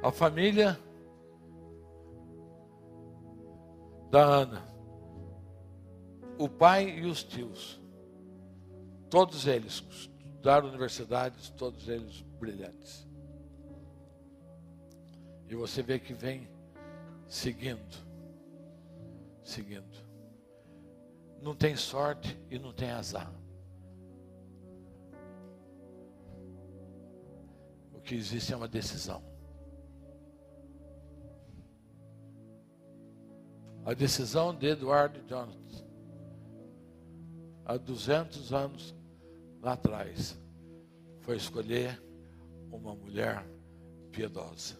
A 0.00 0.12
família 0.12 0.78
da 4.12 4.22
Ana, 4.22 4.62
o 6.38 6.48
pai 6.48 7.00
e 7.00 7.06
os 7.06 7.24
tios. 7.24 7.82
Todos 9.10 9.48
eles 9.48 9.80
estudaram 10.42 10.68
universidades, 10.68 11.50
todos 11.50 11.88
eles 11.88 12.20
brilhantes. 12.40 13.06
E 15.48 15.54
você 15.54 15.84
vê 15.84 16.00
que 16.00 16.12
vem 16.12 16.48
seguindo, 17.28 17.96
seguindo. 19.44 20.04
Não 21.40 21.54
tem 21.54 21.76
sorte 21.76 22.36
e 22.50 22.58
não 22.58 22.72
tem 22.72 22.90
azar. 22.90 23.32
O 27.94 28.00
que 28.00 28.16
existe 28.16 28.52
é 28.52 28.56
uma 28.56 28.66
decisão. 28.66 29.22
A 33.84 33.94
decisão 33.94 34.52
de 34.52 34.66
Edward 34.66 35.22
Jonathan, 35.28 35.86
há 37.64 37.76
200 37.76 38.52
anos 38.52 39.01
lá 39.62 39.74
atrás 39.74 40.36
foi 41.20 41.36
escolher 41.36 42.02
uma 42.70 42.94
mulher 42.96 43.46
piedosa. 44.10 44.76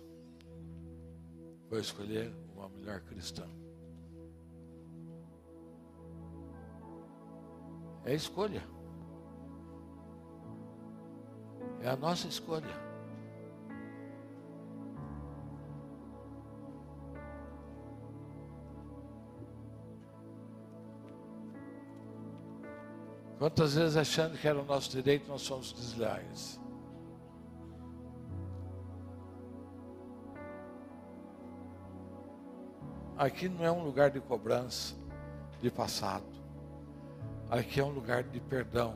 Foi 1.68 1.80
escolher 1.80 2.34
uma 2.52 2.68
mulher 2.68 3.00
cristã. 3.04 3.48
É 8.04 8.12
escolha. 8.12 8.62
É 11.80 11.88
a 11.88 11.96
nossa 11.96 12.26
escolha. 12.26 12.91
Quantas 23.42 23.74
vezes 23.74 23.96
achando 23.96 24.38
que 24.38 24.46
era 24.46 24.56
o 24.56 24.64
nosso 24.64 24.88
direito, 24.88 25.26
nós 25.26 25.42
somos 25.42 25.72
desleais. 25.72 26.60
Aqui 33.16 33.48
não 33.48 33.64
é 33.64 33.72
um 33.72 33.82
lugar 33.82 34.12
de 34.12 34.20
cobrança 34.20 34.94
de 35.60 35.72
passado. 35.72 36.22
Aqui 37.50 37.80
é 37.80 37.84
um 37.84 37.90
lugar 37.90 38.22
de 38.22 38.38
perdão 38.38 38.94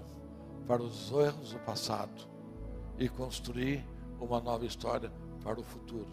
para 0.64 0.80
os 0.80 1.10
erros 1.10 1.52
do 1.52 1.58
passado 1.58 2.28
e 3.00 3.08
construir 3.08 3.84
uma 4.20 4.40
nova 4.40 4.64
história 4.64 5.10
para 5.42 5.58
o 5.58 5.64
futuro. 5.64 6.06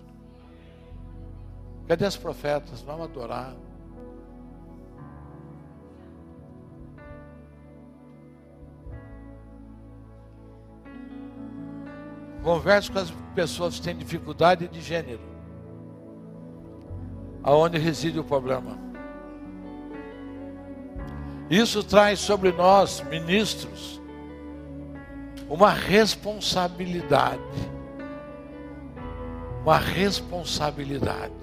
Cadê 1.88 2.04
as 2.04 2.18
profetas? 2.18 2.82
Vamos 2.82 3.06
adorar. 3.06 3.56
Converse 12.44 12.92
com 12.92 13.00
as 13.00 13.12
pessoas 13.34 13.76
que 13.76 13.82
têm 13.82 13.96
dificuldade 13.96 14.68
de 14.68 14.82
gênero. 14.82 15.22
Aonde 17.42 17.78
reside 17.78 18.20
o 18.20 18.24
problema? 18.24 18.78
Isso 21.50 21.84
traz 21.84 22.20
sobre 22.20 22.52
nós, 22.52 23.02
ministros, 23.10 24.02
uma 25.50 25.70
responsabilidade. 25.70 27.42
Uma 29.62 29.78
responsabilidade. 29.78 31.34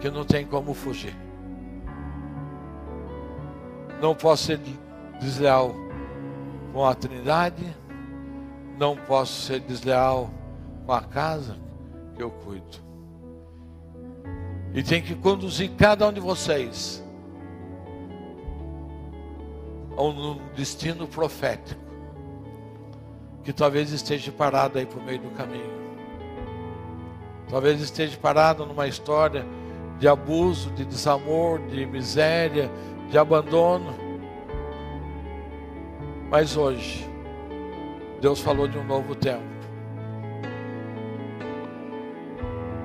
Que 0.00 0.10
não 0.10 0.24
tem 0.24 0.44
como 0.46 0.74
fugir. 0.74 1.16
Não 4.02 4.14
posso 4.14 4.44
ser 4.44 4.60
desleal 5.18 5.74
com 6.74 6.84
a 6.84 6.92
Trindade, 6.92 7.64
não 8.76 8.96
posso 8.96 9.42
ser 9.42 9.60
desleal 9.60 10.28
com 10.84 10.92
a 10.92 11.00
casa 11.00 11.56
que 12.16 12.22
eu 12.22 12.32
cuido. 12.32 12.82
E 14.74 14.82
tem 14.82 15.00
que 15.00 15.14
conduzir 15.14 15.70
cada 15.78 16.08
um 16.08 16.12
de 16.12 16.18
vocês 16.18 17.00
a 19.96 20.02
um 20.02 20.40
destino 20.56 21.06
profético 21.06 21.80
que 23.44 23.52
talvez 23.52 23.92
esteja 23.92 24.32
parado 24.32 24.76
aí 24.76 24.84
por 24.84 25.00
meio 25.00 25.20
do 25.20 25.30
caminho. 25.30 25.72
Talvez 27.48 27.80
esteja 27.80 28.16
parado 28.16 28.66
numa 28.66 28.88
história 28.88 29.46
de 30.00 30.08
abuso, 30.08 30.70
de 30.72 30.84
desamor, 30.84 31.60
de 31.68 31.86
miséria, 31.86 32.68
de 33.08 33.16
abandono. 33.16 34.03
Mas 36.34 36.56
hoje, 36.56 37.08
Deus 38.20 38.40
falou 38.40 38.66
de 38.66 38.76
um 38.76 38.82
novo 38.82 39.14
tempo. 39.14 39.44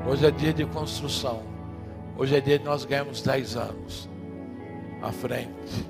Hoje 0.08 0.28
é 0.28 0.30
dia 0.30 0.54
de 0.54 0.68
construção. 0.68 1.41
Hoje 2.16 2.36
é 2.36 2.41
dia 2.41 2.60
de 2.60 2.66
nós 2.66 2.86
ganharmos 2.86 3.24
10 3.24 3.56
anos 3.56 4.08
à 5.02 5.12
frente. 5.12 5.84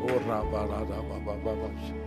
Oh, 0.00 2.01